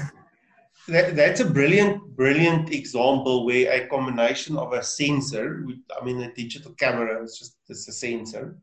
That, 0.87 1.15
that's 1.15 1.39
a 1.39 1.45
brilliant, 1.45 2.15
brilliant 2.15 2.71
example 2.71 3.45
where 3.45 3.71
a 3.71 3.87
combination 3.87 4.57
of 4.57 4.73
a 4.73 4.81
sensor, 4.81 5.65
I 5.99 6.03
mean, 6.03 6.21
a 6.21 6.33
digital 6.33 6.71
camera 6.73 7.21
it's 7.23 7.37
just 7.37 7.57
it's 7.67 7.87
a 7.87 7.93
sensor, 7.93 8.57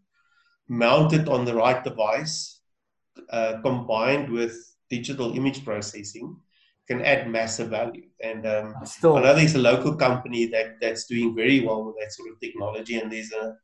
mounted 0.68 1.28
on 1.28 1.44
the 1.44 1.54
right 1.54 1.82
device, 1.82 2.60
uh, 3.30 3.60
combined 3.62 4.30
with 4.30 4.54
digital 4.90 5.36
image 5.36 5.64
processing, 5.64 6.36
can 6.86 7.02
add 7.02 7.28
massive 7.28 7.70
value. 7.70 8.06
And 8.22 8.46
um, 8.46 8.74
Still. 8.84 9.16
I 9.16 9.22
know 9.22 9.34
there's 9.34 9.54
a 9.54 9.58
local 9.58 9.94
company 9.96 10.46
that 10.46 10.76
that's 10.80 11.06
doing 11.06 11.34
very 11.34 11.60
well 11.60 11.84
with 11.84 11.96
that 12.00 12.12
sort 12.12 12.30
of 12.30 12.40
technology. 12.40 12.98
And 12.98 13.10
there's 13.10 13.32
a 13.32 13.54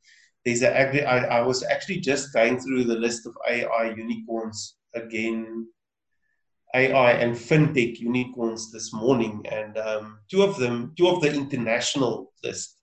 there's 0.45 0.63
a 0.63 1.09
I, 1.09 1.39
I 1.39 1.41
was 1.43 1.63
actually 1.63 2.01
just 2.01 2.33
going 2.33 2.59
through 2.59 2.85
the 2.85 2.97
list 2.97 3.27
of 3.27 3.37
AI 3.49 3.95
unicorns 3.97 4.77
again, 4.95 5.69
AI 6.75 7.13
and 7.13 7.35
fintech 7.35 7.99
unicorns 7.99 8.73
this 8.73 8.93
morning, 8.93 9.45
and 9.51 9.79
um, 9.79 10.19
two 10.31 10.43
of 10.43 10.59
them, 10.59 10.95
two 10.99 11.09
of 11.09 11.21
the 11.21 11.33
international 11.33 12.33
list 12.43 12.81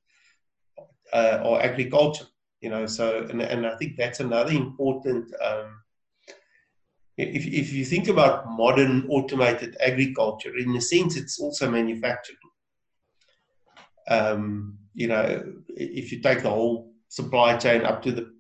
uh, 1.12 1.40
are 1.44 1.62
agriculture. 1.62 2.26
You 2.62 2.70
know, 2.70 2.86
so 2.86 3.26
and 3.30 3.42
and 3.42 3.66
I 3.66 3.76
think 3.78 3.96
that's 3.96 4.20
another 4.20 4.52
important. 4.52 5.34
Um, 5.42 5.82
if, 7.18 7.46
if 7.46 7.74
you 7.74 7.84
think 7.84 8.08
about 8.08 8.50
modern 8.50 9.06
automated 9.10 9.76
agriculture, 9.82 10.56
in 10.58 10.74
a 10.76 10.82
sense, 10.82 11.18
it's 11.18 11.40
also 11.40 11.70
manufacturing. 11.70 12.38
Um, 14.08 14.78
you 14.94 15.08
know, 15.08 15.54
if 15.68 16.12
you 16.12 16.22
take 16.22 16.44
the 16.44 16.50
whole 16.50 16.94
supply 17.10 17.58
chain 17.58 17.84
up 17.84 18.02
to 18.04 18.12
the 18.12 18.34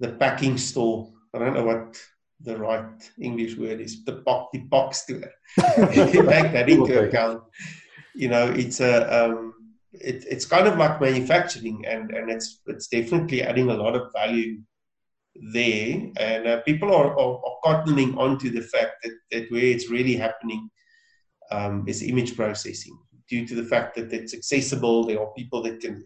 the 0.00 0.12
packing 0.12 0.58
store, 0.58 1.12
I 1.32 1.38
don't 1.38 1.54
know 1.54 1.64
what 1.64 2.00
the 2.40 2.56
right 2.56 3.10
English 3.18 3.56
word 3.56 3.80
is, 3.80 4.04
the 4.04 4.12
box, 4.12 4.50
the 4.52 4.60
box 4.60 5.02
store. 5.02 5.32
if 5.56 6.14
you 6.14 6.22
take 6.22 6.52
that 6.52 6.68
into 6.68 7.08
account, 7.08 7.42
you 8.14 8.28
know, 8.28 8.46
it's 8.46 8.80
a 8.80 9.24
um, 9.24 9.54
it, 10.00 10.24
it's 10.28 10.44
kind 10.44 10.66
of 10.66 10.76
like 10.78 11.00
manufacturing, 11.00 11.84
and 11.86 12.10
and 12.10 12.30
it's 12.30 12.60
it's 12.66 12.88
definitely 12.88 13.42
adding 13.42 13.70
a 13.70 13.74
lot 13.74 13.94
of 13.94 14.12
value 14.12 14.60
there, 15.52 16.10
and 16.16 16.46
uh, 16.46 16.60
people 16.62 16.94
are, 16.94 17.18
are, 17.18 17.40
are 17.44 17.58
cottoning 17.64 18.16
onto 18.16 18.50
the 18.50 18.62
fact 18.62 19.02
that, 19.02 19.12
that 19.32 19.50
where 19.50 19.64
it's 19.64 19.90
really 19.90 20.14
happening 20.14 20.70
um, 21.50 21.84
is 21.88 22.02
image 22.02 22.36
processing 22.36 22.96
due 23.28 23.46
to 23.46 23.54
the 23.54 23.64
fact 23.64 23.96
that 23.96 24.12
it's 24.12 24.34
accessible. 24.34 25.04
There 25.04 25.20
are 25.20 25.32
people 25.36 25.62
that 25.62 25.80
can, 25.80 26.04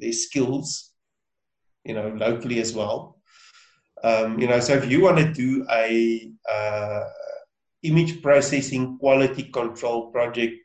their 0.00 0.12
skills, 0.12 0.92
you 1.84 1.94
know, 1.94 2.08
locally 2.08 2.60
as 2.60 2.74
well. 2.74 3.20
Um, 4.04 4.38
you 4.38 4.46
know, 4.46 4.60
so 4.60 4.74
if 4.74 4.90
you 4.90 5.02
want 5.02 5.18
to 5.18 5.32
do 5.32 5.66
a 5.70 6.30
uh, 6.50 7.04
image 7.82 8.22
processing 8.22 8.98
quality 8.98 9.44
control 9.44 10.10
project 10.10 10.56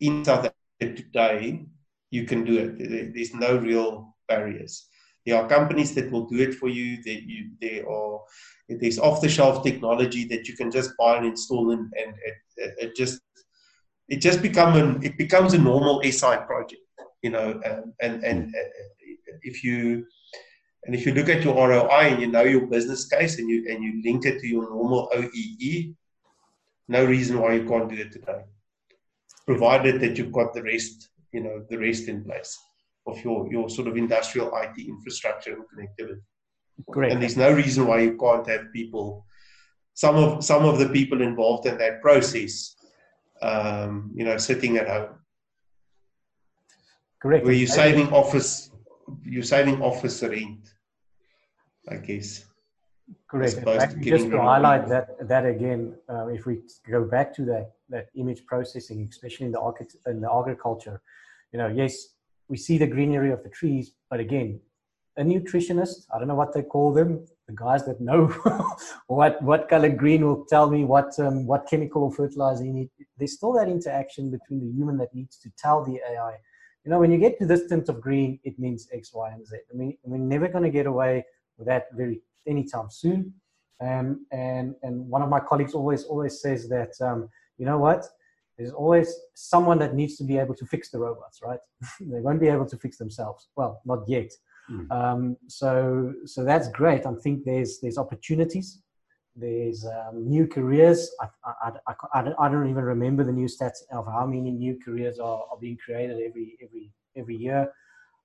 in 0.00 0.24
South 0.24 0.50
Africa 0.80 1.02
today, 1.02 1.66
you 2.10 2.24
can 2.24 2.44
do 2.44 2.58
it. 2.58 3.14
There's 3.14 3.34
no 3.34 3.56
real 3.56 4.16
barriers. 4.28 4.88
There 5.26 5.36
are 5.36 5.48
companies 5.48 5.94
that 5.94 6.10
will 6.10 6.26
do 6.26 6.38
it 6.38 6.54
for 6.54 6.68
you. 6.68 7.02
That 7.02 7.22
you 7.22 7.50
there 7.60 7.88
are 7.88 8.20
there's 8.68 8.98
off-the-shelf 8.98 9.62
technology 9.62 10.24
that 10.26 10.46
you 10.48 10.56
can 10.56 10.70
just 10.70 10.92
buy 10.98 11.16
and 11.16 11.26
install, 11.26 11.70
and, 11.72 11.92
and 11.98 12.14
it, 12.56 12.74
it 12.78 12.96
just 12.96 13.20
it 14.08 14.20
just 14.20 14.40
become 14.40 14.76
an 14.76 15.02
it 15.02 15.18
becomes 15.18 15.52
a 15.54 15.58
normal 15.58 16.02
SI 16.02 16.36
project, 16.46 16.82
you 17.22 17.30
know. 17.30 17.60
And 17.64 17.92
and, 18.00 18.24
and 18.24 18.44
hmm. 18.44 19.36
if 19.42 19.62
you 19.62 20.06
and 20.84 20.94
if 20.94 21.04
you 21.04 21.12
look 21.12 21.28
at 21.28 21.44
your 21.44 21.54
ROI 21.54 22.12
and 22.12 22.20
you 22.22 22.28
know 22.28 22.44
your 22.44 22.66
business 22.66 23.06
case 23.06 23.38
and 23.38 23.48
you 23.50 23.66
and 23.70 23.84
you 23.84 24.00
link 24.04 24.24
it 24.24 24.40
to 24.40 24.46
your 24.46 24.68
normal 24.70 25.10
OEE, 25.14 25.94
no 26.88 27.04
reason 27.04 27.38
why 27.38 27.54
you 27.54 27.68
can't 27.68 27.90
do 27.90 27.96
it 27.96 28.12
today, 28.12 28.44
provided 29.46 30.00
that 30.00 30.16
you've 30.16 30.32
got 30.32 30.54
the 30.54 30.62
rest, 30.62 31.10
you 31.32 31.40
know, 31.40 31.64
the 31.68 31.78
rest 31.78 32.08
in 32.08 32.24
place 32.24 32.58
of 33.06 33.22
your, 33.24 33.50
your 33.50 33.68
sort 33.68 33.88
of 33.88 33.96
industrial 33.96 34.50
IT 34.56 34.78
infrastructure 34.86 35.54
and 35.54 35.64
connectivity. 35.64 36.20
Great. 36.90 37.12
And 37.12 37.20
there's 37.20 37.36
no 37.36 37.52
reason 37.52 37.86
why 37.86 38.00
you 38.00 38.16
can't 38.16 38.46
have 38.48 38.72
people 38.72 39.26
some 39.94 40.14
of 40.14 40.44
some 40.44 40.64
of 40.64 40.78
the 40.78 40.88
people 40.90 41.20
involved 41.22 41.66
in 41.66 41.76
that 41.78 42.00
process, 42.00 42.76
um, 43.42 44.12
you 44.14 44.24
know, 44.24 44.36
sitting 44.38 44.76
at 44.76 44.86
home. 44.86 45.14
Correct. 47.20 47.44
Where 47.44 47.52
you're 47.52 47.66
saving 47.66 48.08
office, 48.12 48.70
you're 49.24 49.42
saving 49.42 49.82
office 49.82 50.22
rent, 50.22 50.72
I 51.88 51.96
guess. 51.96 52.44
Correct. 53.28 53.54
as 53.54 53.58
opposed 53.58 53.90
to 53.90 54.10
just 54.12 54.30
to 54.30 54.40
highlight 54.40 54.88
that 54.88 55.06
that 55.26 55.44
again, 55.44 55.96
uh, 56.08 56.28
if 56.28 56.46
we 56.46 56.60
go 56.88 57.02
back 57.04 57.34
to 57.34 57.44
that 57.46 57.72
that 57.90 58.08
image 58.14 58.44
processing, 58.46 59.08
especially 59.10 59.46
in 59.46 59.52
the 59.52 59.60
in 60.06 60.20
the 60.20 60.32
agriculture, 60.32 61.00
you 61.52 61.58
know, 61.58 61.68
yes, 61.68 62.14
we 62.48 62.56
see 62.56 62.78
the 62.78 62.86
greenery 62.86 63.30
of 63.32 63.42
the 63.42 63.48
trees, 63.48 63.92
but 64.10 64.20
again, 64.20 64.60
a 65.16 65.22
nutritionist, 65.22 66.06
I 66.14 66.18
don't 66.18 66.28
know 66.28 66.36
what 66.36 66.54
they 66.54 66.62
call 66.62 66.92
them, 66.92 67.26
the 67.48 67.54
guys 67.54 67.84
that 67.86 68.00
know 68.00 68.26
what 69.06 69.42
what 69.42 69.68
color 69.68 69.88
green 69.88 70.24
will 70.24 70.44
tell 70.44 70.70
me 70.70 70.84
what 70.84 71.18
um, 71.18 71.46
what 71.46 71.66
chemical 71.68 72.04
or 72.04 72.12
fertilizer 72.12 72.64
you 72.64 72.72
need. 72.72 72.90
There's 73.16 73.32
still 73.32 73.52
that 73.54 73.68
interaction 73.68 74.30
between 74.30 74.60
the 74.60 74.70
human 74.70 74.96
that 74.98 75.14
needs 75.14 75.36
to 75.38 75.50
tell 75.58 75.84
the 75.84 75.98
AI. 76.08 76.36
You 76.84 76.92
know, 76.92 77.00
when 77.00 77.10
you 77.10 77.18
get 77.18 77.38
to 77.40 77.46
this 77.46 77.66
tint 77.68 77.88
of 77.88 78.00
green, 78.00 78.38
it 78.44 78.58
means 78.58 78.88
X, 78.92 79.12
Y, 79.12 79.30
and 79.30 79.46
Z. 79.46 79.56
I 79.72 79.76
mean, 79.76 79.96
we're 80.04 80.18
never 80.18 80.46
going 80.46 80.64
to 80.64 80.70
get 80.70 80.86
away 80.86 81.24
with 81.56 81.66
that 81.66 81.88
very 81.92 82.20
anytime 82.46 82.90
soon. 82.90 83.34
Um, 83.80 84.26
and 84.30 84.74
and 84.82 85.08
one 85.08 85.22
of 85.22 85.28
my 85.28 85.40
colleagues 85.40 85.74
always 85.74 86.04
always 86.04 86.40
says 86.40 86.68
that 86.68 86.92
um, 87.00 87.28
you 87.58 87.66
know 87.66 87.78
what, 87.78 88.04
there's 88.56 88.72
always 88.72 89.14
someone 89.34 89.78
that 89.78 89.94
needs 89.94 90.16
to 90.16 90.24
be 90.24 90.36
able 90.36 90.54
to 90.54 90.66
fix 90.66 90.90
the 90.90 90.98
robots, 90.98 91.40
right? 91.42 91.60
they 92.00 92.20
won't 92.20 92.40
be 92.40 92.48
able 92.48 92.66
to 92.66 92.76
fix 92.76 92.98
themselves. 92.98 93.48
Well, 93.56 93.80
not 93.84 94.00
yet. 94.08 94.32
Mm. 94.70 94.90
Um, 94.90 95.36
so 95.46 96.12
so 96.26 96.44
that's 96.44 96.68
great. 96.68 97.06
I 97.06 97.14
think 97.22 97.44
there's 97.44 97.78
there's 97.80 97.98
opportunities. 97.98 98.82
There's 99.36 99.86
um, 99.86 100.28
new 100.28 100.48
careers. 100.48 101.08
I, 101.20 101.26
I, 101.44 101.70
I, 101.86 101.94
I, 102.12 102.22
don't, 102.22 102.34
I 102.40 102.48
don't 102.48 102.68
even 102.68 102.82
remember 102.82 103.22
the 103.22 103.32
new 103.32 103.46
stats 103.46 103.78
of 103.92 104.04
how 104.06 104.26
many 104.26 104.50
new 104.50 104.76
careers 104.84 105.20
are, 105.20 105.44
are 105.50 105.58
being 105.60 105.76
created 105.76 106.16
every 106.16 106.58
every 106.60 106.92
every 107.16 107.36
year. 107.36 107.72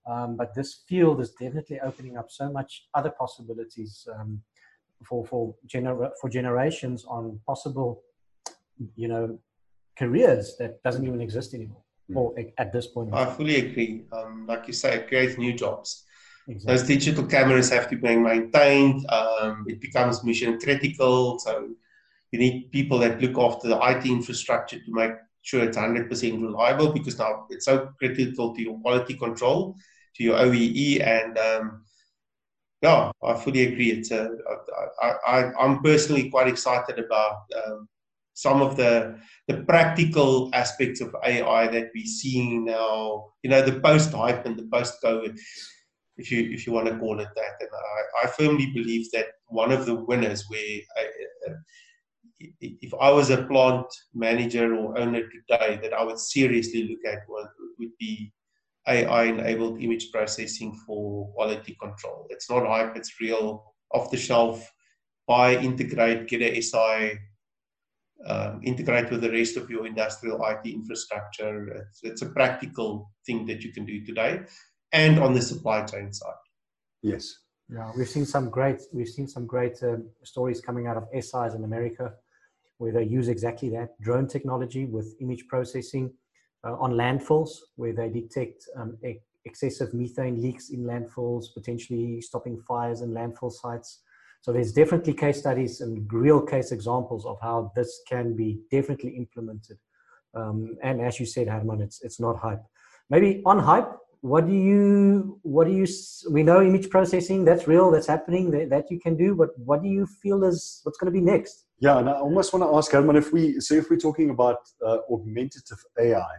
Um, 0.06 0.36
but 0.36 0.54
this 0.54 0.82
field 0.88 1.22
is 1.22 1.32
definitely 1.32 1.80
opening 1.82 2.18
up 2.18 2.30
so 2.30 2.52
much 2.52 2.88
other 2.96 3.12
possibilities 3.12 4.08
um, 4.20 4.42
for 5.08 5.26
for 5.26 5.56
gener- 5.68 6.12
for 6.20 6.30
generations 6.30 7.06
on 7.06 7.40
possible, 7.46 8.02
you 8.96 9.08
know, 9.08 9.40
careers 9.98 10.56
that 10.58 10.82
doesn't 10.84 11.06
even 11.06 11.22
exist 11.22 11.54
anymore, 11.54 11.84
Mm. 12.12 12.18
or 12.18 12.36
at 12.58 12.74
this 12.74 12.88
point. 12.88 13.14
I 13.14 13.26
fully 13.26 13.56
agree. 13.66 14.04
Um, 14.12 14.46
like 14.46 14.68
you 14.68 14.74
say, 14.74 14.96
it 14.96 15.08
creates 15.08 15.38
new 15.38 15.54
jobs. 15.54 16.04
Exactly. 16.50 16.76
Those 16.76 16.88
digital 16.88 17.26
cameras 17.26 17.70
have 17.70 17.90
to 17.90 17.96
be 17.96 18.18
maintained. 18.18 19.10
Um, 19.10 19.66
it 19.70 19.80
becomes 19.80 20.22
mission 20.24 20.60
critical. 20.60 21.40
So 21.40 21.70
you 22.32 22.40
need 22.40 22.72
people 22.74 23.00
that 23.00 23.22
look 23.22 23.38
after 23.38 23.70
the 23.70 23.80
IT 23.92 24.06
infrastructure 24.06 24.80
to 24.80 24.92
make 24.92 25.14
sure 25.44 25.64
it's 25.64 25.78
100% 25.78 26.42
reliable 26.42 26.92
because 26.92 27.18
now 27.18 27.48
it's 27.50 27.66
so 27.66 27.90
critical 28.00 28.54
to 28.54 28.62
your 28.62 28.78
quality 28.82 29.14
control, 29.14 29.78
to 30.16 30.24
your 30.24 30.38
OEE. 30.40 31.00
And 31.02 31.38
um, 31.38 31.86
yeah, 32.82 33.12
I 33.24 33.34
fully 33.36 33.64
agree. 33.64 33.92
It's 33.92 34.12
a, 34.12 34.30
I, 35.02 35.14
I, 35.26 35.54
I'm 35.58 35.82
personally 35.82 36.30
quite 36.30 36.50
excited 36.50 37.00
about 37.00 37.38
um, 37.66 37.88
some 38.34 38.62
of 38.62 38.78
the 38.78 39.20
the 39.48 39.58
practical 39.64 40.50
aspects 40.54 41.02
of 41.02 41.16
AI 41.24 41.68
that 41.68 41.92
we're 41.94 42.06
seeing 42.06 42.66
now. 42.66 43.32
You 43.44 43.50
know, 43.50 43.62
the 43.62 43.80
post 43.80 44.12
hype 44.14 44.46
and 44.46 44.58
the 44.58 44.68
post 44.72 44.96
COVID 45.04 45.38
if 46.18 46.32
you 46.32 46.52
if 46.52 46.66
you 46.66 46.74
want 46.74 46.88
to 46.88 46.98
call 46.98 47.20
it 47.20 47.30
that. 47.36 47.56
And 47.60 47.70
I, 47.74 48.26
I 48.26 48.28
firmly 48.32 48.72
believe 48.74 49.10
that 49.12 49.28
one 49.48 49.72
of 49.72 49.86
the 49.86 49.96
winners, 49.96 50.46
where 50.48 50.80
I, 50.98 51.50
uh, 51.50 51.54
if 52.60 52.94
I 53.00 53.10
was 53.12 53.30
a 53.30 53.44
plant 53.44 53.86
manager 54.14 54.76
or 54.76 54.98
owner 54.98 55.22
today, 55.22 55.80
that 55.82 55.94
I 55.94 56.04
would 56.04 56.20
seriously 56.20 56.84
look 56.90 57.14
at 57.14 57.24
would, 57.30 57.48
would 57.80 57.98
be 58.00 58.34
AI-enabled 58.88 59.82
image 59.82 60.12
processing 60.12 60.78
for 60.86 61.32
quality 61.34 61.78
control. 61.80 62.28
It's 62.30 62.50
not 62.50 62.68
hype; 62.68 62.96
it's 62.96 63.20
real, 63.20 63.74
off 63.92 64.12
the 64.12 64.18
shelf. 64.18 64.70
Buy, 65.26 65.56
integrate, 65.56 66.28
get 66.28 66.42
a 66.42 66.62
SI. 66.62 67.18
Um, 68.26 68.62
integrate 68.64 69.12
with 69.12 69.20
the 69.20 69.32
rest 69.32 69.58
of 69.58 69.70
your 69.70 69.86
industrial 69.86 70.42
IT 70.46 70.66
infrastructure. 70.66 71.68
It's, 71.74 72.04
it's 72.04 72.22
a 72.22 72.30
practical 72.30 73.12
thing 73.26 73.46
that 73.48 73.64
you 73.64 73.74
can 73.74 73.86
do 73.86 74.06
today 74.06 74.44
and 74.94 75.20
on 75.20 75.34
the 75.34 75.42
supply 75.42 75.84
chain 75.84 76.14
side. 76.14 76.44
Yes. 77.02 77.36
Yeah, 77.70 77.92
we've 77.98 78.08
seen 78.08 78.26
some 78.26 78.50
great 78.50 78.82
we've 78.94 79.10
seen 79.10 79.28
some 79.28 79.46
great 79.46 79.82
um, 79.84 80.10
stories 80.24 80.62
coming 80.62 80.88
out 80.88 80.96
of 80.96 81.08
SIs 81.14 81.54
in 81.56 81.64
America, 81.64 82.14
where 82.78 82.94
they 82.94 83.04
use 83.04 83.28
exactly 83.28 83.70
that 83.70 84.00
drone 84.02 84.28
technology 84.28 84.86
with 84.86 85.16
image 85.20 85.48
processing 85.48 86.14
uh, 86.64 86.76
on 86.76 86.94
landfills, 86.94 87.50
where 87.76 87.94
they 87.94 88.10
detect 88.10 88.66
um, 88.78 88.98
e- 89.06 89.20
excessive 89.46 89.94
methane 89.94 90.42
leaks 90.42 90.70
in 90.70 90.84
landfills, 90.84 91.46
potentially 91.54 92.22
stopping 92.22 92.60
fires 92.68 93.02
in 93.02 93.12
landfill 93.12 93.52
sites. 93.52 94.02
So 94.44 94.52
there's 94.52 94.74
definitely 94.74 95.14
case 95.14 95.39
studies 95.39 95.80
and 95.80 96.12
real 96.12 96.41
case 96.41 96.74
examples 96.74 97.26
of 97.26 97.38
how 97.41 97.72
this 97.78 98.02
can 98.10 98.36
be 98.36 98.60
definitely 98.70 99.12
implemented. 99.16 99.78
Um, 100.34 100.76
and 100.84 101.00
as 101.00 101.18
you 101.18 101.26
said, 101.26 101.48
Herman, 101.48 101.80
it's 101.80 102.02
it's 102.04 102.20
not 102.20 102.38
hype. 102.38 102.62
Maybe 103.10 103.41
on 103.46 103.60
hype, 103.60 103.89
what 104.20 104.46
do 104.46 104.54
you 104.54 105.39
what 105.44 105.68
do 105.68 105.74
you 105.74 105.86
we 106.30 106.44
know 106.44 106.62
image 106.62 106.89
processing 106.89 107.46
that's 107.46 107.68
real 107.68 107.91
that's 107.91 108.08
happening 108.08 108.52
that, 108.52 108.70
that 108.70 108.89
you 108.89 108.98
can 108.98 109.18
do 109.18 109.36
but 109.36 109.50
what 109.60 109.82
do 109.82 109.89
you 109.89 110.06
feel 110.06 110.46
is 110.46 110.80
what's 110.84 110.98
going 110.98 111.14
to 111.14 111.20
be 111.20 111.26
next 111.34 111.66
Yeah, 111.80 112.00
and 112.00 112.10
I 112.10 112.14
almost 112.14 112.54
want 112.54 112.64
to 112.64 112.74
ask 112.78 112.89
Herman 112.91 113.18
if 113.18 113.34
we 113.34 113.60
so 113.60 113.76
if 113.76 113.89
we're 113.89 114.06
talking 114.08 114.30
about 114.30 114.60
uh, 114.86 115.00
augmentative 115.12 115.82
AI, 116.00 116.36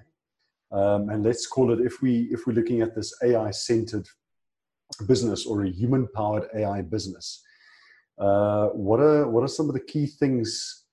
um, 0.72 1.11
and 1.11 1.22
let's 1.22 1.46
call 1.46 1.72
it 1.74 1.80
if 1.80 2.00
we 2.00 2.28
if 2.34 2.46
we're 2.46 2.59
looking 2.61 2.80
at 2.80 2.94
this 2.94 3.11
AI 3.22 3.50
centered 3.50 4.07
business 5.07 5.44
or 5.44 5.64
a 5.64 5.70
human 5.70 6.09
powered 6.16 6.48
AI 6.55 6.80
business, 6.80 7.43
uh, 8.18 8.68
what 8.68 9.00
are 9.00 9.28
what 9.28 9.42
are 9.42 9.48
some 9.48 9.68
of 9.68 9.74
the 9.74 9.80
key 9.80 10.06
things 10.06 10.84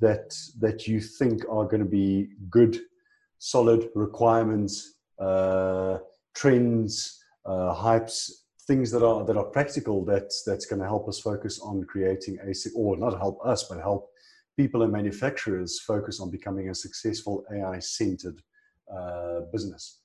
that 0.00 0.34
that 0.58 0.86
you 0.86 1.00
think 1.00 1.42
are 1.48 1.64
going 1.64 1.82
to 1.82 1.88
be 1.88 2.28
good, 2.48 2.80
solid 3.38 3.88
requirements, 3.94 4.94
uh, 5.18 5.98
trends, 6.34 7.22
uh, 7.44 7.74
hypes, 7.74 8.30
things 8.66 8.90
that 8.90 9.02
are 9.04 9.24
that 9.24 9.36
are 9.36 9.44
practical 9.44 10.04
that's 10.04 10.42
that's 10.46 10.66
going 10.66 10.80
to 10.80 10.86
help 10.86 11.08
us 11.08 11.18
focus 11.18 11.60
on 11.60 11.84
creating 11.84 12.38
a 12.42 12.52
or 12.74 12.96
not 12.96 13.18
help 13.18 13.38
us 13.44 13.64
but 13.64 13.78
help 13.78 14.10
people 14.56 14.82
and 14.82 14.92
manufacturers 14.92 15.80
focus 15.80 16.20
on 16.20 16.30
becoming 16.30 16.68
a 16.68 16.74
successful 16.74 17.44
AI 17.54 17.78
centered 17.78 18.42
uh, 18.94 19.40
business. 19.52 20.00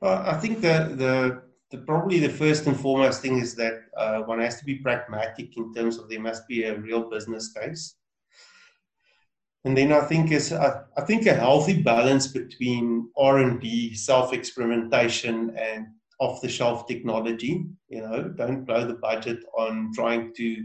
Well, 0.00 0.22
I 0.26 0.36
think 0.42 0.60
that 0.60 0.98
the, 0.98 1.42
the 1.74 1.82
probably 1.82 2.20
the 2.20 2.28
first 2.28 2.66
and 2.66 2.78
foremost 2.78 3.20
thing 3.20 3.38
is 3.38 3.54
that 3.56 3.82
uh, 3.96 4.20
one 4.20 4.40
has 4.40 4.58
to 4.58 4.64
be 4.64 4.76
pragmatic 4.76 5.56
in 5.56 5.74
terms 5.74 5.98
of 5.98 6.08
there 6.08 6.20
must 6.20 6.46
be 6.46 6.64
a 6.64 6.78
real 6.78 7.10
business 7.10 7.52
case. 7.52 7.96
And 9.64 9.76
then 9.76 9.92
I 9.92 10.02
think 10.02 10.30
is 10.30 10.52
I, 10.52 10.82
I 10.96 11.02
think 11.02 11.26
a 11.26 11.34
healthy 11.34 11.82
balance 11.82 12.26
between 12.28 13.10
R 13.16 13.38
and 13.38 13.60
D, 13.60 13.94
self 13.94 14.32
experimentation, 14.32 15.56
and 15.56 15.86
off 16.20 16.40
the 16.40 16.48
shelf 16.48 16.86
technology. 16.86 17.66
You 17.88 18.02
know, 18.02 18.28
don't 18.28 18.64
blow 18.64 18.86
the 18.86 18.94
budget 18.94 19.38
on 19.58 19.90
trying 19.94 20.32
to 20.34 20.64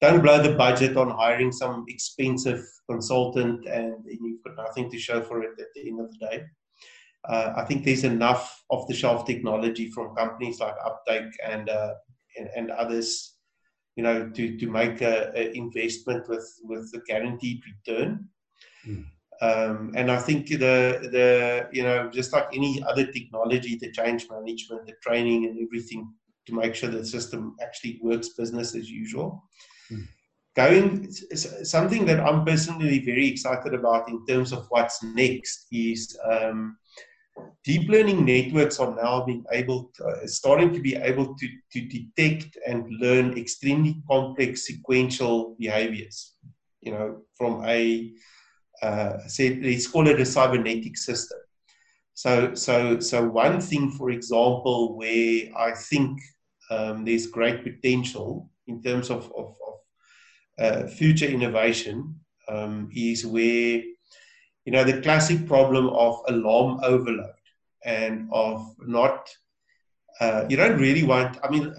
don't 0.00 0.22
blow 0.22 0.42
the 0.42 0.54
budget 0.54 0.96
on 0.96 1.10
hiring 1.10 1.50
some 1.50 1.84
expensive 1.88 2.62
consultant 2.88 3.66
and 3.66 3.94
you've 4.06 4.42
got 4.44 4.56
nothing 4.56 4.90
to 4.90 4.98
show 4.98 5.22
for 5.22 5.42
it 5.42 5.58
at 5.58 5.68
the 5.74 5.88
end 5.88 6.00
of 6.00 6.10
the 6.12 6.26
day. 6.26 6.44
Uh, 7.28 7.52
I 7.56 7.64
think 7.64 7.84
there's 7.84 8.04
enough 8.04 8.62
off 8.70 8.88
the 8.88 8.94
shelf 8.94 9.26
technology 9.26 9.90
from 9.90 10.14
companies 10.14 10.60
like 10.60 10.74
Uptake 10.84 11.32
and, 11.44 11.68
uh, 11.68 11.94
and, 12.38 12.48
and 12.56 12.70
others, 12.70 13.34
you 13.96 14.02
know, 14.02 14.28
to, 14.30 14.58
to 14.58 14.66
make 14.66 15.00
an 15.00 15.34
investment 15.36 16.28
with, 16.28 16.46
with 16.64 16.90
a 16.94 17.00
guaranteed 17.06 17.62
return. 17.66 18.28
Mm. 18.86 19.06
Um, 19.40 19.92
and 19.96 20.10
I 20.10 20.18
think 20.18 20.48
the 20.48 21.08
the 21.10 21.68
you 21.72 21.82
know 21.82 22.08
just 22.08 22.32
like 22.32 22.46
any 22.52 22.82
other 22.84 23.06
technology, 23.06 23.76
the 23.76 23.90
change 23.90 24.28
management, 24.30 24.86
the 24.86 24.94
training, 25.02 25.46
and 25.46 25.58
everything 25.60 26.08
to 26.46 26.54
make 26.54 26.74
sure 26.74 26.90
the 26.90 27.04
system 27.04 27.56
actually 27.60 27.98
works 28.02 28.30
business 28.30 28.74
as 28.74 28.90
usual. 28.90 29.42
Mm. 29.90 30.06
Going 30.54 31.12
something 31.64 32.06
that 32.06 32.20
I'm 32.20 32.44
personally 32.44 33.00
very 33.00 33.26
excited 33.26 33.74
about 33.74 34.08
in 34.08 34.24
terms 34.24 34.52
of 34.52 34.66
what's 34.68 35.02
next 35.02 35.66
is 35.72 36.16
um, 36.30 36.76
deep 37.64 37.88
learning 37.88 38.24
networks 38.24 38.78
are 38.78 38.94
now 38.94 39.24
being 39.24 39.44
able 39.52 39.90
to, 39.94 40.04
uh, 40.04 40.26
starting 40.26 40.72
to 40.72 40.80
be 40.80 40.96
able 40.96 41.34
to, 41.34 41.48
to 41.72 41.80
detect 41.80 42.58
and 42.66 42.86
learn 43.00 43.36
extremely 43.38 44.02
complex 44.08 44.66
sequential 44.66 45.56
behaviors. 45.58 46.34
You 46.80 46.92
know 46.92 47.22
from 47.34 47.64
a 47.64 48.12
uh, 48.82 49.18
say 49.26 49.58
let's 49.62 49.86
call 49.86 50.06
it 50.08 50.20
a 50.20 50.26
cybernetic 50.26 50.96
system. 50.96 51.38
So 52.12 52.54
so 52.54 53.00
so 53.00 53.26
one 53.26 53.60
thing 53.60 53.90
for 53.90 54.10
example 54.10 54.96
where 54.96 55.48
i 55.56 55.72
think 55.72 56.20
um, 56.70 57.04
there's 57.04 57.26
great 57.26 57.62
potential 57.62 58.50
in 58.66 58.82
terms 58.82 59.10
of, 59.10 59.24
of, 59.36 59.56
of 59.66 59.74
uh, 60.58 60.86
future 60.86 61.26
innovation 61.26 62.20
um, 62.48 62.88
is 62.94 63.26
where 63.26 63.82
you 64.64 64.72
know 64.72 64.84
the 64.84 65.00
classic 65.02 65.46
problem 65.46 65.88
of 65.88 66.20
alarm 66.28 66.80
overload 66.82 67.34
and 67.84 68.28
of 68.32 68.74
not 68.86 69.28
uh, 70.20 70.44
you 70.48 70.56
don't 70.56 70.78
really 70.78 71.04
want 71.04 71.38
i 71.42 71.50
mean 71.50 71.74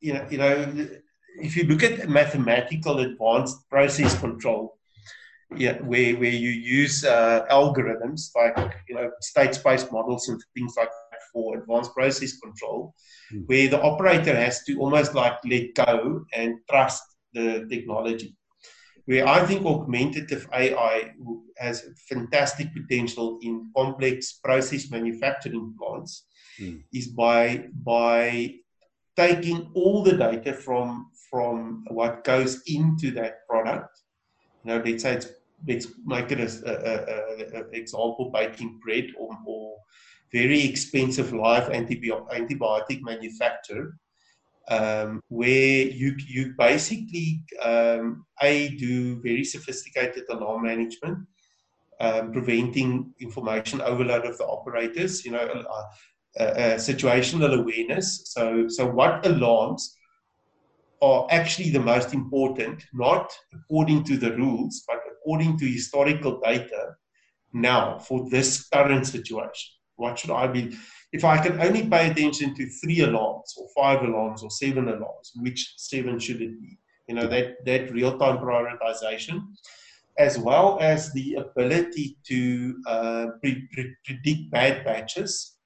you 0.00 0.12
know 0.14 0.26
you 0.30 0.38
know 0.38 0.88
if 1.38 1.56
you 1.56 1.64
look 1.64 1.82
at 1.82 2.08
mathematical 2.08 2.98
advanced 3.00 3.68
process 3.68 4.18
control 4.20 4.78
yeah 5.54 5.78
where 5.82 6.16
where 6.16 6.30
you 6.30 6.50
use 6.50 7.04
uh, 7.04 7.44
algorithms 7.50 8.30
like 8.34 8.74
you 8.88 8.94
know 8.94 9.10
state 9.20 9.54
space 9.54 9.86
models 9.92 10.28
and 10.28 10.40
things 10.54 10.74
like 10.76 10.90
that 11.10 11.20
for 11.32 11.58
advanced 11.58 11.92
process 11.94 12.38
control 12.38 12.94
mm. 13.32 13.42
where 13.46 13.68
the 13.68 13.80
operator 13.80 14.34
has 14.34 14.64
to 14.64 14.78
almost 14.78 15.14
like 15.14 15.38
let 15.44 15.74
go 15.74 16.24
and 16.32 16.56
trust 16.68 17.02
the 17.32 17.66
technology 17.70 18.34
where 19.06 19.26
I 19.26 19.44
think 19.46 19.64
augmentative 19.64 20.48
AI 20.52 21.12
has 21.58 21.88
fantastic 22.08 22.68
potential 22.74 23.38
in 23.40 23.70
complex 23.74 24.34
process 24.44 24.90
manufacturing 24.90 25.74
plants 25.78 26.26
mm. 26.60 26.82
is 26.92 27.08
by 27.08 27.68
by 27.84 28.54
taking 29.16 29.70
all 29.74 30.02
the 30.02 30.12
data 30.12 30.52
from 30.52 31.10
from 31.30 31.84
what 31.88 32.24
goes 32.24 32.62
into 32.66 33.10
that 33.12 33.46
product. 33.48 34.00
You 34.64 34.70
know, 34.70 34.82
let's 34.84 35.02
say 35.04 35.14
it's 35.14 35.28
let's 35.66 35.86
make 36.04 36.30
it 36.32 36.40
as 36.40 36.62
an 36.62 37.68
example 37.72 38.30
baking 38.34 38.80
bread 38.84 39.06
or, 39.18 39.30
or 39.46 39.76
very 40.32 40.62
expensive 40.64 41.32
live 41.32 41.70
antibiotic, 41.70 42.28
antibiotic 42.30 43.00
manufacturer 43.02 43.96
um, 44.68 45.20
where 45.28 45.86
you 45.86 46.16
you 46.18 46.54
basically 46.58 47.42
um, 47.62 48.24
a 48.42 48.70
do 48.76 49.20
very 49.22 49.44
sophisticated 49.44 50.24
alarm 50.30 50.64
management, 50.64 51.18
um, 52.00 52.32
preventing 52.32 53.14
information 53.20 53.80
overload 53.80 54.26
of 54.26 54.38
the 54.38 54.44
operators. 54.44 55.24
You 55.24 55.32
know, 55.32 55.64
uh, 56.38 56.42
uh, 56.42 56.76
situational 56.76 57.58
awareness. 57.58 58.22
So 58.24 58.68
so 58.68 58.86
what 58.86 59.24
alarms 59.26 59.96
are 61.02 61.26
actually 61.30 61.70
the 61.70 61.80
most 61.80 62.14
important, 62.14 62.84
not 62.92 63.32
according 63.52 64.04
to 64.04 64.16
the 64.16 64.32
rules, 64.36 64.84
but 64.88 64.98
according 65.12 65.58
to 65.58 65.66
historical 65.66 66.40
data. 66.40 66.94
Now, 67.52 67.98
for 67.98 68.28
this 68.30 68.68
current 68.68 69.06
situation, 69.06 69.72
what 69.96 70.18
should 70.18 70.30
I 70.30 70.46
be? 70.46 70.76
If 71.16 71.24
I 71.24 71.38
can 71.44 71.58
only 71.66 71.88
pay 71.88 72.10
attention 72.10 72.54
to 72.56 72.68
three 72.80 73.00
alarms 73.00 73.54
or 73.58 73.66
five 73.74 74.02
alarms 74.08 74.42
or 74.42 74.50
seven 74.50 74.84
alarms, 74.88 75.32
which 75.36 75.60
seven 75.76 76.18
should 76.18 76.42
it 76.42 76.60
be? 76.60 76.78
You 77.08 77.14
know, 77.14 77.26
that, 77.28 77.64
that 77.64 77.90
real 77.90 78.18
time 78.18 78.38
prioritization, 78.38 79.36
as 80.18 80.38
well 80.38 80.78
as 80.80 81.12
the 81.12 81.34
ability 81.44 82.18
to 82.30 82.38
uh, 82.86 83.26
pre- 83.40 83.66
pre- 83.72 83.94
predict 84.04 84.50
bad 84.50 84.84
batches. 84.84 85.56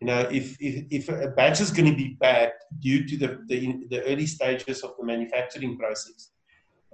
You 0.00 0.06
know, 0.08 0.20
if, 0.38 0.56
if, 0.60 0.86
if 0.90 1.08
a 1.08 1.28
batch 1.28 1.60
is 1.60 1.70
going 1.70 1.90
to 1.90 1.96
be 1.96 2.16
bad 2.20 2.52
due 2.80 3.06
to 3.06 3.16
the, 3.16 3.30
the, 3.46 3.86
the 3.90 4.02
early 4.04 4.26
stages 4.26 4.82
of 4.82 4.92
the 4.98 5.04
manufacturing 5.04 5.78
process 5.78 6.30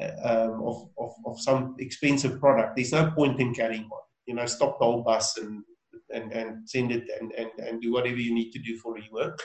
uh, 0.01 0.11
um, 0.31 0.63
of, 0.63 0.89
of, 0.99 1.13
of 1.27 1.41
some 1.41 1.75
expensive 1.79 2.39
product, 2.41 2.77
there's 2.77 2.93
no 2.93 3.11
point 3.13 3.41
in 3.41 3.55
carrying 3.55 3.85
on. 3.85 4.01
You 4.27 4.35
know, 4.35 4.47
stop 4.47 4.79
the 4.79 4.85
whole 4.85 5.03
bus 5.03 5.39
and 5.39 5.63
and, 6.15 6.33
and 6.33 6.69
send 6.69 6.93
it 6.93 7.05
and, 7.21 7.33
and, 7.33 7.51
and 7.59 7.83
do 7.83 7.93
whatever 7.93 8.17
you 8.17 8.35
need 8.35 8.51
to 8.53 8.59
do 8.59 8.79
for 8.79 8.97
rework. 8.97 9.39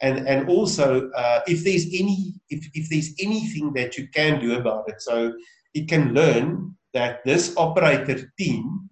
And, 0.00 0.28
and 0.28 0.48
also, 0.48 1.10
uh, 1.10 1.40
if 1.46 1.64
there's 1.64 1.86
any 1.86 2.34
if, 2.50 2.68
if 2.74 2.88
there's 2.88 3.14
anything 3.20 3.72
that 3.74 3.98
you 3.98 4.08
can 4.14 4.40
do 4.40 4.56
about 4.56 4.88
it, 4.88 5.00
so 5.00 5.32
it 5.74 5.88
can 5.88 6.14
learn 6.14 6.76
that 6.94 7.24
this 7.24 7.54
operator 7.56 8.32
team 8.38 8.88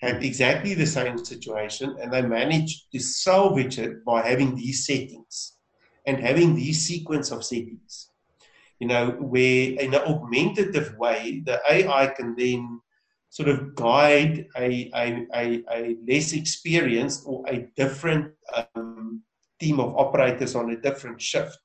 had 0.00 0.24
exactly 0.24 0.74
the 0.74 0.86
same 0.86 1.18
situation 1.18 1.96
and 2.00 2.12
they 2.12 2.22
managed 2.22 2.90
to 2.92 3.00
salvage 3.00 3.78
it 3.78 4.04
by 4.04 4.26
having 4.26 4.54
these 4.54 4.86
settings 4.86 5.56
and 6.06 6.18
having 6.18 6.54
these 6.54 6.86
sequence 6.86 7.30
of 7.30 7.44
settings 7.44 8.10
you 8.80 8.86
know 8.86 9.10
where 9.20 9.70
in 9.72 9.92
an 9.92 10.02
augmentative 10.06 10.96
way 10.98 11.42
the 11.46 11.60
ai 11.70 12.06
can 12.06 12.34
then 12.36 12.80
sort 13.30 13.48
of 13.48 13.74
guide 13.74 14.46
a, 14.56 14.90
a, 14.94 15.26
a, 15.34 15.62
a 15.70 15.96
less 16.06 16.32
experienced 16.32 17.24
or 17.26 17.44
a 17.48 17.68
different 17.76 18.32
um, 18.74 19.22
team 19.60 19.80
of 19.80 19.96
operators 19.96 20.54
on 20.54 20.70
a 20.70 20.80
different 20.80 21.20
shift 21.20 21.58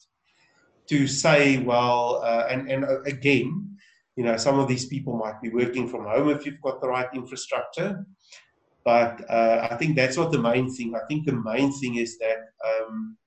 to 0.90 1.08
say, 1.08 1.58
well, 1.60 2.22
uh, 2.24 2.48
and, 2.50 2.70
and 2.70 2.84
uh, 2.84 3.02
again, 3.04 3.78
you 4.16 4.24
know, 4.24 4.38
some 4.38 4.60
of 4.60 4.68
these 4.68 4.86
people 4.86 5.18
might 5.18 5.42
be 5.42 5.50
working 5.50 5.88
from 5.88 6.06
home 6.06 6.30
if 6.30 6.46
you've 6.46 6.62
got 6.62 6.82
the 6.82 6.88
right 6.88 7.08
infrastructure. 7.14 8.06
But 8.84 9.24
uh, 9.30 9.68
I 9.72 9.76
think 9.78 9.96
that's 9.96 10.18
not 10.18 10.32
the 10.32 10.40
main 10.40 10.70
thing. 10.74 10.94
I 10.94 11.06
think 11.08 11.26
the 11.26 11.34
main 11.34 11.72
thing 11.72 11.96
is 11.96 12.18
that 12.20 12.38
um, 12.68 13.18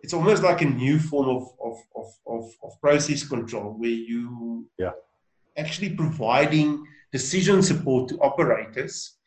it's 0.00 0.12
almost 0.12 0.42
like 0.42 0.60
a 0.60 0.66
new 0.66 0.98
form 0.98 1.28
of, 1.28 1.44
of, 1.64 1.76
of, 1.94 2.06
of, 2.26 2.44
of 2.64 2.80
process 2.80 3.22
control 3.26 3.74
where 3.78 3.90
you 3.90 4.68
yeah. 4.78 4.90
actually 5.56 5.90
providing 5.90 6.84
decision 7.12 7.62
support 7.62 8.08
to 8.08 8.18
operators 8.20 9.18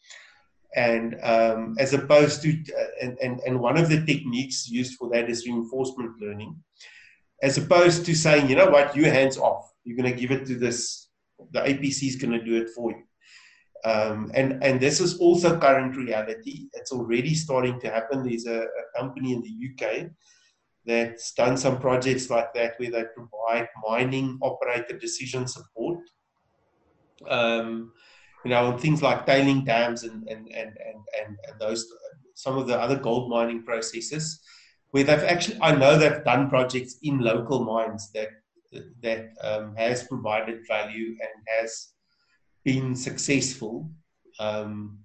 and 0.75 1.15
um, 1.23 1.75
as 1.79 1.93
opposed 1.93 2.41
to 2.41 2.51
uh, 2.51 2.85
and, 3.01 3.17
and, 3.21 3.39
and 3.41 3.59
one 3.59 3.77
of 3.77 3.87
the 3.89 4.05
techniques 4.05 4.67
used 4.67 4.95
for 4.95 5.09
that 5.09 5.29
is 5.29 5.45
reinforcement 5.45 6.11
learning 6.19 6.55
as 7.41 7.57
opposed 7.57 8.05
to 8.05 8.15
saying 8.15 8.49
you 8.49 8.55
know 8.55 8.69
what? 8.69 8.95
You 8.95 9.05
hands 9.05 9.37
off. 9.37 9.71
You're 9.83 9.97
going 9.97 10.11
to 10.11 10.19
give 10.19 10.31
it 10.31 10.45
to 10.47 10.55
this 10.55 11.09
the 11.51 11.59
apc 11.59 12.01
is 12.03 12.15
going 12.15 12.31
to 12.31 12.43
do 12.43 12.55
it 12.55 12.69
for 12.75 12.91
you. 12.91 13.03
Um, 13.83 14.31
and 14.33 14.63
and 14.63 14.79
this 14.79 14.99
is 14.99 15.19
also 15.19 15.59
current 15.59 15.95
reality. 15.95 16.69
It's 16.73 16.91
already 16.91 17.35
starting 17.35 17.79
to 17.81 17.89
happen. 17.91 18.23
There's 18.23 18.47
a, 18.47 18.61
a 18.61 18.99
company 18.99 19.33
in 19.33 19.41
the 19.41 19.55
uk 19.69 20.09
that's 20.85 21.33
done 21.33 21.57
some 21.57 21.79
projects 21.79 22.29
like 22.29 22.53
that 22.53 22.79
where 22.79 22.91
they 22.91 23.03
provide 23.15 23.67
mining 23.87 24.37
operator 24.41 24.97
decision 24.97 25.47
support 25.47 25.99
um, 27.29 27.91
you 28.43 28.51
know, 28.51 28.67
on 28.67 28.77
things 28.77 29.01
like 29.01 29.25
tailing 29.25 29.65
dams 29.65 30.03
and, 30.03 30.27
and, 30.29 30.47
and, 30.47 30.77
and, 30.87 31.37
and, 31.47 31.59
those, 31.59 31.85
some 32.35 32.57
of 32.57 32.67
the 32.67 32.79
other 32.79 32.97
gold 32.97 33.29
mining 33.29 33.63
processes, 33.63 34.39
where 34.91 35.03
they've 35.03 35.23
actually, 35.23 35.57
I 35.61 35.73
know 35.75 35.97
they've 35.97 36.23
done 36.23 36.49
projects 36.49 36.97
in 37.01 37.19
local 37.19 37.63
mines 37.63 38.11
that, 38.13 38.29
that 39.01 39.29
um, 39.41 39.75
has 39.75 40.03
provided 40.03 40.61
value 40.67 41.17
and 41.19 41.59
has 41.59 41.89
been 42.63 42.95
successful 42.95 43.89
um, 44.39 44.99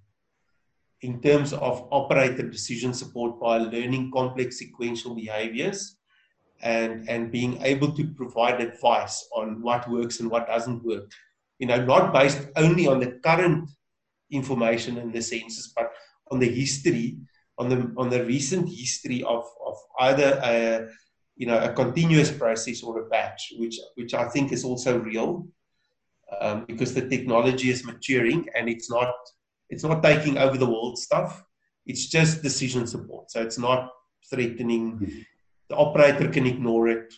in 1.01 1.19
terms 1.21 1.51
of 1.53 1.87
operator 1.91 2.47
decision 2.47 2.93
support 2.93 3.39
by 3.39 3.57
learning 3.57 4.11
complex 4.11 4.59
sequential 4.59 5.15
behaviors 5.15 5.97
and, 6.61 7.09
and 7.09 7.31
being 7.31 7.59
able 7.63 7.91
to 7.91 8.07
provide 8.13 8.61
advice 8.61 9.27
on 9.35 9.61
what 9.61 9.89
works 9.89 10.19
and 10.19 10.29
what 10.29 10.47
doesn't 10.47 10.83
work 10.83 11.11
you 11.61 11.67
know, 11.67 11.85
not 11.85 12.11
based 12.11 12.41
only 12.55 12.87
on 12.87 12.99
the 12.99 13.11
current 13.23 13.69
information 14.31 14.97
in 14.97 15.11
the 15.11 15.21
census, 15.21 15.71
but 15.75 15.91
on 16.31 16.39
the 16.39 16.49
history, 16.49 17.17
on 17.59 17.69
the 17.69 17.93
on 17.97 18.09
the 18.09 18.25
recent 18.25 18.67
history 18.67 19.23
of, 19.23 19.45
of 19.67 19.77
either 19.99 20.41
a 20.43 20.87
you 21.35 21.45
know 21.45 21.59
a 21.59 21.71
continuous 21.71 22.31
process 22.31 22.81
or 22.81 22.99
a 23.01 23.09
batch, 23.09 23.53
which 23.59 23.77
which 23.93 24.15
I 24.15 24.27
think 24.29 24.51
is 24.51 24.63
also 24.63 24.97
real, 24.97 25.47
um, 26.39 26.65
because 26.65 26.95
the 26.95 27.07
technology 27.07 27.69
is 27.69 27.85
maturing 27.85 28.47
and 28.55 28.67
it's 28.67 28.89
not 28.89 29.13
it's 29.69 29.83
not 29.83 30.01
taking 30.01 30.39
over 30.39 30.57
the 30.57 30.71
world 30.73 30.97
stuff. 30.97 31.43
It's 31.85 32.07
just 32.07 32.41
decision 32.41 32.87
support, 32.87 33.29
so 33.29 33.39
it's 33.43 33.59
not 33.59 33.91
threatening. 34.31 34.93
Mm-hmm. 34.93 35.19
The 35.69 35.75
operator 35.75 36.27
can 36.27 36.47
ignore 36.47 36.87
it 36.87 37.13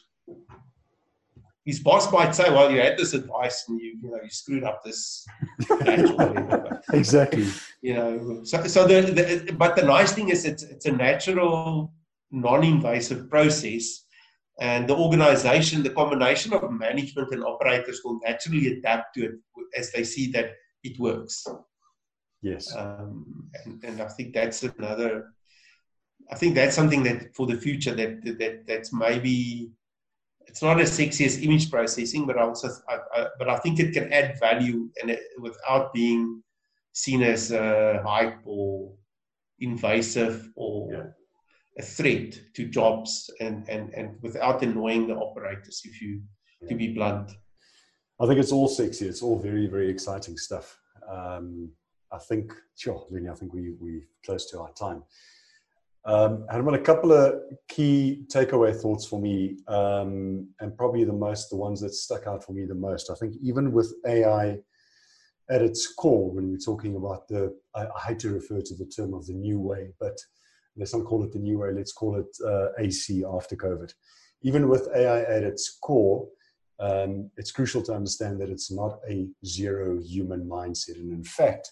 his 1.65 1.79
boss 1.79 2.11
might 2.11 2.35
say, 2.35 2.49
"Well, 2.49 2.69
you 2.71 2.81
had 2.81 2.97
this 2.97 3.13
advice 3.13 3.65
and 3.67 3.79
you, 3.79 3.97
you 4.01 4.11
know, 4.11 4.19
you 4.21 4.29
screwed 4.29 4.63
up 4.63 4.83
this." 4.83 5.25
exactly. 6.93 7.47
You 7.81 7.93
know, 7.93 8.43
so 8.43 8.67
so 8.67 8.85
the, 8.85 9.01
the 9.01 9.53
but 9.53 9.75
the 9.75 9.83
nice 9.83 10.11
thing 10.11 10.29
is 10.29 10.45
it's 10.45 10.63
it's 10.63 10.85
a 10.85 10.91
natural, 10.91 11.93
non-invasive 12.31 13.29
process, 13.29 14.05
and 14.59 14.87
the 14.87 14.95
organization, 14.95 15.83
the 15.83 15.89
combination 15.89 16.53
of 16.53 16.69
management 16.69 17.31
and 17.31 17.43
operators 17.43 18.01
will 18.03 18.19
naturally 18.25 18.77
adapt 18.77 19.15
to 19.15 19.25
it 19.25 19.31
as 19.77 19.91
they 19.91 20.03
see 20.03 20.31
that 20.31 20.51
it 20.83 20.99
works. 20.99 21.47
Yes. 22.41 22.75
Um, 22.75 23.49
and, 23.63 23.83
and 23.83 24.01
I 24.01 24.09
think 24.09 24.33
that's 24.33 24.63
another. 24.63 25.33
I 26.29 26.35
think 26.35 26.55
that's 26.55 26.75
something 26.75 27.03
that 27.03 27.33
for 27.35 27.47
the 27.47 27.55
future 27.55 27.95
that 27.95 28.23
that 28.37 28.67
that's 28.67 28.91
maybe 28.91 29.71
it's 30.47 30.61
not 30.61 30.79
as 30.79 30.91
sexy 30.91 31.25
as 31.25 31.41
image 31.41 31.69
processing, 31.71 32.25
but 32.25 32.37
also, 32.37 32.69
I, 32.89 32.97
I, 33.15 33.27
but 33.39 33.49
I 33.49 33.57
think 33.57 33.79
it 33.79 33.93
can 33.93 34.11
add 34.11 34.39
value 34.39 34.89
and 35.01 35.11
it, 35.11 35.21
without 35.39 35.93
being 35.93 36.43
seen 36.93 37.23
as 37.23 37.51
a 37.51 38.01
hype 38.05 38.39
or 38.45 38.93
invasive 39.59 40.49
or 40.55 40.93
yeah. 40.93 41.03
a 41.79 41.81
threat 41.81 42.39
to 42.55 42.67
jobs, 42.67 43.29
and, 43.39 43.67
and, 43.69 43.93
and 43.93 44.15
without 44.21 44.61
annoying 44.61 45.07
the 45.07 45.15
operators, 45.15 45.81
if 45.85 46.01
you 46.01 46.21
yeah. 46.61 46.69
to 46.69 46.75
be 46.75 46.93
blunt. 46.93 47.31
I 48.21 48.27
think 48.27 48.39
it's 48.39 48.51
all 48.51 48.67
sexy. 48.67 49.07
It's 49.07 49.23
all 49.23 49.39
very, 49.39 49.67
very 49.67 49.89
exciting 49.89 50.37
stuff. 50.37 50.77
Um, 51.11 51.71
I 52.11 52.19
think, 52.19 52.53
sure, 52.77 53.07
Lenny, 53.09 53.29
I 53.29 53.33
think 53.33 53.53
we, 53.53 53.73
we're 53.79 54.07
close 54.23 54.49
to 54.51 54.59
our 54.59 54.71
time. 54.73 55.03
Um, 56.05 56.45
Herman, 56.49 56.73
a 56.73 56.79
couple 56.79 57.13
of 57.13 57.35
key 57.69 58.25
takeaway 58.27 58.75
thoughts 58.75 59.05
for 59.05 59.21
me, 59.21 59.57
um, 59.69 60.49
and 60.59 60.77
probably 60.77 61.05
the 61.05 61.13
most, 61.13 61.49
the 61.49 61.55
ones 61.55 61.79
that 61.81 61.93
stuck 61.93 62.27
out 62.27 62.43
for 62.43 62.51
me 62.51 62.65
the 62.65 62.75
most. 62.75 63.09
I 63.09 63.15
think 63.15 63.35
even 63.41 63.71
with 63.71 63.93
AI 64.05 64.57
at 65.49 65.61
its 65.61 65.93
core, 65.93 66.31
when 66.31 66.49
we're 66.49 66.57
talking 66.57 66.97
about 66.97 67.27
the, 67.29 67.55
I, 67.73 67.83
I 67.83 67.99
hate 68.07 68.19
to 68.19 68.33
refer 68.33 68.61
to 68.61 68.75
the 68.75 68.85
term 68.85 69.13
of 69.13 69.25
the 69.27 69.33
new 69.33 69.59
way, 69.61 69.93
but 69.99 70.17
let's 70.75 70.93
not 70.93 71.05
call 71.05 71.23
it 71.23 71.31
the 71.31 71.39
new 71.39 71.59
way, 71.59 71.71
let's 71.71 71.93
call 71.93 72.17
it 72.17 72.37
uh, 72.45 72.69
AC 72.79 73.23
after 73.23 73.55
COVID. 73.55 73.93
Even 74.41 74.67
with 74.67 74.89
AI 74.93 75.21
at 75.21 75.43
its 75.43 75.77
core, 75.81 76.27
um, 76.79 77.29
it's 77.37 77.51
crucial 77.51 77.81
to 77.83 77.93
understand 77.93 78.41
that 78.41 78.49
it's 78.49 78.71
not 78.71 78.99
a 79.09 79.27
zero 79.45 80.01
human 80.01 80.43
mindset. 80.49 80.97
And 80.97 81.13
in 81.13 81.23
fact, 81.23 81.71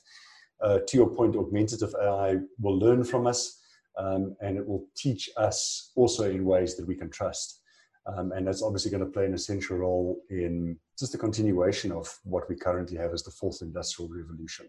uh, 0.62 0.80
to 0.88 0.98
your 0.98 1.10
point, 1.10 1.36
augmentative 1.36 1.94
AI 2.02 2.38
will 2.60 2.78
learn 2.78 3.04
from 3.04 3.28
us 3.28 3.61
um, 4.02 4.36
and 4.41 4.58
it 4.58 4.68
will 4.68 4.86
teach 4.95 5.30
us 5.38 5.91
also 5.95 6.30
in 6.30 6.45
ways 6.45 6.76
that 6.76 6.88
we 6.88 6.95
can 6.95 7.10
trust. 7.10 7.62
Um, 8.08 8.32
and 8.32 8.47
that's 8.47 8.64
obviously 8.64 8.89
going 8.89 9.06
to 9.06 9.12
play 9.12 9.26
an 9.26 9.34
essential 9.34 9.78
role 9.78 10.22
in 10.30 10.76
just 10.97 11.12
the 11.12 11.20
continuation 11.20 11.91
of 11.91 12.08
what 12.24 12.49
we 12.49 12.56
currently 12.56 12.97
have 12.97 13.14
as 13.14 13.24
the 13.24 13.32
fourth 13.32 13.62
industrial 13.62 14.10
revolution. 14.10 14.68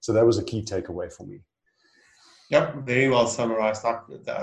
So 0.00 0.12
that 0.14 0.24
was 0.24 0.38
a 0.38 0.44
key 0.44 0.62
takeaway 0.62 1.12
for 1.12 1.26
me. 1.26 1.40
Yep, 2.50 2.86
very 2.86 3.08
well 3.08 3.26
summarized. 3.26 3.84
I, 3.84 4.00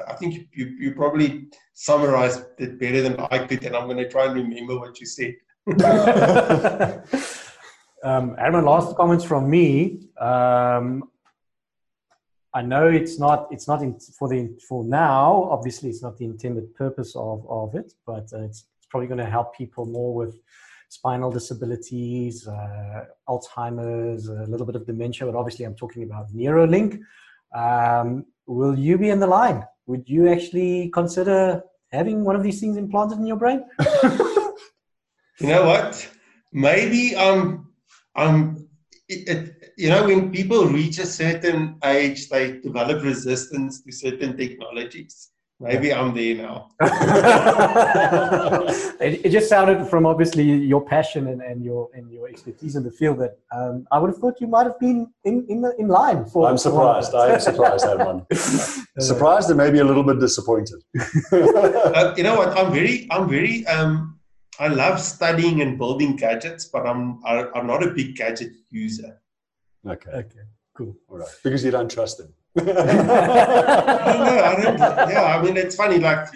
I 0.07 0.13
think 0.13 0.47
you, 0.53 0.65
you 0.79 0.93
probably 0.93 1.47
summarized 1.73 2.43
it 2.57 2.79
better 2.79 3.01
than 3.01 3.19
I 3.31 3.45
could, 3.45 3.63
and 3.63 3.75
I'm 3.75 3.85
going 3.85 3.97
to 3.97 4.09
try 4.09 4.25
and 4.25 4.35
remember 4.35 4.79
what 4.79 4.99
you 4.99 5.05
said. 5.05 5.35
um, 8.03 8.35
Herman, 8.35 8.65
last 8.65 8.95
comments 8.95 9.23
from 9.23 9.49
me. 9.49 9.99
Um, 10.19 11.10
I 12.53 12.61
know 12.61 12.87
it's 12.87 13.17
not 13.17 13.47
it's 13.51 13.67
not 13.67 13.81
in, 13.81 13.99
for 13.99 14.27
the 14.27 14.57
for 14.67 14.83
now. 14.83 15.47
Obviously, 15.51 15.89
it's 15.89 16.03
not 16.03 16.17
the 16.17 16.25
intended 16.25 16.73
purpose 16.75 17.15
of 17.15 17.45
of 17.49 17.75
it, 17.75 17.93
but 18.05 18.27
uh, 18.33 18.43
it's, 18.43 18.65
it's, 18.77 18.87
probably 18.89 19.07
going 19.07 19.17
to 19.17 19.25
help 19.25 19.55
people 19.55 19.85
more 19.85 20.13
with 20.13 20.35
spinal 20.89 21.31
disabilities, 21.31 22.45
uh, 22.45 23.05
Alzheimer's, 23.29 24.27
a 24.27 24.43
little 24.49 24.65
bit 24.65 24.75
of 24.75 24.85
dementia. 24.85 25.25
But 25.25 25.37
obviously, 25.37 25.63
I'm 25.63 25.75
talking 25.75 26.03
about 26.03 26.29
Neuralink. 26.33 26.99
Um, 27.55 28.25
will 28.47 28.77
you 28.77 28.97
be 28.97 29.09
in 29.09 29.19
the 29.19 29.27
line? 29.27 29.65
Would 29.85 30.09
you 30.09 30.27
actually 30.29 30.89
consider 30.89 31.63
having 31.91 32.25
one 32.25 32.35
of 32.35 32.43
these 32.43 32.59
things 32.59 32.75
implanted 32.75 33.19
in 33.19 33.25
your 33.25 33.37
brain? 33.37 33.63
you 35.39 35.47
know 35.47 35.65
what? 35.65 36.05
Maybe 36.51 37.15
I'm 37.15 37.71
I'm 38.15 38.67
it, 39.07 39.29
it, 39.29 39.50
you 39.77 39.89
know, 39.89 40.05
when 40.05 40.31
people 40.31 40.65
reach 40.65 40.99
a 40.99 41.05
certain 41.05 41.77
age, 41.83 42.29
they 42.29 42.59
develop 42.59 43.03
resistance 43.03 43.81
to 43.81 43.91
certain 43.91 44.37
technologies. 44.37 45.31
Maybe 45.61 45.93
I'm 45.93 46.11
there 46.15 46.33
now. 46.35 46.69
it, 48.99 49.25
it, 49.25 49.29
just 49.29 49.47
sounded 49.47 49.85
from 49.87 50.07
obviously 50.07 50.43
your 50.43 50.83
passion 50.83 51.27
and, 51.27 51.39
and 51.39 51.63
your 51.63 51.87
and 51.93 52.11
your 52.11 52.27
expertise 52.27 52.75
in 52.75 52.81
the 52.83 52.89
field 52.89 53.19
that 53.19 53.37
um, 53.55 53.85
I 53.91 53.99
would 53.99 54.09
have 54.09 54.17
thought 54.17 54.41
you 54.41 54.47
might 54.47 54.63
have 54.63 54.79
been 54.79 55.13
in 55.23 55.45
in, 55.49 55.61
the, 55.61 55.75
in 55.77 55.87
line 55.87 56.25
for. 56.25 56.49
I'm 56.49 56.57
surprised. 56.57 57.13
I 57.13 57.33
am 57.35 57.39
surprised, 57.49 57.85
Herman. 57.85 58.25
surprised 58.97 59.49
and 59.49 59.57
maybe 59.57 59.77
a 59.77 59.83
little 59.83 60.01
bit 60.01 60.19
disappointed. 60.19 60.81
uh, 61.31 62.15
you 62.17 62.23
know 62.23 62.37
what? 62.37 62.57
I'm 62.57 62.73
very 62.73 63.07
I'm 63.11 63.29
very 63.29 63.63
um, 63.67 64.19
I 64.59 64.67
love 64.67 64.99
studying 64.99 65.61
and 65.61 65.77
building 65.77 66.15
gadgets, 66.15 66.65
but 66.65 66.87
I'm 66.87 67.23
I, 67.23 67.45
I'm 67.53 67.67
not 67.67 67.83
a 67.83 67.91
big 67.91 68.15
gadget 68.15 68.53
user. 68.71 69.20
Okay. 69.87 70.11
Okay. 70.11 70.39
Cool. 70.75 70.95
All 71.09 71.17
right. 71.17 71.27
Because 71.43 71.63
you 71.65 71.71
don't 71.71 71.89
trust 71.91 72.17
them. 72.17 72.33
no, 72.55 72.63
I 72.73 74.59
don't. 74.61 74.77
Yeah, 75.09 75.37
I 75.37 75.41
mean, 75.41 75.57
it's 75.57 75.75
funny. 75.75 75.99
Like 75.99 76.27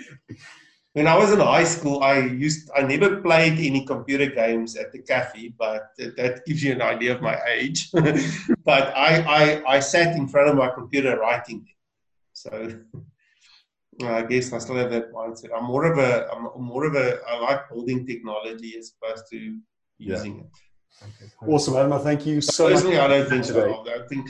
when 0.93 1.07
I 1.07 1.17
was 1.17 1.31
in 1.33 1.39
high 1.39 1.65
school, 1.65 2.01
I 2.01 2.19
used 2.19 2.69
I 2.75 2.81
never 2.83 3.21
played 3.21 3.59
any 3.59 3.85
computer 3.85 4.27
games 4.27 4.77
at 4.77 4.93
the 4.93 4.99
cafe, 4.99 5.53
but 5.59 5.89
that 5.97 6.45
gives 6.45 6.63
you 6.63 6.71
an 6.71 6.81
idea 6.81 7.15
of 7.15 7.21
my 7.21 7.37
age. 7.49 7.91
but 7.91 8.95
I, 8.95 9.61
I 9.67 9.75
I 9.75 9.79
sat 9.81 10.15
in 10.15 10.27
front 10.27 10.49
of 10.49 10.55
my 10.55 10.69
computer 10.69 11.19
writing. 11.19 11.67
So 12.31 12.79
I 14.03 14.21
guess 14.23 14.53
I 14.53 14.59
still 14.59 14.75
have 14.75 14.91
that 14.91 15.13
mindset. 15.13 15.49
I'm 15.55 15.65
more 15.65 15.85
of 15.85 15.97
a 15.97 16.29
I'm 16.31 16.63
more 16.63 16.85
of 16.85 16.95
a 16.95 17.19
I 17.27 17.39
like 17.39 17.69
building 17.69 18.05
technology 18.07 18.77
as 18.77 18.93
opposed 18.95 19.25
to 19.31 19.59
using 19.97 20.35
yeah. 20.35 20.41
it. 20.43 20.47
Okay, 21.03 21.31
awesome, 21.47 21.75
Adam. 21.75 21.99
Thank 21.99 22.25
you 22.25 22.41
so 22.41 22.69
Personally, 22.69 22.97
much. 22.97 23.03
I 23.03 23.07
don't 23.07 23.29
think 23.29 23.45
so. 23.45 23.81
I 23.81 23.83
don't 23.83 24.09
think. 24.09 24.29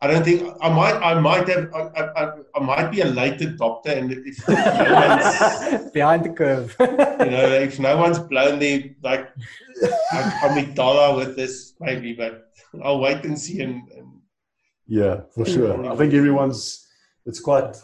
I 0.00 0.06
don't 0.06 0.24
think 0.24 0.56
I 0.60 0.68
might. 0.68 0.96
I 0.96 1.18
might 1.18 1.48
have. 1.48 1.72
I, 1.74 1.80
I, 2.16 2.32
I 2.56 2.60
might 2.60 2.90
be 2.90 3.00
a 3.00 3.06
late 3.06 3.38
adopter, 3.40 3.96
and 3.96 4.12
if 4.12 4.48
no 4.48 5.90
behind 5.94 6.24
the 6.24 6.30
curve, 6.30 6.76
you 6.78 6.86
know, 6.86 7.46
if 7.68 7.78
no 7.78 7.96
one's 7.96 8.18
blown 8.18 8.58
the 8.58 8.94
like 9.02 9.32
amygdala 10.12 11.16
with 11.16 11.36
this, 11.36 11.74
maybe. 11.80 12.12
But 12.12 12.52
I'll 12.82 13.00
wait 13.00 13.24
and 13.24 13.38
see. 13.38 13.62
And, 13.62 13.88
and 13.96 14.20
yeah, 14.86 15.22
for 15.34 15.46
sure. 15.46 15.90
I 15.90 15.96
think 15.96 16.12
everyone's. 16.12 16.86
It's 17.26 17.40
quite, 17.40 17.74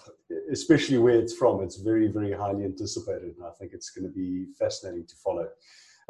especially 0.52 0.98
where 0.98 1.18
it's 1.18 1.34
from. 1.34 1.62
It's 1.62 1.76
very, 1.76 2.08
very 2.08 2.32
highly 2.32 2.64
anticipated, 2.64 3.34
and 3.36 3.46
I 3.46 3.50
think 3.58 3.72
it's 3.72 3.90
going 3.90 4.06
to 4.06 4.12
be 4.12 4.46
fascinating 4.58 5.06
to 5.06 5.16
follow. 5.16 5.48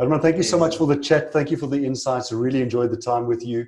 Edmund, 0.00 0.22
thank 0.22 0.38
you 0.38 0.42
so 0.42 0.58
much 0.58 0.78
for 0.78 0.86
the 0.86 0.96
chat. 0.96 1.30
Thank 1.30 1.50
you 1.50 1.58
for 1.58 1.66
the 1.66 1.84
insights. 1.84 2.32
I 2.32 2.36
really 2.36 2.62
enjoyed 2.62 2.90
the 2.90 2.96
time 2.96 3.26
with 3.26 3.44
you. 3.44 3.66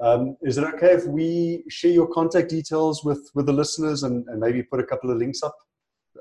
Um, 0.00 0.36
is 0.40 0.56
it 0.56 0.62
okay 0.74 0.92
if 0.92 1.06
we 1.06 1.64
share 1.68 1.90
your 1.90 2.06
contact 2.06 2.50
details 2.50 3.04
with, 3.04 3.28
with 3.34 3.46
the 3.46 3.52
listeners 3.52 4.04
and, 4.04 4.24
and 4.28 4.38
maybe 4.38 4.62
put 4.62 4.78
a 4.78 4.84
couple 4.84 5.10
of 5.10 5.16
links 5.16 5.42
up? 5.42 5.56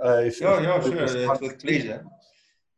Uh, 0.03 0.23
if, 0.25 0.41
yeah, 0.41 0.57
if, 0.57 0.63
yeah, 0.63 1.05
sure. 1.05 1.37
With 1.39 1.59
pleasure. 1.61 2.05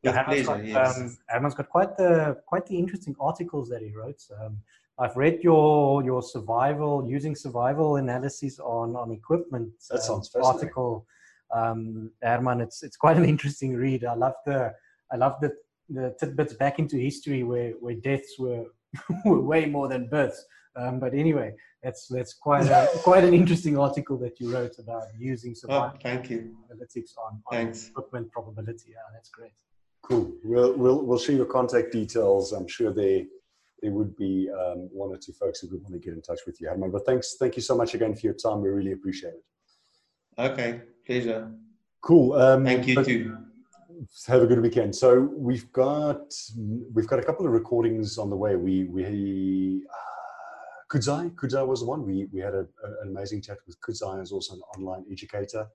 With 0.04 0.14
yeah, 0.14 0.24
pleasure, 0.24 0.44
got, 0.44 0.66
yes. 0.66 1.00
um, 1.00 1.18
Herman's 1.30 1.56
got 1.56 1.70
quite 1.70 1.96
the 1.96 2.38
quite 2.46 2.66
the 2.66 2.78
interesting 2.78 3.16
articles 3.18 3.70
that 3.70 3.82
he 3.82 3.94
wrote. 3.94 4.22
Um, 4.42 4.58
I've 5.00 5.16
read 5.16 5.40
your 5.42 6.04
your 6.04 6.22
survival 6.22 7.08
using 7.08 7.34
survival 7.34 7.96
analysis 7.96 8.60
on 8.60 8.98
on 8.98 9.12
equipment. 9.12 9.72
That 9.90 10.00
um, 10.00 10.02
sounds 10.02 10.36
article. 10.36 11.08
Um, 11.54 12.12
Herman, 12.22 12.60
it's 12.60 12.84
it's 12.84 12.98
quite 12.98 13.16
an 13.16 13.24
interesting 13.34 13.74
read. 13.74 14.04
I 14.04 14.16
love 14.16 14.36
the 14.46 14.74
I 15.14 15.16
love 15.16 15.40
the 15.40 15.54
the 15.90 16.16
tidbits 16.20 16.54
back 16.54 16.80
into 16.80 16.98
history 16.98 17.44
where, 17.44 17.72
where 17.80 17.96
deaths 17.96 18.36
were, 18.40 18.66
were 19.26 19.42
way 19.42 19.66
more 19.66 19.88
than 19.88 20.08
births. 20.08 20.46
Um, 20.76 21.00
but 21.00 21.14
anyway, 21.14 21.54
that's 21.84 22.08
that's 22.08 22.34
quite 22.34 22.66
a, 22.66 22.90
quite 23.04 23.24
an 23.24 23.34
interesting 23.34 23.78
article 23.78 24.18
that 24.18 24.40
you 24.40 24.52
wrote 24.52 24.80
about 24.80 25.04
using 25.18 25.54
survival 25.54 25.92
oh, 25.94 26.00
thank 26.02 26.30
you. 26.30 26.56
analytics 26.72 27.12
on, 27.18 27.42
on 27.52 27.68
equipment 27.68 28.32
probability. 28.32 28.90
Yeah, 28.90 29.02
that's 29.14 29.30
great. 29.30 29.52
Cool. 30.02 30.34
We'll 30.44 30.74
we'll 30.74 31.06
we'll 31.06 31.20
share 31.20 31.36
your 31.36 31.46
contact 31.46 31.92
details. 31.92 32.54
I'm 32.54 32.68
sure 32.68 32.92
they 32.92 33.28
there 33.82 33.92
would 33.92 34.16
be 34.16 34.50
um, 34.50 34.90
one 34.92 35.12
or 35.12 35.18
two 35.18 35.34
folks 35.34 35.60
who 35.60 35.68
would 35.70 35.84
want 35.84 35.94
to 35.94 36.00
get 36.00 36.14
in 36.14 36.22
touch 36.22 36.40
with 36.48 36.60
you, 36.60 36.70
Herman. 36.70 36.90
But 36.90 37.06
thanks, 37.06 37.36
thank 37.38 37.56
you 37.56 37.62
so 37.62 37.76
much 37.76 37.94
again 37.94 38.16
for 38.16 38.22
your 38.22 38.34
time. 38.34 38.62
We 38.62 38.70
really 38.70 38.94
appreciate 38.94 39.34
it. 39.34 39.44
Okay, 40.40 40.82
pleasure. 41.06 41.52
Cool. 42.02 42.34
Um, 42.34 42.66
thank 42.66 42.88
you 42.88 43.04
too 43.04 43.38
have 44.28 44.42
a 44.42 44.48
good 44.48 44.62
weekend. 44.62 44.96
So 44.96 45.30
we've 45.36 45.72
got 45.72 46.34
we've 46.94 47.08
got 47.08 47.20
a 47.20 47.24
couple 47.24 47.46
of 47.46 47.52
recordings 47.52 48.18
on 48.18 48.30
the 48.30 48.36
way. 48.36 48.56
We 48.56 48.86
we 48.86 49.84
uh, 49.90 50.96
Kudzai 50.96 51.32
Kudzai 51.36 51.66
was 51.66 51.82
the 51.82 51.86
one. 51.86 52.06
We 52.06 52.28
we 52.32 52.40
had 52.40 52.54
a, 52.54 52.66
a, 52.84 52.88
an 53.02 53.10
amazing 53.10 53.42
chat 53.42 53.58
with 53.68 53.80
Kudzai, 53.82 54.20
who's 54.20 54.32
also 54.32 54.56
an 54.56 54.62
online 54.76 55.06
educator. 55.12 55.68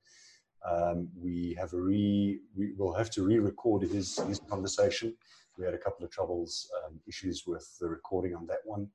Um, 0.68 1.08
we 1.16 1.56
have 1.58 1.72
a 1.72 1.80
re 1.80 2.40
we 2.56 2.72
will 2.76 2.94
have 2.94 3.10
to 3.10 3.22
re-record 3.22 3.82
his 3.82 4.18
his 4.28 4.40
conversation. 4.40 5.14
We 5.56 5.64
had 5.64 5.74
a 5.74 5.78
couple 5.78 6.04
of 6.04 6.10
troubles 6.10 6.70
um, 6.84 7.00
issues 7.06 7.46
with 7.46 7.66
the 7.80 7.88
recording 7.88 8.34
on 8.34 8.46
that 8.46 8.60
one. 8.64 8.88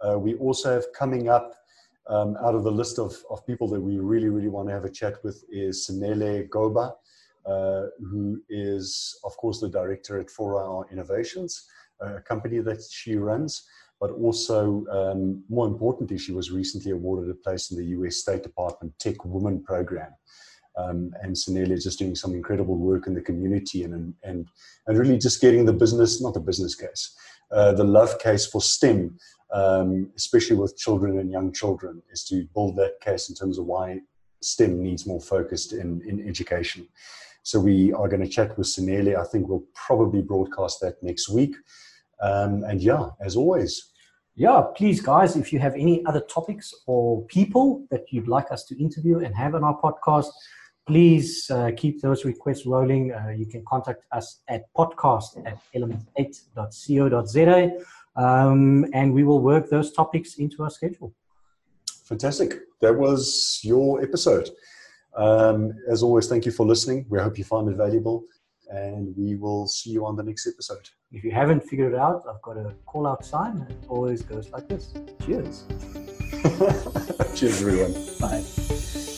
Uh, 0.00 0.18
we 0.18 0.34
also 0.36 0.72
have 0.72 0.86
coming 0.92 1.28
up. 1.28 1.54
Um, 2.06 2.36
out 2.44 2.54
of 2.54 2.64
the 2.64 2.70
list 2.70 2.98
of, 2.98 3.16
of 3.30 3.46
people 3.46 3.66
that 3.68 3.80
we 3.80 3.96
really, 3.96 4.28
really 4.28 4.50
want 4.50 4.68
to 4.68 4.74
have 4.74 4.84
a 4.84 4.90
chat 4.90 5.24
with 5.24 5.42
is 5.48 5.88
Senele 5.88 6.46
Goba, 6.50 6.92
uh, 7.46 7.84
who 7.98 8.40
is, 8.48 9.18
of 9.24 9.36
course, 9.36 9.60
the 9.60 9.68
director 9.68 10.18
at 10.18 10.28
4IR 10.28 10.90
Innovations, 10.90 11.66
a 12.00 12.20
company 12.20 12.60
that 12.60 12.82
she 12.90 13.16
runs. 13.16 13.64
But 14.00 14.10
also, 14.10 14.84
um, 14.90 15.44
more 15.48 15.66
importantly, 15.66 16.18
she 16.18 16.32
was 16.32 16.50
recently 16.50 16.90
awarded 16.90 17.30
a 17.30 17.34
place 17.34 17.70
in 17.70 17.78
the 17.78 17.86
US 17.98 18.16
State 18.16 18.42
Department 18.42 18.98
Tech 18.98 19.24
Women 19.24 19.62
Program. 19.62 20.12
Um, 20.76 21.12
and 21.22 21.34
Soneli 21.34 21.70
is 21.70 21.84
just 21.84 22.00
doing 22.00 22.16
some 22.16 22.34
incredible 22.34 22.76
work 22.76 23.06
in 23.06 23.14
the 23.14 23.20
community 23.20 23.84
and, 23.84 24.12
and, 24.24 24.46
and 24.86 24.98
really 24.98 25.18
just 25.18 25.40
getting 25.40 25.64
the 25.64 25.72
business, 25.72 26.20
not 26.20 26.34
the 26.34 26.40
business 26.40 26.74
case, 26.74 27.14
uh, 27.52 27.72
the 27.72 27.84
love 27.84 28.18
case 28.18 28.44
for 28.44 28.60
STEM, 28.60 29.16
um, 29.52 30.10
especially 30.16 30.56
with 30.56 30.76
children 30.76 31.20
and 31.20 31.30
young 31.30 31.52
children, 31.52 32.02
is 32.10 32.24
to 32.24 32.46
build 32.54 32.74
that 32.76 33.00
case 33.00 33.28
in 33.28 33.36
terms 33.36 33.58
of 33.58 33.66
why 33.66 34.00
STEM 34.42 34.82
needs 34.82 35.06
more 35.06 35.20
focused 35.20 35.72
in, 35.72 36.02
in 36.08 36.28
education. 36.28 36.88
So 37.44 37.60
we 37.60 37.92
are 37.92 38.08
going 38.08 38.22
to 38.22 38.28
chat 38.28 38.56
with 38.56 38.66
Sinele. 38.66 39.16
I 39.16 39.24
think 39.24 39.48
we'll 39.48 39.64
probably 39.74 40.22
broadcast 40.22 40.80
that 40.80 41.00
next 41.02 41.28
week. 41.28 41.54
Um, 42.20 42.64
and 42.64 42.80
yeah, 42.80 43.10
as 43.20 43.36
always, 43.36 43.92
yeah, 44.34 44.62
please, 44.74 45.00
guys, 45.00 45.36
if 45.36 45.52
you 45.52 45.58
have 45.58 45.74
any 45.74 46.04
other 46.06 46.20
topics 46.20 46.72
or 46.86 47.22
people 47.26 47.86
that 47.90 48.10
you'd 48.10 48.28
like 48.28 48.50
us 48.50 48.64
to 48.64 48.82
interview 48.82 49.18
and 49.18 49.34
have 49.36 49.54
on 49.54 49.62
our 49.62 49.78
podcast, 49.78 50.30
please 50.86 51.50
uh, 51.50 51.70
keep 51.76 52.00
those 52.00 52.24
requests 52.24 52.64
rolling. 52.64 53.12
Uh, 53.12 53.28
you 53.36 53.44
can 53.46 53.62
contact 53.68 54.04
us 54.10 54.40
at 54.48 54.62
podcast 54.74 55.46
at 55.46 55.58
element8.co.za 55.76 57.70
um, 58.16 58.86
and 58.94 59.12
we 59.12 59.22
will 59.22 59.40
work 59.40 59.68
those 59.68 59.92
topics 59.92 60.36
into 60.36 60.62
our 60.62 60.70
schedule. 60.70 61.14
Fantastic. 62.04 62.60
That 62.80 62.96
was 62.96 63.60
your 63.62 64.02
episode. 64.02 64.48
Um, 65.16 65.72
as 65.90 66.02
always, 66.02 66.28
thank 66.28 66.46
you 66.46 66.52
for 66.52 66.66
listening. 66.66 67.06
We 67.08 67.18
hope 67.20 67.38
you 67.38 67.44
found 67.44 67.68
it 67.68 67.76
valuable, 67.76 68.24
and 68.68 69.14
we 69.16 69.36
will 69.36 69.66
see 69.66 69.90
you 69.90 70.04
on 70.06 70.16
the 70.16 70.22
next 70.22 70.46
episode. 70.46 70.88
If 71.12 71.22
you 71.24 71.30
haven't 71.30 71.60
figured 71.60 71.92
it 71.92 71.98
out, 71.98 72.22
I've 72.28 72.42
got 72.42 72.56
a 72.56 72.74
call 72.86 73.06
out 73.06 73.24
sign. 73.24 73.66
It 73.68 73.86
always 73.88 74.22
goes 74.22 74.50
like 74.50 74.68
this 74.68 74.92
Cheers. 75.24 75.64
Cheers, 77.34 77.62
everyone. 77.62 77.94
Bye. 78.20 79.13